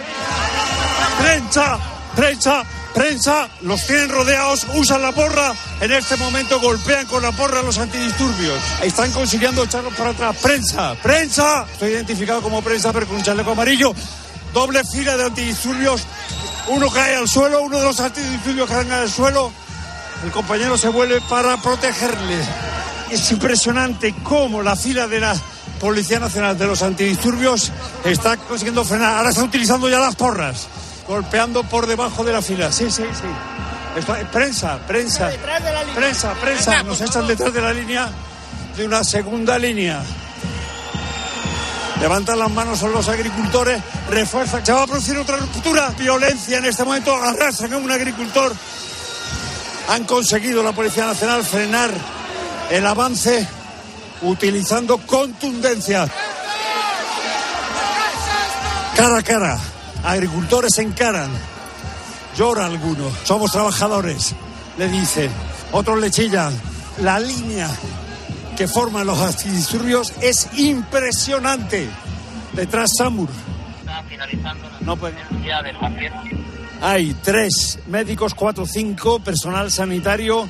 Prensa, 1.18 1.78
prensa, 2.14 2.62
prensa, 2.96 3.50
los 3.60 3.86
tienen 3.86 4.08
rodeados, 4.08 4.66
usan 4.74 5.02
la 5.02 5.12
porra, 5.12 5.52
en 5.82 5.92
este 5.92 6.16
momento 6.16 6.58
golpean 6.58 7.04
con 7.06 7.22
la 7.22 7.30
porra 7.30 7.60
los 7.60 7.76
antidisturbios. 7.76 8.58
Están 8.82 9.12
consiguiendo 9.12 9.64
echarlos 9.64 9.92
para 9.94 10.10
atrás. 10.10 10.34
Prensa, 10.40 10.94
prensa, 11.02 11.66
estoy 11.70 11.90
identificado 11.90 12.40
como 12.40 12.62
prensa, 12.62 12.94
pero 12.94 13.06
con 13.06 13.16
un 13.16 13.22
chaleco 13.22 13.50
amarillo. 13.50 13.92
Doble 14.54 14.82
fila 14.82 15.14
de 15.18 15.26
antidisturbios, 15.26 16.04
uno 16.68 16.88
cae 16.88 17.16
al 17.16 17.28
suelo, 17.28 17.60
uno 17.60 17.78
de 17.78 17.84
los 17.84 18.00
antidisturbios 18.00 18.66
caen 18.66 18.90
al 18.90 19.10
suelo, 19.10 19.52
el 20.24 20.30
compañero 20.30 20.78
se 20.78 20.88
vuelve 20.88 21.20
para 21.28 21.58
protegerle. 21.58 22.38
Es 23.10 23.30
impresionante 23.30 24.14
cómo 24.22 24.62
la 24.62 24.74
fila 24.74 25.06
de 25.06 25.20
la 25.20 25.36
Policía 25.78 26.18
Nacional 26.18 26.56
de 26.56 26.66
los 26.66 26.82
Antidisturbios 26.82 27.70
está 28.04 28.38
consiguiendo 28.38 28.82
frenar. 28.86 29.18
Ahora 29.18 29.28
está 29.28 29.42
utilizando 29.44 29.90
ya 29.90 29.98
las 29.98 30.16
porras 30.16 30.66
golpeando 31.06 31.62
por 31.64 31.86
debajo 31.86 32.24
de 32.24 32.32
la 32.32 32.42
fila. 32.42 32.72
Sí, 32.72 32.90
sí, 32.90 33.04
sí. 33.12 34.02
Prensa, 34.32 34.78
prensa, 34.86 35.30
prensa, 35.94 36.34
prensa. 36.34 36.82
Nos 36.82 37.00
echan 37.00 37.26
detrás 37.26 37.52
de 37.52 37.60
la 37.60 37.72
línea 37.72 38.10
de 38.76 38.84
una 38.84 39.02
segunda 39.02 39.58
línea. 39.58 40.02
Levantan 42.00 42.38
las 42.38 42.50
manos 42.50 42.82
a 42.82 42.88
los 42.88 43.08
agricultores, 43.08 43.80
refuerzan. 44.10 44.66
Se 44.66 44.72
va 44.72 44.82
a 44.82 44.86
producir 44.86 45.16
otra 45.16 45.38
ruptura, 45.38 45.94
violencia 45.98 46.58
en 46.58 46.66
este 46.66 46.84
momento. 46.84 47.14
Arrasan 47.16 47.72
a 47.72 47.78
un 47.78 47.90
agricultor. 47.90 48.52
Han 49.88 50.04
conseguido 50.04 50.62
la 50.62 50.72
Policía 50.72 51.06
Nacional 51.06 51.42
frenar 51.42 51.90
el 52.70 52.86
avance 52.86 53.46
utilizando 54.22 54.98
contundencia. 54.98 56.06
Cara 58.94 59.18
a 59.18 59.22
cara 59.22 59.75
agricultores 60.06 60.74
se 60.74 60.82
encaran. 60.82 61.30
Llora 62.36 62.66
alguno. 62.66 63.10
Somos 63.24 63.50
trabajadores, 63.50 64.34
le 64.78 64.88
dice. 64.88 65.28
Otros 65.72 66.00
le 66.00 66.10
chillan. 66.10 66.54
La 67.02 67.18
línea 67.18 67.68
que 68.56 68.68
forman 68.68 69.06
los 69.06 69.18
antidisturbios 69.20 70.12
es 70.20 70.48
impresionante. 70.54 71.88
Detrás 72.52 72.90
Samur. 72.96 73.28
No 74.80 74.96
puede. 74.96 75.16
Hay 76.80 77.14
tres 77.22 77.78
médicos, 77.86 78.34
cuatro, 78.34 78.66
cinco, 78.66 79.18
personal 79.18 79.70
sanitario 79.70 80.48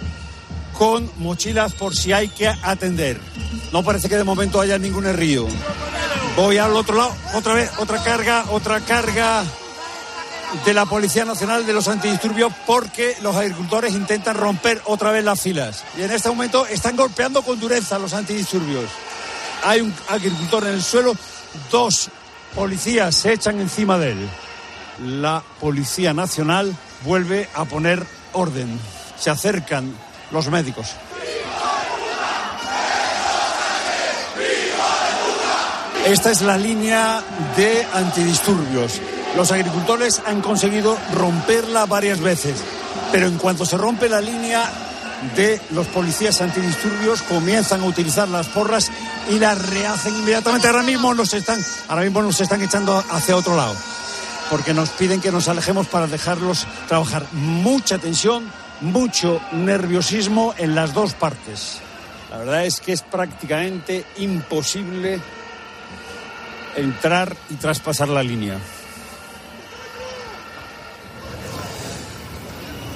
con 0.77 1.11
mochilas 1.19 1.73
por 1.73 1.97
si 1.97 2.13
hay 2.13 2.29
que 2.29 2.49
atender. 2.49 3.19
No 3.73 3.83
parece 3.83 4.09
que 4.09 4.17
de 4.17 4.25
momento 4.25 4.61
haya 4.61 4.79
ningún 4.79 5.05
río. 5.15 5.47
Voy 6.37 6.59
al 6.59 6.77
otro 6.77 6.97
lado, 6.97 7.17
otra 7.33 7.55
vez, 7.55 7.71
otra 7.79 8.03
carga, 8.05 8.45
otra 8.51 8.81
carga 8.83 9.43
de 10.67 10.75
la 10.75 10.85
Policía 10.85 11.25
Nacional 11.25 11.65
de 11.65 11.73
los 11.73 11.89
Antidisturbios 11.89 12.53
porque 12.67 13.17
los 13.23 13.35
agricultores 13.35 13.95
intentan 13.95 14.37
romper 14.37 14.83
otra 14.85 15.11
vez 15.13 15.25
las 15.25 15.41
filas. 15.41 15.83
Y 15.97 16.03
en 16.03 16.11
este 16.11 16.29
momento 16.29 16.67
están 16.67 16.95
golpeando 16.95 17.41
con 17.41 17.59
dureza 17.59 17.99
los 17.99 18.13
antidisturbios. 18.13 18.85
Hay 19.65 19.81
un 19.81 19.95
agricultor 20.09 20.65
en 20.65 20.75
el 20.75 20.83
suelo, 20.83 21.15
dos 21.71 22.11
policías 22.55 23.15
se 23.15 23.33
echan 23.33 23.59
encima 23.59 23.97
de 23.97 24.13
él. 24.13 24.29
La 25.03 25.43
Policía 25.59 26.13
Nacional 26.13 26.77
vuelve 27.03 27.49
a 27.55 27.65
poner 27.65 28.07
orden. 28.35 28.79
Se 29.19 29.31
acercan 29.31 29.91
los 30.31 30.49
médicos. 30.49 30.97
Esta 36.07 36.31
es 36.31 36.41
la 36.43 36.57
línea 36.57 37.21
de 37.57 37.85
antidisturbios. 37.93 39.01
Los 39.37 39.51
agricultores 39.51 40.23
han 40.25 40.41
conseguido 40.41 40.97
romperla 41.13 41.85
varias 41.87 42.21
veces, 42.21 42.63
pero 43.11 43.27
en 43.27 43.37
cuanto 43.39 43.67
se 43.67 43.77
rompe 43.77 44.09
la 44.09 44.21
línea 44.21 44.71
de 45.35 45.61
los 45.73 45.89
policías 45.89 46.41
antidisturbios 46.41 47.23
comienzan 47.23 47.81
a 47.81 47.87
utilizar 47.87 48.29
las 48.29 48.47
porras 48.47 48.89
y 49.29 49.41
las 49.41 49.61
rehacen 49.69 50.15
inmediatamente. 50.15 50.69
Ahora 50.69 50.85
mismo 50.85 51.13
nos 51.13 51.35
están, 51.35 51.61
ahora 51.89 52.03
mismo 52.03 52.23
nos 52.23 52.41
están 52.41 52.63
echando 52.63 53.03
hacia 53.11 53.37
otro 53.37 53.57
lado, 53.57 53.75
porque 54.49 54.75
nos 54.75 54.91
piden 54.91 55.21
que 55.21 55.33
nos 55.33 55.49
alejemos 55.49 55.89
para 55.89 56.07
dejarlos 56.07 56.69
trabajar. 56.87 57.27
Mucha 57.33 57.99
tensión, 57.99 58.49
mucho 58.81 59.41
nerviosismo 59.51 60.55
en 60.57 60.77
las 60.77 60.95
dos 60.95 61.15
partes. 61.15 61.81
La 62.31 62.39
verdad 62.39 62.65
es 62.65 62.79
que 62.79 62.93
es 62.93 63.03
prácticamente 63.03 64.05
imposible 64.19 65.21
entrar 66.77 67.37
y 67.51 67.55
traspasar 67.55 68.09
la 68.09 68.23
línea. 68.23 68.59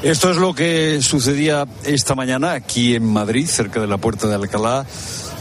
Esto 0.02 0.30
es 0.30 0.38
lo 0.38 0.54
que 0.54 1.02
sucedía 1.02 1.66
esta 1.84 2.14
mañana 2.14 2.52
aquí 2.52 2.94
en 2.94 3.04
Madrid, 3.04 3.46
cerca 3.46 3.82
de 3.82 3.86
la 3.86 3.98
puerta 3.98 4.28
de 4.28 4.34
Alcalá. 4.34 4.86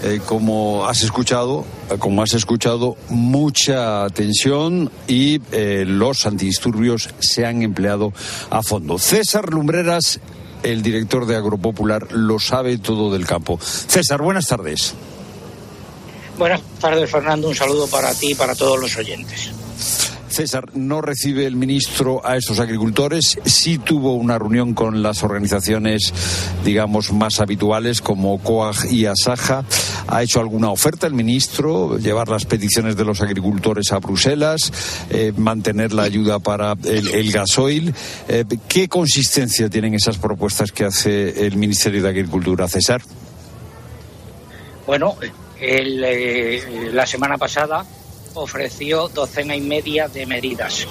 Eh, 0.03 0.19
como 0.25 0.85
has 0.85 1.01
escuchado, 1.03 1.65
eh, 1.89 1.95
como 1.97 2.23
has 2.23 2.33
escuchado, 2.33 2.97
mucha 3.07 4.07
tensión 4.09 4.91
y 5.07 5.41
eh, 5.53 5.85
los 5.87 6.25
antidisturbios 6.25 7.09
se 7.19 7.45
han 7.45 7.61
empleado 7.61 8.11
a 8.49 8.61
fondo. 8.61 8.97
César 8.97 9.49
Lumbreras, 9.49 10.19
el 10.63 10.81
director 10.81 11.25
de 11.25 11.37
Agropopular, 11.37 12.11
lo 12.11 12.37
sabe 12.39 12.77
todo 12.77 13.13
del 13.13 13.25
campo. 13.25 13.59
César, 13.61 14.21
buenas 14.21 14.47
tardes. 14.47 14.93
Buenas 16.39 16.61
tardes, 16.79 17.11
Fernando. 17.11 17.49
Un 17.49 17.55
saludo 17.55 17.85
para 17.87 18.13
ti 18.13 18.31
y 18.31 18.35
para 18.35 18.55
todos 18.55 18.79
los 18.79 18.95
oyentes. 18.95 19.51
César, 20.29 20.69
no 20.73 21.01
recibe 21.01 21.45
el 21.45 21.57
ministro 21.57 22.25
a 22.25 22.37
estos 22.37 22.61
agricultores. 22.61 23.37
Sí 23.43 23.77
tuvo 23.77 24.13
una 24.13 24.39
reunión 24.39 24.73
con 24.73 25.03
las 25.03 25.21
organizaciones, 25.21 26.13
digamos, 26.63 27.11
más 27.11 27.41
habituales 27.41 28.01
como 28.01 28.41
COAG 28.41 28.89
y 28.89 29.05
ASAJA. 29.05 29.65
¿Ha 30.07 30.23
hecho 30.23 30.39
alguna 30.39 30.69
oferta 30.69 31.07
el 31.07 31.13
ministro? 31.13 31.97
¿Llevar 31.97 32.29
las 32.29 32.45
peticiones 32.45 32.95
de 32.95 33.03
los 33.03 33.19
agricultores 33.21 33.91
a 33.91 33.99
Bruselas? 33.99 34.71
Eh, 35.09 35.33
¿Mantener 35.35 35.91
la 35.91 36.03
ayuda 36.03 36.39
para 36.39 36.73
el, 36.85 37.33
gasoil? 37.33 37.93
Eh, 38.29 38.45
¿Qué 38.69 38.87
consistencia 38.87 39.69
tienen 39.69 39.93
esas 39.93 40.17
propuestas 40.17 40.71
que 40.71 40.85
hace 40.85 41.45
el 41.45 41.57
Ministerio 41.57 42.01
de 42.01 42.07
Agricultura, 42.07 42.69
César? 42.69 43.01
Bueno, 44.87 45.17
el, 45.59 46.03
eh, 46.03 46.89
la 46.93 47.05
semana 47.05 47.37
pasada 47.37 47.85
ofreció 48.35 49.09
docena 49.09 49.55
y 49.55 49.61
media 49.61 50.07
de 50.07 50.25
medidas 50.25 50.87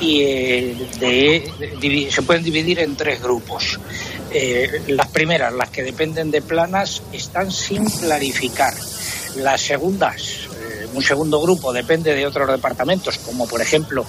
y 0.00 0.22
eh, 0.22 2.10
se 2.10 2.22
pueden 2.22 2.42
dividir 2.42 2.80
en 2.80 2.96
tres 2.96 3.22
grupos. 3.22 3.78
Eh, 4.32 4.82
las 4.88 5.08
primeras, 5.08 5.52
las 5.52 5.70
que 5.70 5.82
dependen 5.82 6.30
de 6.30 6.40
planas, 6.40 7.02
están 7.12 7.50
sin 7.50 7.84
clarificar. 7.84 8.72
Las 9.36 9.60
segundas, 9.60 10.48
un 10.94 11.02
segundo 11.02 11.40
grupo 11.40 11.72
depende 11.72 12.14
de 12.14 12.26
otros 12.26 12.48
departamentos, 12.48 13.18
como 13.18 13.46
por 13.46 13.60
ejemplo 13.60 14.04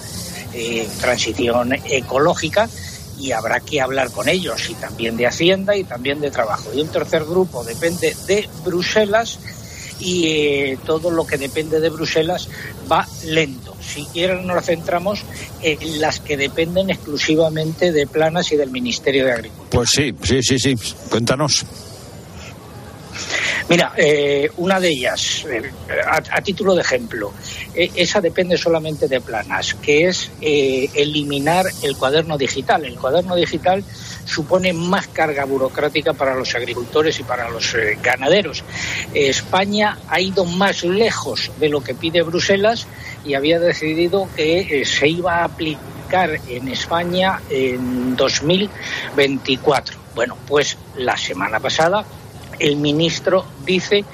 transición 1.00 1.72
ecológica, 1.72 2.68
y 3.18 3.32
habrá 3.32 3.60
que 3.60 3.80
hablar 3.80 4.10
con 4.10 4.28
ellos, 4.28 4.68
y 4.68 4.74
también 4.74 5.16
de 5.16 5.26
Hacienda 5.26 5.76
y 5.76 5.84
también 5.84 6.20
de 6.20 6.30
Trabajo. 6.30 6.70
Y 6.74 6.80
un 6.80 6.88
tercer 6.88 7.24
grupo 7.24 7.62
depende 7.62 8.16
de 8.26 8.48
Bruselas 8.64 9.38
y 10.00 10.26
eh, 10.26 10.78
todo 10.84 11.10
lo 11.10 11.26
que 11.26 11.38
depende 11.38 11.80
de 11.80 11.90
Bruselas 11.90 12.48
va 12.90 13.06
lento. 13.26 13.74
Si 13.80 14.04
quieren 14.06 14.46
nos 14.46 14.64
centramos 14.64 15.22
en 15.62 16.00
las 16.00 16.20
que 16.20 16.36
dependen 16.36 16.90
exclusivamente 16.90 17.92
de 17.92 18.06
Planas 18.06 18.52
y 18.52 18.56
del 18.56 18.70
Ministerio 18.70 19.26
de 19.26 19.32
Agricultura. 19.32 19.68
Pues 19.70 19.90
sí, 19.90 20.14
sí, 20.22 20.42
sí, 20.42 20.58
sí. 20.58 20.76
Cuéntanos. 21.10 21.64
Mira, 23.68 23.92
eh, 23.96 24.50
una 24.56 24.80
de 24.80 24.88
ellas, 24.88 25.46
eh, 25.50 25.70
a, 26.06 26.40
título 26.42 26.74
de 26.74 26.82
ejemplo, 26.82 27.32
esa 27.74 28.20
depende 28.20 28.56
solamente 28.56 29.08
de 29.08 29.20
planas, 29.20 29.74
que 29.74 30.08
es 30.08 30.30
eliminar 30.40 31.66
el 31.82 31.96
cuaderno 31.96 32.36
digital. 32.36 32.84
El 32.84 32.96
cuaderno 32.96 33.34
digital 33.34 33.84
supone 34.24 34.72
más 34.72 35.08
carga 35.08 35.44
burocrática 35.44 36.12
para 36.12 36.34
los 36.34 36.54
agricultores 36.54 37.18
y 37.20 37.22
para 37.22 37.48
los 37.50 37.74
eh, 37.74 37.98
ganaderos. 38.02 38.64
España 39.14 39.98
ha 40.08 40.20
ido 40.20 40.44
más 40.44 40.84
lejos 40.84 41.50
de 41.58 41.68
lo 41.68 41.82
que 41.82 41.94
pide 41.94 42.22
Bruselas 42.22 42.86
y 43.24 43.34
había 43.34 43.58
decidido 43.58 44.28
que 44.34 44.60
eh, 44.60 44.84
se 44.84 45.08
iba 45.08 45.38
a 45.38 45.44
aplicar 45.44 46.38
en 46.48 46.68
España 46.68 47.40
en 47.48 48.16
2024 48.16 49.98
Bueno, 50.14 50.36
pues 50.46 50.76
la 50.96 51.16
semana 51.16 51.58
pasada 51.58 52.04
el 52.58 52.76
ministro 52.76 53.44
dice 53.64 54.04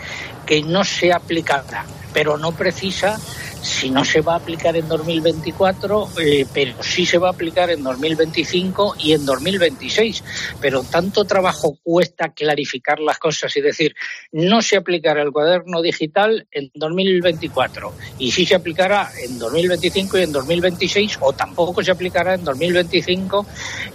que 0.46 0.62
no 0.62 0.84
se 0.84 1.12
aplicará, 1.12 1.84
pero 2.12 2.38
no 2.38 2.52
precisa 2.52 3.18
si 3.62 3.90
no 3.90 4.04
se 4.04 4.20
va 4.20 4.34
a 4.34 4.36
aplicar 4.36 4.76
en 4.76 4.88
2024, 4.88 6.08
eh, 6.20 6.46
pero 6.52 6.82
sí 6.82 7.04
se 7.04 7.18
va 7.18 7.28
a 7.28 7.32
aplicar 7.32 7.70
en 7.70 7.82
2025 7.82 8.96
y 8.98 9.12
en 9.12 9.24
2026. 9.24 10.24
Pero 10.60 10.82
tanto 10.84 11.24
trabajo 11.24 11.78
cuesta 11.82 12.30
clarificar 12.30 13.00
las 13.00 13.18
cosas 13.18 13.54
y 13.56 13.60
decir, 13.60 13.94
no 14.32 14.62
se 14.62 14.76
aplicará 14.76 15.22
el 15.22 15.32
cuaderno 15.32 15.82
digital 15.82 16.46
en 16.50 16.70
2024 16.74 17.92
y 18.18 18.30
sí 18.32 18.46
se 18.46 18.54
aplicará 18.54 19.10
en 19.22 19.38
2025 19.38 20.18
y 20.18 20.22
en 20.22 20.32
2026 20.32 21.18
o 21.20 21.32
tampoco 21.32 21.82
se 21.82 21.90
aplicará 21.90 22.34
en 22.34 22.44
2025 22.44 23.46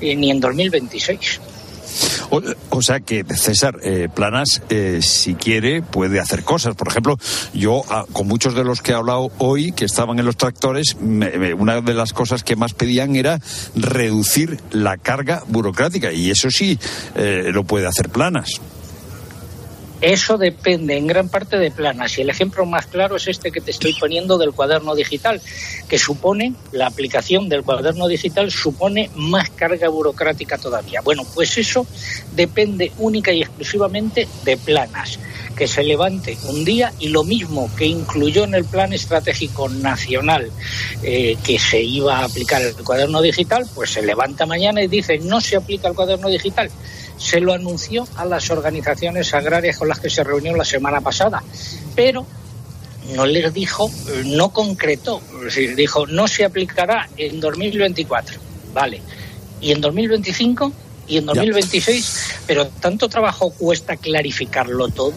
eh, 0.02 0.16
ni 0.16 0.32
en 0.32 0.40
2026. 0.40 1.42
O, 2.30 2.42
o 2.70 2.82
sea 2.82 3.00
que 3.00 3.24
César 3.36 3.78
eh, 3.84 4.08
Planas, 4.14 4.62
eh, 4.70 5.00
si 5.02 5.36
quiere, 5.36 5.82
puede 5.82 6.20
hacer 6.20 6.44
cosas. 6.44 6.76
Por 6.76 6.88
ejemplo, 6.88 7.18
yo 7.54 7.82
ah, 7.90 8.06
con 8.12 8.28
muchos 8.28 8.56
de 8.56 8.64
los 8.64 8.82
que 8.82 8.92
he 8.92 8.96
hablado 8.96 9.32
hoy, 9.38 9.72
que 9.72 9.86
estaban 9.86 10.20
en 10.20 10.26
los 10.26 10.38
tractores, 10.38 10.96
me- 11.00 11.54
una 11.54 11.82
de 11.82 11.94
las 11.94 12.14
cosas 12.14 12.44
que 12.44 12.56
más 12.56 12.74
pedían 12.74 13.16
era 13.16 13.40
reducir 13.76 14.60
la 14.72 14.98
carga 14.98 15.44
burocrática. 15.48 16.12
Y 16.12 16.30
eso 16.32 16.50
sí 16.50 16.78
eh, 17.16 17.50
lo 17.54 17.64
puede 17.64 17.88
hacer 17.88 18.10
Planas. 18.10 18.62
Eso 20.04 20.38
depende 20.38 20.98
en 20.98 21.08
gran 21.08 21.30
parte 21.30 21.58
de 21.58 21.72
planas 21.72 22.18
y 22.18 22.24
el 22.24 22.30
ejemplo 22.30 22.66
más 22.66 22.88
claro 22.88 23.16
es 23.16 23.30
este 23.30 23.54
que 23.54 23.62
te 23.62 23.72
estoy 23.72 23.94
poniendo 23.94 24.38
del 24.38 24.52
cuaderno 24.52 24.96
digital, 24.96 25.42
que 25.88 25.98
supone, 25.98 26.56
la 26.74 26.88
aplicación 26.88 27.48
del 27.48 27.64
cuaderno 27.64 28.10
digital 28.10 28.52
supone 28.52 29.10
más 29.16 29.50
carga 29.52 29.88
burocrática 29.88 30.58
todavía. 30.58 31.00
Bueno, 31.00 31.24
pues 31.34 31.58
eso 31.58 31.88
depende 32.36 32.92
única 32.98 33.32
y 33.32 33.44
exclusivamente 33.44 34.28
de 34.44 34.58
planas, 34.58 35.20
que 35.56 35.70
se 35.70 35.84
levante 35.84 36.38
un 36.50 36.66
día 36.66 36.92
y 37.00 37.08
lo 37.08 37.24
mismo 37.24 37.74
que 37.78 37.86
incluyó 37.86 38.44
en 38.44 38.56
el 38.56 38.66
plan 38.66 38.92
estratégico 38.92 39.70
nacional 39.70 40.52
eh, 41.02 41.38
que 41.46 41.58
se 41.58 41.82
iba 41.82 42.18
a 42.18 42.26
aplicar 42.26 42.62
el 42.62 42.76
cuaderno 42.76 43.22
digital, 43.22 43.66
pues 43.74 43.92
se 43.92 44.02
levanta 44.02 44.46
mañana 44.46 44.84
y 44.84 44.88
dice 44.88 45.18
no 45.20 45.40
se 45.40 45.56
aplica 45.56 45.88
el 45.88 45.96
cuaderno 45.96 46.28
digital 46.28 46.70
se 47.18 47.40
lo 47.40 47.54
anunció 47.54 48.08
a 48.16 48.26
las 48.26 48.50
organizaciones 48.50 49.34
agrarias 49.34 49.78
con 49.78 49.88
las 49.88 50.00
que 50.00 50.10
se 50.10 50.24
reunió 50.24 50.56
la 50.56 50.66
semana 50.66 51.02
pasada, 51.02 51.44
pero 51.96 52.26
no 53.16 53.26
les 53.26 53.54
dijo, 53.54 53.90
no 54.26 54.50
concretó, 54.50 55.22
es 55.40 55.56
decir, 55.56 55.76
dijo 55.76 56.08
no 56.08 56.28
se 56.28 56.46
aplicará 56.46 57.10
en 57.18 57.40
2024, 57.40 58.40
vale, 58.74 59.02
y 59.62 59.72
en 59.72 59.82
2025 59.82 60.72
y 61.08 61.18
en 61.18 61.26
2026, 61.26 62.44
pero 62.48 62.68
tanto 62.68 63.10
trabajo 63.10 63.52
cuesta 63.52 63.98
clarificarlo 63.98 64.88
todo. 64.90 65.14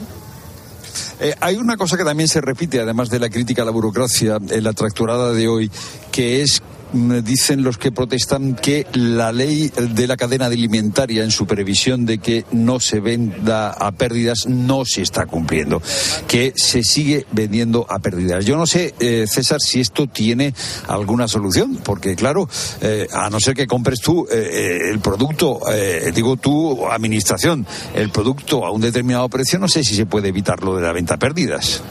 Eh, 1.20 1.34
hay 1.40 1.56
una 1.56 1.76
cosa 1.76 1.96
que 1.96 2.04
también 2.04 2.28
se 2.28 2.40
repite, 2.40 2.80
además 2.80 3.08
de 3.08 3.18
la 3.18 3.30
crítica 3.30 3.62
a 3.62 3.64
la 3.64 3.70
burocracia, 3.70 4.38
en 4.50 4.64
la 4.64 4.72
tracturada 4.72 5.32
de 5.32 5.48
hoy, 5.48 5.70
que 6.12 6.42
es 6.42 6.62
dicen 6.92 7.62
los 7.62 7.78
que 7.78 7.92
protestan 7.92 8.54
que 8.54 8.86
la 8.92 9.32
ley 9.32 9.70
de 9.76 10.06
la 10.06 10.16
cadena 10.16 10.46
alimentaria 10.46 11.24
en 11.24 11.30
su 11.30 11.46
previsión 11.46 12.06
de 12.06 12.18
que 12.18 12.44
no 12.52 12.80
se 12.80 13.00
venda 13.00 13.70
a 13.70 13.92
pérdidas 13.92 14.46
no 14.46 14.84
se 14.84 15.02
está 15.02 15.26
cumpliendo, 15.26 15.82
que 16.26 16.52
se 16.56 16.82
sigue 16.82 17.26
vendiendo 17.32 17.86
a 17.88 17.98
pérdidas. 17.98 18.44
Yo 18.44 18.56
no 18.56 18.66
sé, 18.66 18.94
eh, 19.00 19.26
César, 19.28 19.60
si 19.60 19.80
esto 19.80 20.06
tiene 20.06 20.54
alguna 20.88 21.28
solución, 21.28 21.78
porque 21.82 22.16
claro, 22.16 22.48
eh, 22.80 23.06
a 23.12 23.30
no 23.30 23.40
ser 23.40 23.54
que 23.54 23.66
compres 23.66 24.00
tú 24.00 24.26
eh, 24.30 24.50
eh, 24.52 24.90
el 24.90 25.00
producto, 25.00 25.60
eh, 25.72 26.12
digo 26.14 26.36
tú, 26.36 26.86
administración, 26.86 27.66
el 27.94 28.10
producto 28.10 28.64
a 28.64 28.70
un 28.70 28.80
determinado 28.80 29.28
precio, 29.28 29.58
no 29.58 29.68
sé 29.68 29.84
si 29.84 29.94
se 29.94 30.06
puede 30.06 30.28
evitar 30.28 30.62
lo 30.62 30.76
de 30.76 30.82
la 30.82 30.92
venta 30.92 31.14
a 31.14 31.18
pérdidas. 31.18 31.82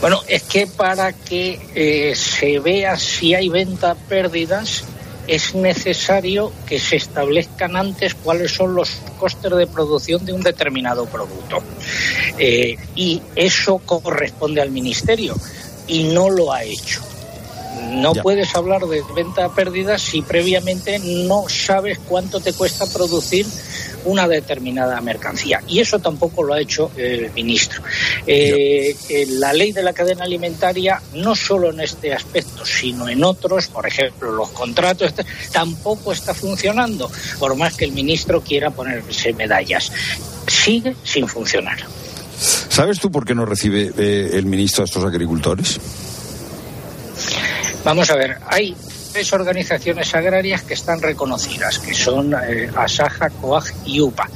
Bueno, 0.00 0.20
es 0.28 0.42
que 0.42 0.66
para 0.66 1.12
que 1.12 1.58
eh, 1.74 2.14
se 2.14 2.58
vea 2.58 2.96
si 2.96 3.34
hay 3.34 3.48
venta 3.48 3.94
pérdidas 3.94 4.84
es 5.26 5.54
necesario 5.54 6.52
que 6.66 6.78
se 6.78 6.96
establezcan 6.96 7.76
antes 7.76 8.14
cuáles 8.14 8.52
son 8.52 8.74
los 8.74 8.90
costes 9.18 9.50
de 9.52 9.66
producción 9.66 10.24
de 10.26 10.34
un 10.34 10.42
determinado 10.42 11.06
producto. 11.06 11.62
Eh, 12.38 12.76
y 12.94 13.22
eso 13.34 13.78
corresponde 13.78 14.60
al 14.60 14.70
Ministerio 14.70 15.34
y 15.86 16.04
no 16.04 16.28
lo 16.28 16.52
ha 16.52 16.64
hecho. 16.64 17.00
No 17.90 18.14
Ya. 18.14 18.22
puedes 18.22 18.54
hablar 18.54 18.82
de 18.86 19.02
venta 19.16 19.46
a 19.46 19.54
pérdidas 19.54 20.02
si 20.02 20.20
previamente 20.22 20.98
no 20.98 21.46
sabes 21.48 21.98
cuánto 22.06 22.40
te 22.40 22.52
cuesta 22.52 22.86
producir 22.86 23.46
una 24.04 24.28
determinada 24.28 25.00
mercancía. 25.00 25.60
Y 25.66 25.80
eso 25.80 25.98
tampoco 25.98 26.42
lo 26.42 26.54
ha 26.54 26.60
hecho 26.60 26.90
el 26.96 27.30
ministro. 27.32 27.82
Eh, 28.26 28.94
eh, 29.08 29.26
la 29.28 29.52
ley 29.52 29.72
de 29.72 29.82
la 29.82 29.92
cadena 29.92 30.24
alimentaria, 30.24 31.00
no 31.14 31.34
solo 31.34 31.70
en 31.70 31.80
este 31.80 32.12
aspecto, 32.12 32.64
sino 32.64 33.08
en 33.08 33.24
otros, 33.24 33.68
por 33.68 33.86
ejemplo, 33.86 34.32
los 34.32 34.50
contratos, 34.50 35.08
este, 35.08 35.24
tampoco 35.52 36.12
está 36.12 36.34
funcionando, 36.34 37.10
por 37.38 37.56
más 37.56 37.74
que 37.74 37.84
el 37.84 37.92
ministro 37.92 38.42
quiera 38.42 38.70
ponerse 38.70 39.32
medallas. 39.32 39.90
Sigue 40.46 40.94
sin 41.04 41.26
funcionar. 41.28 41.78
¿Sabes 42.68 42.98
tú 42.98 43.10
por 43.10 43.24
qué 43.24 43.34
no 43.34 43.46
recibe 43.46 43.92
eh, 43.96 44.30
el 44.34 44.46
ministro 44.46 44.82
a 44.82 44.86
estos 44.86 45.04
agricultores? 45.04 45.78
Vamos 47.84 48.10
a 48.10 48.16
ver, 48.16 48.38
hay 48.46 48.74
tres 49.14 49.32
organizaciones 49.32 50.12
agrarias 50.12 50.62
que 50.62 50.74
están 50.74 51.00
reconocidas, 51.00 51.78
que 51.78 51.94
son 51.94 52.34
eh, 52.34 52.68
Asaja, 52.74 53.30
COAG 53.30 53.62
y 53.86 54.00
UPA. 54.00 54.28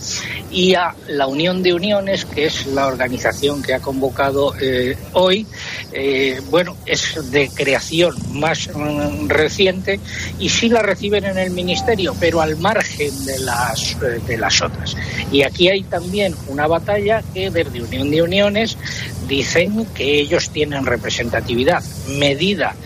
Y 0.52 0.74
a 0.74 0.94
la 1.08 1.26
Unión 1.26 1.64
de 1.64 1.74
Uniones, 1.74 2.24
que 2.24 2.46
es 2.46 2.64
la 2.68 2.86
organización 2.86 3.60
que 3.60 3.74
ha 3.74 3.80
convocado 3.80 4.54
eh, 4.60 4.96
hoy, 5.14 5.48
eh, 5.92 6.40
bueno, 6.48 6.76
es 6.86 7.18
de 7.32 7.48
creación 7.48 8.14
más 8.34 8.70
mm, 8.72 9.28
reciente 9.28 9.98
y 10.38 10.48
sí 10.48 10.68
la 10.68 10.80
reciben 10.80 11.24
en 11.24 11.38
el 11.38 11.50
Ministerio, 11.50 12.14
pero 12.20 12.40
al 12.40 12.56
margen 12.56 13.24
de 13.24 13.40
las, 13.40 13.96
eh, 14.00 14.20
de 14.28 14.36
las 14.38 14.62
otras. 14.62 14.96
Y 15.32 15.42
aquí 15.42 15.68
hay 15.68 15.82
también 15.82 16.36
una 16.46 16.68
batalla 16.68 17.24
que 17.34 17.50
desde 17.50 17.82
Unión 17.82 18.10
de 18.12 18.22
Uniones 18.22 18.78
dicen 19.26 19.86
que 19.86 20.20
ellos 20.20 20.50
tienen 20.50 20.86
representatividad 20.86 21.82
medida 22.06 22.76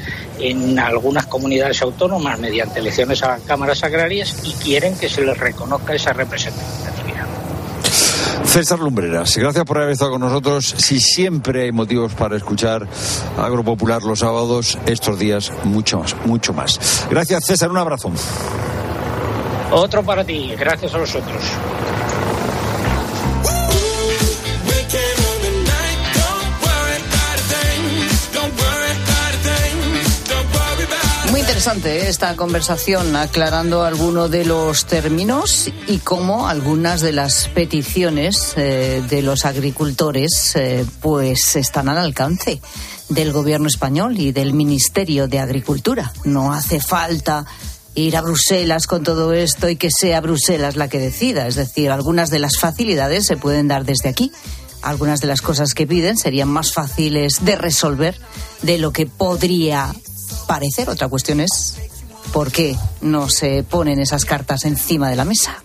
en 0.42 0.78
algunas 0.78 1.26
comunidades 1.26 1.80
autónomas 1.82 2.38
mediante 2.38 2.80
elecciones 2.80 3.22
a 3.22 3.38
cámaras 3.46 3.82
agrarias 3.84 4.36
y 4.44 4.52
quieren 4.52 4.96
que 4.96 5.08
se 5.08 5.22
les 5.22 5.38
reconozca 5.38 5.94
esa 5.94 6.12
representatividad. 6.12 7.26
César 8.44 8.80
Lumbreras, 8.80 9.36
gracias 9.36 9.64
por 9.64 9.78
haber 9.78 9.92
estado 9.92 10.10
con 10.10 10.20
nosotros. 10.20 10.74
Si 10.76 11.00
siempre 11.00 11.62
hay 11.62 11.72
motivos 11.72 12.12
para 12.12 12.36
escuchar 12.36 12.86
Agropopular 13.38 14.02
los 14.02 14.18
sábados, 14.18 14.78
estos 14.84 15.18
días 15.18 15.50
mucho 15.64 16.00
más, 16.00 16.14
mucho 16.26 16.52
más. 16.52 17.06
Gracias 17.08 17.46
César, 17.46 17.70
un 17.70 17.78
abrazo. 17.78 18.12
Otro 19.70 20.02
para 20.02 20.24
ti, 20.24 20.52
gracias 20.58 20.92
a 20.92 20.98
los 20.98 21.10
Muy 31.32 31.40
interesante 31.40 31.96
¿eh? 31.96 32.08
esta 32.10 32.36
conversación, 32.36 33.16
aclarando 33.16 33.84
algunos 33.84 34.30
de 34.30 34.44
los 34.44 34.84
términos 34.84 35.70
y 35.86 35.96
cómo 35.96 36.46
algunas 36.46 37.00
de 37.00 37.12
las 37.12 37.48
peticiones 37.48 38.52
eh, 38.56 39.02
de 39.08 39.22
los 39.22 39.46
agricultores 39.46 40.52
eh, 40.56 40.84
pues 41.00 41.56
están 41.56 41.88
al 41.88 41.96
alcance 41.96 42.60
del 43.08 43.32
gobierno 43.32 43.66
español 43.66 44.18
y 44.18 44.32
del 44.32 44.52
Ministerio 44.52 45.26
de 45.26 45.38
Agricultura. 45.38 46.12
No 46.24 46.52
hace 46.52 46.80
falta 46.80 47.46
ir 47.94 48.14
a 48.18 48.20
Bruselas 48.20 48.86
con 48.86 49.02
todo 49.02 49.32
esto 49.32 49.70
y 49.70 49.76
que 49.76 49.90
sea 49.90 50.20
Bruselas 50.20 50.76
la 50.76 50.88
que 50.88 50.98
decida. 50.98 51.46
Es 51.46 51.54
decir, 51.54 51.90
algunas 51.90 52.28
de 52.28 52.40
las 52.40 52.58
facilidades 52.58 53.24
se 53.24 53.38
pueden 53.38 53.68
dar 53.68 53.86
desde 53.86 54.10
aquí. 54.10 54.30
Algunas 54.82 55.20
de 55.20 55.28
las 55.28 55.40
cosas 55.40 55.72
que 55.72 55.86
piden 55.86 56.18
serían 56.18 56.48
más 56.48 56.74
fáciles 56.74 57.42
de 57.42 57.56
resolver 57.56 58.20
de 58.60 58.76
lo 58.76 58.92
que 58.92 59.06
podría 59.06 59.94
parecer. 60.52 60.90
Otra 60.90 61.08
cuestión 61.08 61.40
es 61.40 61.78
por 62.30 62.52
qué 62.52 62.76
no 63.00 63.30
se 63.30 63.62
ponen 63.62 63.98
esas 63.98 64.26
cartas 64.26 64.66
encima 64.66 65.08
de 65.08 65.16
la 65.16 65.24
mesa. 65.24 65.62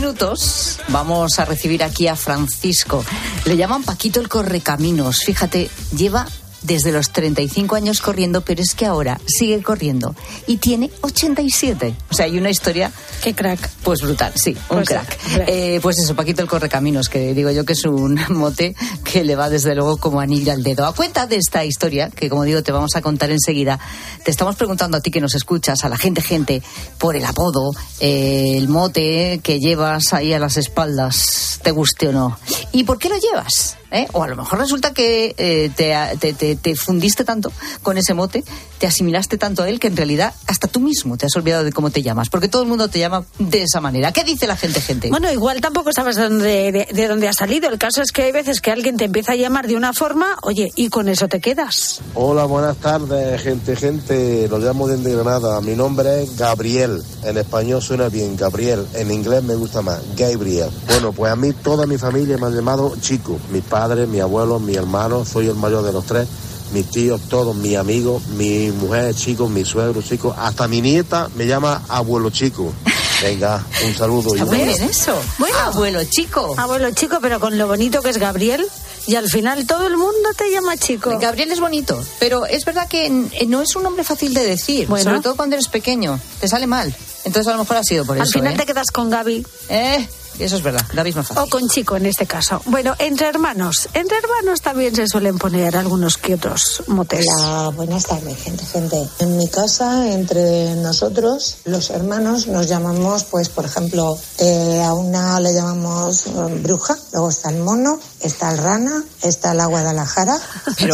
Minutos 0.00 0.78
vamos 0.88 1.38
a 1.38 1.46
recibir 1.46 1.82
aquí 1.82 2.06
a 2.06 2.16
Francisco. 2.16 3.02
Le 3.46 3.56
llaman 3.56 3.82
Paquito 3.82 4.20
el 4.20 4.28
Correcaminos. 4.28 5.20
Fíjate, 5.24 5.70
lleva 5.96 6.26
desde 6.66 6.92
los 6.92 7.10
35 7.10 7.76
años 7.76 8.00
corriendo, 8.00 8.40
pero 8.40 8.60
es 8.60 8.74
que 8.74 8.86
ahora 8.86 9.20
sigue 9.26 9.62
corriendo 9.62 10.14
y 10.46 10.56
tiene 10.56 10.90
87. 11.02 11.94
O 12.10 12.14
sea, 12.14 12.26
hay 12.26 12.38
una 12.38 12.50
historia... 12.50 12.92
Qué 13.22 13.34
crack. 13.34 13.70
Pues 13.82 14.02
brutal, 14.02 14.32
sí, 14.34 14.50
un 14.68 14.76
Pues, 14.78 14.88
crack. 14.88 15.18
Eh, 15.46 15.78
pues 15.82 15.98
eso, 15.98 16.14
Paquito 16.14 16.42
el 16.42 16.48
Correcaminos, 16.48 17.08
que 17.08 17.34
digo 17.34 17.50
yo 17.50 17.64
que 17.64 17.72
es 17.72 17.84
un 17.84 18.20
mote 18.30 18.74
que 19.04 19.24
le 19.24 19.36
va 19.36 19.48
desde 19.48 19.74
luego 19.74 19.96
como 19.96 20.20
anillo 20.20 20.52
al 20.52 20.62
dedo. 20.62 20.86
A 20.86 20.94
cuenta 20.94 21.26
de 21.26 21.36
esta 21.36 21.64
historia, 21.64 22.10
que 22.10 22.28
como 22.28 22.44
digo 22.44 22.62
te 22.62 22.72
vamos 22.72 22.96
a 22.96 23.02
contar 23.02 23.30
enseguida, 23.30 23.78
te 24.24 24.30
estamos 24.30 24.56
preguntando 24.56 24.96
a 24.96 25.00
ti 25.00 25.10
que 25.10 25.20
nos 25.20 25.34
escuchas, 25.34 25.84
a 25.84 25.88
la 25.88 25.96
gente, 25.96 26.20
gente, 26.20 26.62
por 26.98 27.16
el 27.16 27.24
apodo, 27.24 27.70
eh, 28.00 28.54
el 28.56 28.68
mote 28.68 29.40
que 29.42 29.60
llevas 29.60 30.12
ahí 30.12 30.32
a 30.32 30.38
las 30.38 30.56
espaldas, 30.56 31.60
te 31.62 31.70
guste 31.70 32.08
o 32.08 32.12
no. 32.12 32.38
¿Y 32.72 32.84
por 32.84 32.98
qué 32.98 33.08
lo 33.08 33.16
llevas? 33.18 33.76
¿Eh? 33.90 34.06
O 34.12 34.22
a 34.24 34.28
lo 34.28 34.34
mejor 34.36 34.58
resulta 34.58 34.92
que 34.92 35.34
eh, 35.38 35.70
te, 35.76 35.94
te- 36.18 36.32
te- 36.32 36.56
te 36.56 36.74
fundiste 36.74 37.24
tanto 37.24 37.52
con 37.82 37.96
ese 37.96 38.14
mote, 38.14 38.42
te 38.78 38.86
asimilaste 38.86 39.38
tanto 39.38 39.62
a 39.62 39.68
él 39.68 39.80
que 39.80 39.88
en 39.88 39.96
realidad 39.96 40.34
hasta 40.46 40.68
tú 40.68 40.80
mismo 40.80 41.16
te 41.16 41.26
has 41.26 41.36
olvidado 41.36 41.64
de 41.64 41.72
cómo 41.72 41.90
te 41.90 42.02
llamas, 42.02 42.28
porque 42.28 42.48
todo 42.48 42.62
el 42.62 42.68
mundo 42.68 42.88
te 42.88 42.98
llama 42.98 43.24
de 43.38 43.62
esa 43.62 43.80
manera. 43.80 44.12
¿Qué 44.12 44.24
dice 44.24 44.46
la 44.46 44.56
gente, 44.56 44.80
gente? 44.80 45.10
Bueno, 45.10 45.30
igual 45.32 45.60
tampoco 45.60 45.92
sabes 45.92 46.16
de 46.16 46.22
dónde, 46.22 46.72
de, 46.72 46.88
de 46.92 47.08
dónde 47.08 47.28
ha 47.28 47.32
salido. 47.32 47.68
El 47.68 47.78
caso 47.78 48.02
es 48.02 48.12
que 48.12 48.22
hay 48.22 48.32
veces 48.32 48.60
que 48.60 48.70
alguien 48.70 48.96
te 48.96 49.04
empieza 49.04 49.32
a 49.32 49.36
llamar 49.36 49.66
de 49.66 49.76
una 49.76 49.92
forma, 49.92 50.36
oye, 50.42 50.70
y 50.74 50.88
con 50.88 51.08
eso 51.08 51.28
te 51.28 51.40
quedas. 51.40 52.00
Hola, 52.14 52.44
buenas 52.44 52.76
tardes, 52.78 53.40
gente, 53.42 53.76
gente. 53.76 54.48
Lo 54.48 54.58
llamo 54.58 54.88
desde 54.88 55.14
Granada. 55.14 55.60
Mi 55.60 55.74
nombre 55.74 56.22
es 56.22 56.36
Gabriel. 56.36 57.02
En 57.24 57.36
español 57.38 57.82
suena 57.82 58.08
bien, 58.08 58.36
Gabriel. 58.36 58.86
En 58.94 59.10
inglés 59.10 59.42
me 59.42 59.54
gusta 59.54 59.82
más, 59.82 60.00
Gabriel. 60.16 60.70
Bueno, 60.86 61.12
pues 61.12 61.32
a 61.32 61.36
mí 61.36 61.52
toda 61.52 61.86
mi 61.86 61.98
familia 61.98 62.38
me 62.38 62.46
han 62.46 62.54
llamado 62.54 62.94
Chico. 63.00 63.38
Mi 63.50 63.60
padre, 63.60 64.06
mi 64.06 64.20
abuelo, 64.20 64.58
mi 64.58 64.74
hermano. 64.74 65.24
Soy 65.24 65.48
el 65.48 65.54
mayor 65.54 65.84
de 65.84 65.92
los 65.92 66.04
tres. 66.04 66.28
Mis 66.72 66.90
tíos, 66.90 67.20
todos, 67.28 67.54
mis 67.56 67.76
amigos, 67.76 68.26
mi 68.28 68.70
mujer 68.72 69.14
Chico, 69.14 69.48
mi 69.48 69.64
suegro 69.64 70.02
Chico. 70.02 70.34
Hasta 70.36 70.66
mi 70.68 70.80
nieta 70.80 71.28
me 71.36 71.46
llama 71.46 71.82
Abuelo 71.88 72.30
Chico. 72.30 72.72
Venga, 73.22 73.64
un 73.86 73.94
saludo. 73.94 74.30
y 74.34 74.38
Está 74.40 74.44
muy 74.44 74.60
un 74.60 74.66
bien 74.66 74.82
eso. 74.82 75.14
Bueno, 75.38 75.56
abuelo 75.58 76.00
chico. 76.04 76.54
Abuelo 76.58 76.90
chico, 76.90 77.16
pero 77.22 77.40
con 77.40 77.56
lo 77.56 77.66
bonito 77.66 78.02
que 78.02 78.10
es 78.10 78.18
Gabriel. 78.18 78.66
Y 79.06 79.14
al 79.14 79.30
final 79.30 79.66
todo 79.66 79.86
el 79.86 79.96
mundo 79.96 80.30
te 80.36 80.50
llama 80.50 80.76
chico. 80.76 81.18
Gabriel 81.18 81.50
es 81.50 81.60
bonito, 81.60 81.98
pero 82.18 82.44
es 82.44 82.64
verdad 82.66 82.86
que 82.88 83.06
eh, 83.06 83.46
no 83.46 83.62
es 83.62 83.74
un 83.74 83.84
nombre 83.84 84.04
fácil 84.04 84.34
de 84.34 84.44
decir, 84.44 84.86
Bueno. 84.88 85.04
sobre 85.04 85.20
todo 85.20 85.34
cuando 85.36 85.54
eres 85.56 85.68
pequeño. 85.68 86.20
Te 86.40 86.48
sale 86.48 86.66
mal. 86.66 86.94
Entonces 87.24 87.48
a 87.48 87.52
lo 87.56 87.62
mejor 87.62 87.78
ha 87.78 87.84
sido 87.84 88.04
por 88.04 88.16
Al 88.18 88.24
eso. 88.24 88.32
final 88.38 88.52
¿eh? 88.52 88.56
te 88.58 88.66
quedas 88.66 88.90
con 88.90 89.08
Gaby. 89.08 89.46
Eh, 89.70 90.06
eso 90.38 90.56
es 90.56 90.62
verdad. 90.62 90.84
Es 91.06 91.16
más 91.16 91.28
fácil. 91.28 91.42
O 91.42 91.48
con 91.48 91.68
chico 91.68 91.96
en 91.96 92.06
este 92.06 92.26
caso. 92.26 92.60
Bueno, 92.66 92.94
entre 92.98 93.28
hermanos. 93.28 93.88
Entre 93.94 94.16
hermanos 94.18 94.60
también 94.60 94.94
se 94.94 95.06
suelen 95.06 95.38
poner 95.38 95.76
algunos 95.76 96.16
que 96.16 96.34
otros 96.34 96.82
motes. 96.88 97.26
Hola, 97.38 97.70
buenas 97.70 98.04
tardes, 98.06 98.36
gente, 98.38 98.64
gente. 98.64 99.08
En 99.18 99.36
mi 99.36 99.48
casa, 99.48 100.12
entre 100.12 100.74
nosotros, 100.76 101.58
los 101.64 101.90
hermanos, 101.90 102.46
nos 102.46 102.66
llamamos, 102.68 103.24
pues, 103.24 103.48
por 103.48 103.64
ejemplo, 103.64 104.18
eh, 104.38 104.82
a 104.84 104.94
una 104.94 105.38
le 105.40 105.54
llamamos 105.54 106.26
eh, 106.26 106.30
bruja, 106.62 106.96
luego 107.12 107.30
está 107.30 107.50
el 107.50 107.58
mono, 107.58 107.98
está 108.20 108.50
el 108.52 108.58
rana, 108.58 109.04
está 109.22 109.54
la 109.54 109.66
Guadalajara, 109.66 110.38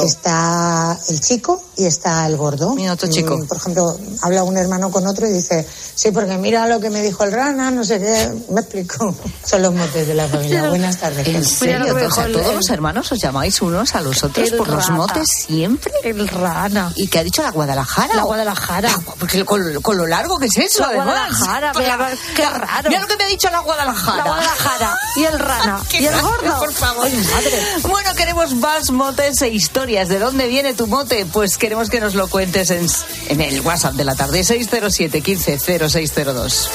está 0.05 0.99
el 1.09 1.21
chico 1.21 1.63
y 1.77 1.85
está 1.85 2.27
el 2.27 2.37
gordo. 2.37 2.75
otro 2.91 3.09
chico. 3.11 3.37
Mm, 3.37 3.47
Por 3.47 3.57
ejemplo, 3.57 3.97
habla 4.23 4.45
un 4.45 4.57
hermano 4.57 4.91
con 4.91 5.07
otro 5.07 5.27
y 5.27 5.33
dice, 5.33 5.67
sí, 5.95 6.11
porque 6.11 6.37
mira 6.39 6.67
lo 6.67 6.81
que 6.81 6.91
me 6.91 7.03
dijo 7.03 7.25
el 7.25 7.33
rana, 7.33 7.71
no 7.71 7.85
sé 7.85 7.99
qué, 7.99 8.33
me 8.51 8.61
explico. 8.61 9.15
Son 9.45 9.61
los 9.63 9.75
motes 9.75 10.07
de 10.07 10.15
la 10.15 10.29
familia. 10.29 10.69
Buenas 10.69 10.99
tardes. 10.99 11.27
¿En 11.27 11.45
serio? 11.45 11.95
O 11.95 12.11
sea, 12.11 12.27
todos 12.31 12.55
los 12.55 12.71
hermanos 12.71 13.11
os 13.13 13.19
llamáis 13.21 13.61
unos 13.63 13.95
a 13.95 14.01
los 14.01 14.23
otros 14.23 14.51
El 14.51 14.57
por 14.57 14.69
los 14.69 14.89
motes 14.91 15.27
siempre. 15.47 15.93
El 16.05 16.29
rana. 16.29 16.93
¿Y 16.97 17.09
qué 17.09 17.19
ha 17.19 17.25
dicho 17.25 17.43
la 17.43 17.51
Guadalajara? 17.51 18.15
La 18.15 18.23
Guadalajara. 18.23 18.91
Ah, 18.95 19.01
porque 19.19 19.45
con, 19.45 19.81
con 19.83 19.97
lo 19.97 20.07
largo 20.07 20.39
que 20.39 20.47
es 20.47 20.57
eso, 20.57 20.81
La 20.81 20.89
además. 20.89 21.07
Guadalajara, 21.39 21.73
mira, 21.79 21.97
La- 21.97 22.17
qué 22.37 22.47
raro. 22.49 22.89
Mira 22.89 23.01
lo 23.03 23.07
que 23.09 23.17
me 23.17 23.25
ha 23.25 23.29
dicho 23.29 23.51
la 23.51 23.59
Guadalajara. 23.61 24.17
La 24.19 24.23
Guadalajara. 24.25 24.97
Y 25.17 25.25
el 25.25 25.39
rana. 25.39 25.81
Qué 25.91 26.01
y 26.03 26.07
el 26.07 26.21
gordo. 26.23 26.59
por 26.59 26.73
favor. 26.73 27.07
Ay, 27.07 27.17
madre. 27.33 27.63
Bueno, 27.83 28.15
queremos 28.15 28.55
más 28.55 28.91
motes 28.91 29.43
e 29.43 29.49
historias. 29.49 30.09
¿De 30.09 30.19
dónde 30.19 30.47
viene 30.49 30.73
tu 30.75 30.87
mote? 30.87 31.27
Pues 31.27 31.59
queremos 31.59 31.91
que 31.91 32.01
nos 32.01 32.15
lo 32.15 32.29
cuentes 32.29 32.71
en, 32.71 32.87
en 33.29 33.41
el 33.41 33.61
WhatsApp 33.63 33.95
de 33.95 34.05
la 34.05 34.15
tarde, 34.15 34.45
607 34.45 35.21
15 35.21 35.59
0602. 35.59 36.71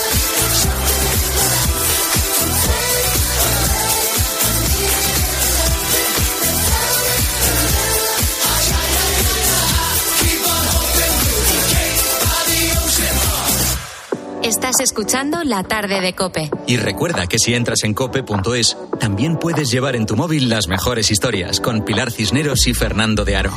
Estás 14.48 14.80
escuchando 14.80 15.43
La 15.43 15.62
tarde 15.64 16.00
de 16.00 16.14
Cope. 16.14 16.50
Y 16.68 16.78
recuerda 16.78 17.28
que 17.28 17.38
si 17.38 17.54
entras 17.54 17.84
en 17.84 17.93
cope.es, 17.93 18.78
también 18.98 19.38
puedes 19.38 19.70
llevar 19.70 19.98
en 19.98 20.06
tu 20.06 20.16
móvil 20.16 20.48
las 20.48 20.70
mejores 20.70 21.12
historias 21.12 21.60
con 21.60 21.84
Pilar 21.84 22.14
Cisneros 22.14 22.66
y 22.66 22.74
Fernando 22.74 23.26
de 23.26 23.36
Aro. 23.36 23.52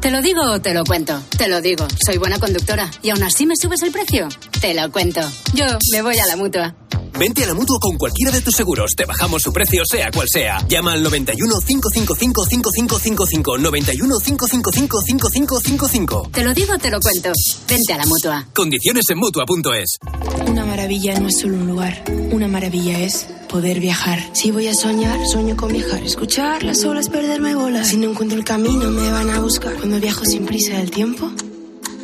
¿Te 0.00 0.10
lo 0.10 0.22
digo 0.22 0.40
o 0.50 0.60
te 0.62 0.72
lo 0.72 0.82
cuento? 0.84 1.20
Te 1.36 1.46
lo 1.48 1.60
digo. 1.60 1.86
Soy 2.06 2.16
buena 2.16 2.38
conductora. 2.38 2.90
¿Y 3.02 3.10
aún 3.10 3.22
así 3.22 3.44
me 3.44 3.54
subes 3.54 3.82
el 3.82 3.92
precio? 3.92 4.28
Te 4.62 4.72
lo 4.72 4.90
cuento. 4.90 5.20
Yo 5.52 5.66
me 5.92 6.00
voy 6.00 6.18
a 6.20 6.26
la 6.26 6.36
mutua. 6.36 6.74
Vente 7.18 7.44
a 7.44 7.46
la 7.46 7.54
mutua 7.54 7.78
con 7.80 7.96
cualquiera 7.96 8.30
de 8.30 8.42
tus 8.42 8.54
seguros. 8.54 8.90
Te 8.94 9.06
bajamos 9.06 9.42
su 9.42 9.52
precio, 9.52 9.82
sea 9.90 10.10
cual 10.10 10.28
sea. 10.30 10.58
Llama 10.68 10.92
al 10.92 11.02
91 11.02 11.60
555 11.66 12.44
5555. 12.44 13.58
91 13.58 14.18
555 14.18 15.00
5555. 15.00 16.30
Te 16.32 16.44
lo 16.44 16.52
digo 16.52 16.74
o 16.74 16.78
te 16.78 16.90
lo 16.90 17.00
cuento. 17.00 17.32
Vente 17.68 17.92
a 17.92 17.96
la 17.96 18.06
mutua. 18.06 18.46
Condiciones 18.54 19.04
en 19.08 19.18
mutua.es. 19.18 19.98
Una 20.46 20.66
maravilla 20.66 21.18
no 21.18 21.28
es 21.28 21.40
solo 21.40 21.56
un 21.56 21.66
lugar, 21.66 22.04
una 22.32 22.48
maravilla 22.48 23.00
es 23.00 23.26
poder 23.48 23.80
viajar. 23.80 24.18
Si 24.34 24.50
voy 24.50 24.68
a 24.68 24.74
soñar, 24.74 25.18
sueño 25.26 25.56
con 25.56 25.72
viajar. 25.72 26.02
Escuchar 26.02 26.62
las 26.62 26.84
olas, 26.84 27.08
perderme 27.08 27.54
bolas. 27.54 27.88
Si 27.88 27.96
no 27.96 28.10
encuentro 28.10 28.38
el 28.38 28.44
camino, 28.44 28.90
me 28.90 29.10
van 29.10 29.30
a 29.30 29.40
buscar. 29.40 29.74
Cuando 29.76 29.98
viajo 30.00 30.24
sin 30.24 30.44
prisa 30.44 30.76
del 30.76 30.90
tiempo, 30.90 31.30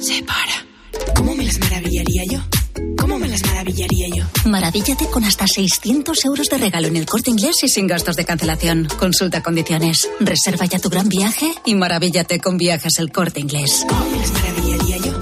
se 0.01 0.23
para. 0.23 0.67
¿Cómo 1.15 1.35
me 1.35 1.45
las 1.45 1.59
maravillaría 1.59 2.23
yo? 2.31 2.62
¿Cómo 2.97 3.19
me 3.19 3.29
las 3.29 3.45
maravillaría 3.47 4.09
yo? 4.09 4.25
Maravíllate 4.45 5.07
con 5.07 5.25
hasta 5.25 5.47
600 5.47 6.25
euros 6.25 6.49
de 6.49 6.59
regalo 6.59 6.89
en 6.89 6.97
el 6.97 7.07
corte 7.07 7.31
inglés 7.31 7.57
y 7.63 7.69
sin 7.69 7.87
gastos 7.87 8.17
de 8.17 8.25
cancelación. 8.25 8.89
Consulta 8.99 9.43
condiciones. 9.43 10.09
Reserva 10.21 10.67
ya 10.67 10.79
tu 10.79 10.89
gran 10.89 11.09
viaje 11.09 11.53
y 11.65 11.75
maravíllate 11.75 12.41
con 12.41 12.57
viajes 12.57 12.99
el 12.99 13.13
corte 13.13 13.41
inglés. 13.41 13.85
¿Cómo 13.89 14.05
me 14.11 14.19
las 14.19 14.33
maravillaría 14.33 14.97
yo? 14.99 15.21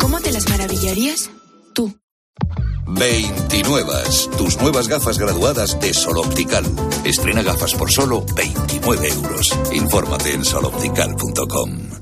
¿Cómo 0.00 0.20
te 0.20 0.32
las 0.32 0.48
maravillarías? 0.48 1.30
29. 2.86 3.92
Tus 4.36 4.60
nuevas 4.60 4.88
gafas 4.88 5.18
graduadas 5.18 5.78
de 5.80 5.94
Sol 5.94 6.18
Optical. 6.18 6.64
Estrena 7.04 7.42
gafas 7.42 7.74
por 7.74 7.90
solo 7.90 8.24
29 8.34 9.08
euros. 9.08 9.58
Infórmate 9.72 10.34
en 10.34 10.44
soloptical.com. 10.44 12.01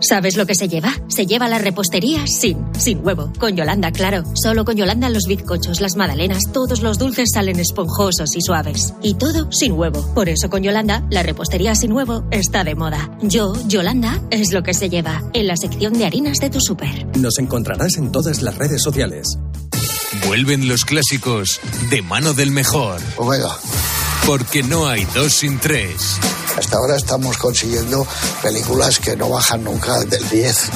¿Sabes 0.00 0.36
lo 0.36 0.46
que 0.46 0.54
se 0.54 0.68
lleva? 0.68 0.94
Se 1.08 1.26
lleva 1.26 1.48
la 1.48 1.58
repostería 1.58 2.26
sin, 2.26 2.58
sin 2.78 3.04
huevo. 3.04 3.32
Con 3.38 3.56
Yolanda, 3.56 3.92
claro. 3.92 4.24
Solo 4.34 4.64
con 4.64 4.76
Yolanda 4.76 5.10
los 5.10 5.24
bizcochos, 5.26 5.80
las 5.80 5.96
magdalenas, 5.96 6.44
todos 6.52 6.80
los 6.82 6.98
dulces 6.98 7.30
salen 7.34 7.60
esponjosos 7.60 8.34
y 8.36 8.40
suaves. 8.40 8.94
Y 9.02 9.14
todo 9.14 9.50
sin 9.52 9.72
huevo. 9.72 10.02
Por 10.14 10.28
eso 10.28 10.48
con 10.48 10.62
Yolanda, 10.62 11.04
la 11.10 11.22
repostería 11.22 11.74
sin 11.74 11.92
huevo 11.92 12.24
está 12.30 12.64
de 12.64 12.74
moda. 12.74 13.10
Yo, 13.22 13.52
Yolanda, 13.66 14.22
es 14.30 14.52
lo 14.52 14.62
que 14.62 14.74
se 14.74 14.88
lleva. 14.88 15.22
En 15.32 15.46
la 15.46 15.56
sección 15.56 15.92
de 15.92 16.06
harinas 16.06 16.38
de 16.38 16.50
tu 16.50 16.60
súper. 16.60 17.06
Nos 17.18 17.38
encontrarás 17.38 17.96
en 17.96 18.10
todas 18.10 18.42
las 18.42 18.56
redes 18.56 18.82
sociales. 18.82 19.38
Vuelven 20.26 20.68
los 20.68 20.84
clásicos 20.84 21.60
de 21.90 22.02
mano 22.02 22.32
del 22.32 22.50
mejor. 22.50 23.00
Omega. 23.16 23.56
Porque 24.26 24.62
no 24.62 24.86
hay 24.86 25.06
dos 25.14 25.32
sin 25.32 25.58
tres. 25.58 26.18
Hasta 26.56 26.76
ahora 26.76 26.96
estamos 26.96 27.36
consiguiendo 27.38 28.06
películas 28.42 28.98
que 28.98 29.16
no 29.16 29.28
bajan 29.28 29.64
nunca 29.64 29.98
del 30.00 30.28
10. 30.28 30.70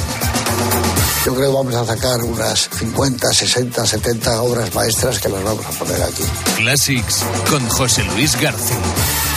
Yo 1.24 1.34
creo 1.34 1.50
que 1.50 1.56
vamos 1.56 1.74
a 1.74 1.86
sacar 1.86 2.22
unas 2.22 2.68
50, 2.78 3.32
60, 3.32 3.86
70 3.86 4.42
obras 4.42 4.74
maestras 4.74 5.18
que 5.18 5.30
las 5.30 5.42
vamos 5.42 5.64
a 5.64 5.70
poner 5.70 6.02
aquí. 6.02 6.22
Classics 6.56 7.24
con 7.48 7.66
José 7.68 8.04
Luis 8.14 8.38
García. 8.38 8.76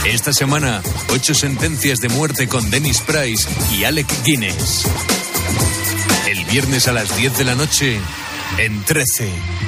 Esta 0.06 0.34
semana, 0.34 0.82
ocho 1.14 1.34
sentencias 1.34 2.00
de 2.00 2.10
muerte 2.10 2.48
con 2.48 2.70
Dennis 2.70 3.02
Price 3.02 3.48
y 3.72 3.86
Alec 3.86 4.08
Guinness. 4.24 4.84
El 6.28 6.44
viernes 6.46 6.88
a 6.88 6.92
las 6.92 7.16
10 7.16 7.38
de 7.38 7.46
la 7.46 7.56
noche, 7.56 8.00
en 8.58 8.84
13. 8.84 9.67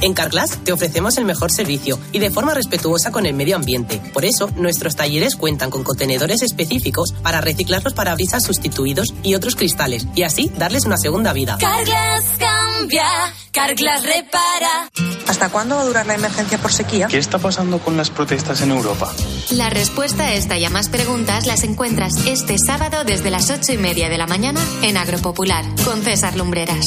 En 0.00 0.14
Carglass 0.14 0.58
te 0.62 0.72
ofrecemos 0.72 1.16
el 1.16 1.24
mejor 1.24 1.50
servicio 1.50 1.98
y 2.12 2.18
de 2.18 2.30
forma 2.30 2.54
respetuosa 2.54 3.10
con 3.10 3.26
el 3.26 3.34
medio 3.34 3.56
ambiente. 3.56 4.00
Por 4.12 4.24
eso, 4.24 4.50
nuestros 4.56 4.96
talleres 4.96 5.36
cuentan 5.36 5.70
con 5.70 5.84
contenedores 5.84 6.42
específicos 6.42 7.14
para 7.22 7.40
reciclar 7.40 7.82
los 7.82 7.94
parabrisas 7.94 8.42
sustituidos 8.42 9.14
y 9.22 9.34
otros 9.34 9.56
cristales 9.56 10.06
y 10.14 10.22
así 10.22 10.50
darles 10.56 10.84
una 10.84 10.98
segunda 10.98 11.32
vida. 11.32 11.56
Carglass 11.58 12.24
cambia, 12.38 13.06
Carglass 13.52 14.02
repara. 14.04 14.90
¿Hasta 15.28 15.48
cuándo 15.48 15.76
va 15.76 15.82
a 15.82 15.84
durar 15.84 16.06
la 16.06 16.14
emergencia 16.14 16.58
por 16.58 16.72
sequía? 16.72 17.08
¿Qué 17.08 17.18
está 17.18 17.38
pasando 17.38 17.78
con 17.78 17.96
las 17.96 18.10
protestas 18.10 18.60
en 18.60 18.70
Europa? 18.70 19.12
La 19.50 19.70
respuesta 19.70 20.24
a 20.24 20.34
esta 20.34 20.58
y 20.58 20.64
a 20.64 20.70
más 20.70 20.88
preguntas 20.88 21.46
las 21.46 21.64
encuentras 21.64 22.14
este 22.26 22.56
sábado 22.58 23.04
desde 23.04 23.30
las 23.30 23.50
ocho 23.50 23.72
y 23.72 23.78
media 23.78 24.08
de 24.08 24.18
la 24.18 24.26
mañana 24.26 24.60
en 24.82 24.96
Agropopular 24.96 25.64
con 25.84 26.02
César 26.02 26.36
Lumbreras. 26.36 26.86